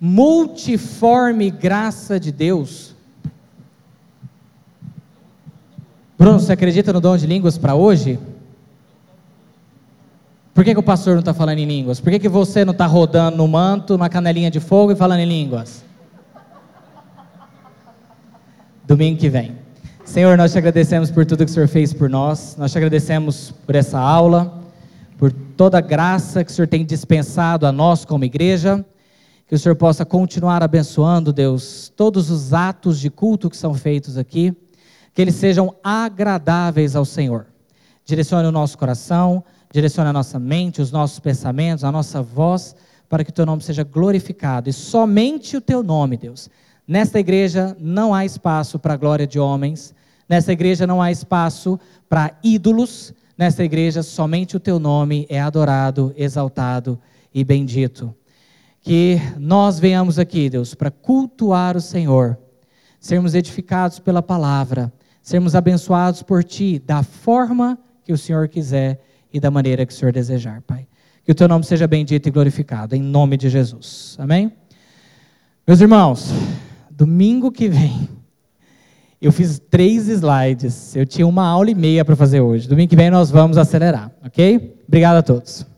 Multiforme 0.00 1.50
graça 1.50 2.18
de 2.18 2.32
Deus 2.32 2.91
Bruno, 6.22 6.38
você 6.38 6.52
acredita 6.52 6.92
no 6.92 7.00
dom 7.00 7.16
de 7.16 7.26
línguas 7.26 7.58
para 7.58 7.74
hoje? 7.74 8.16
Por 10.54 10.62
que, 10.62 10.72
que 10.72 10.78
o 10.78 10.82
pastor 10.82 11.14
não 11.14 11.18
está 11.18 11.34
falando 11.34 11.58
em 11.58 11.64
línguas? 11.64 11.98
Por 11.98 12.12
que, 12.12 12.20
que 12.20 12.28
você 12.28 12.64
não 12.64 12.70
está 12.70 12.86
rodando 12.86 13.38
no 13.38 13.48
manto, 13.48 13.98
na 13.98 14.08
canelinha 14.08 14.48
de 14.48 14.60
fogo 14.60 14.92
e 14.92 14.94
falando 14.94 15.18
em 15.18 15.26
línguas? 15.26 15.84
Domingo 18.86 19.18
que 19.18 19.28
vem. 19.28 19.56
Senhor, 20.04 20.38
nós 20.38 20.52
te 20.52 20.58
agradecemos 20.58 21.10
por 21.10 21.26
tudo 21.26 21.44
que 21.44 21.50
o 21.50 21.52
Senhor 21.52 21.66
fez 21.66 21.92
por 21.92 22.08
nós, 22.08 22.54
nós 22.56 22.70
te 22.70 22.78
agradecemos 22.78 23.52
por 23.66 23.74
essa 23.74 23.98
aula, 23.98 24.62
por 25.18 25.32
toda 25.32 25.78
a 25.78 25.80
graça 25.80 26.44
que 26.44 26.52
o 26.52 26.54
Senhor 26.54 26.68
tem 26.68 26.84
dispensado 26.84 27.66
a 27.66 27.72
nós 27.72 28.04
como 28.04 28.22
igreja, 28.22 28.86
que 29.48 29.56
o 29.56 29.58
Senhor 29.58 29.74
possa 29.74 30.04
continuar 30.04 30.62
abençoando, 30.62 31.32
Deus, 31.32 31.92
todos 31.96 32.30
os 32.30 32.54
atos 32.54 33.00
de 33.00 33.10
culto 33.10 33.50
que 33.50 33.56
são 33.56 33.74
feitos 33.74 34.16
aqui 34.16 34.56
que 35.14 35.20
eles 35.20 35.34
sejam 35.34 35.74
agradáveis 35.82 36.96
ao 36.96 37.04
Senhor. 37.04 37.46
Direcione 38.04 38.48
o 38.48 38.52
nosso 38.52 38.76
coração, 38.78 39.44
direcione 39.72 40.10
a 40.10 40.12
nossa 40.12 40.38
mente, 40.38 40.82
os 40.82 40.90
nossos 40.90 41.18
pensamentos, 41.18 41.84
a 41.84 41.92
nossa 41.92 42.22
voz, 42.22 42.74
para 43.08 43.22
que 43.24 43.30
o 43.30 43.32
teu 43.32 43.46
nome 43.46 43.62
seja 43.62 43.84
glorificado. 43.84 44.68
E 44.68 44.72
somente 44.72 45.56
o 45.56 45.60
teu 45.60 45.82
nome, 45.82 46.16
Deus. 46.16 46.48
Nesta 46.86 47.20
igreja 47.20 47.76
não 47.78 48.14
há 48.14 48.24
espaço 48.24 48.78
para 48.78 48.94
a 48.94 48.96
glória 48.96 49.26
de 49.26 49.38
homens, 49.38 49.94
nesta 50.28 50.52
igreja 50.52 50.86
não 50.86 51.00
há 51.00 51.10
espaço 51.12 51.78
para 52.08 52.36
ídolos, 52.42 53.14
nesta 53.36 53.62
igreja 53.62 54.02
somente 54.02 54.56
o 54.56 54.60
teu 54.60 54.78
nome 54.78 55.26
é 55.28 55.40
adorado, 55.40 56.12
exaltado 56.16 56.98
e 57.32 57.44
bendito. 57.44 58.14
Que 58.80 59.20
nós 59.38 59.78
venhamos 59.78 60.18
aqui, 60.18 60.50
Deus, 60.50 60.74
para 60.74 60.90
cultuar 60.90 61.76
o 61.76 61.80
Senhor, 61.80 62.36
sermos 62.98 63.34
edificados 63.34 64.00
pela 64.00 64.22
palavra 64.22 64.92
sermos 65.22 65.54
abençoados 65.54 66.22
por 66.22 66.42
Ti 66.42 66.82
da 66.84 67.02
forma 67.02 67.78
que 68.04 68.12
o 68.12 68.18
Senhor 68.18 68.48
quiser 68.48 69.00
e 69.32 69.38
da 69.38 69.50
maneira 69.50 69.86
que 69.86 69.92
o 69.92 69.96
Senhor 69.96 70.12
desejar, 70.12 70.60
Pai. 70.62 70.86
Que 71.24 71.32
o 71.32 71.34
Teu 71.34 71.46
nome 71.48 71.64
seja 71.64 71.86
bendito 71.86 72.26
e 72.28 72.30
glorificado, 72.30 72.96
em 72.96 73.00
nome 73.00 73.36
de 73.36 73.48
Jesus. 73.48 74.16
Amém? 74.18 74.52
Meus 75.66 75.80
irmãos, 75.80 76.32
domingo 76.90 77.52
que 77.52 77.68
vem, 77.68 78.08
eu 79.20 79.30
fiz 79.30 79.60
três 79.70 80.08
slides. 80.08 80.96
Eu 80.96 81.06
tinha 81.06 81.26
uma 81.26 81.46
aula 81.46 81.70
e 81.70 81.74
meia 81.74 82.04
para 82.04 82.16
fazer 82.16 82.40
hoje. 82.40 82.68
Domingo 82.68 82.90
que 82.90 82.96
vem 82.96 83.08
nós 83.08 83.30
vamos 83.30 83.56
acelerar, 83.56 84.10
ok? 84.24 84.76
Obrigado 84.88 85.18
a 85.18 85.22
todos. 85.22 85.71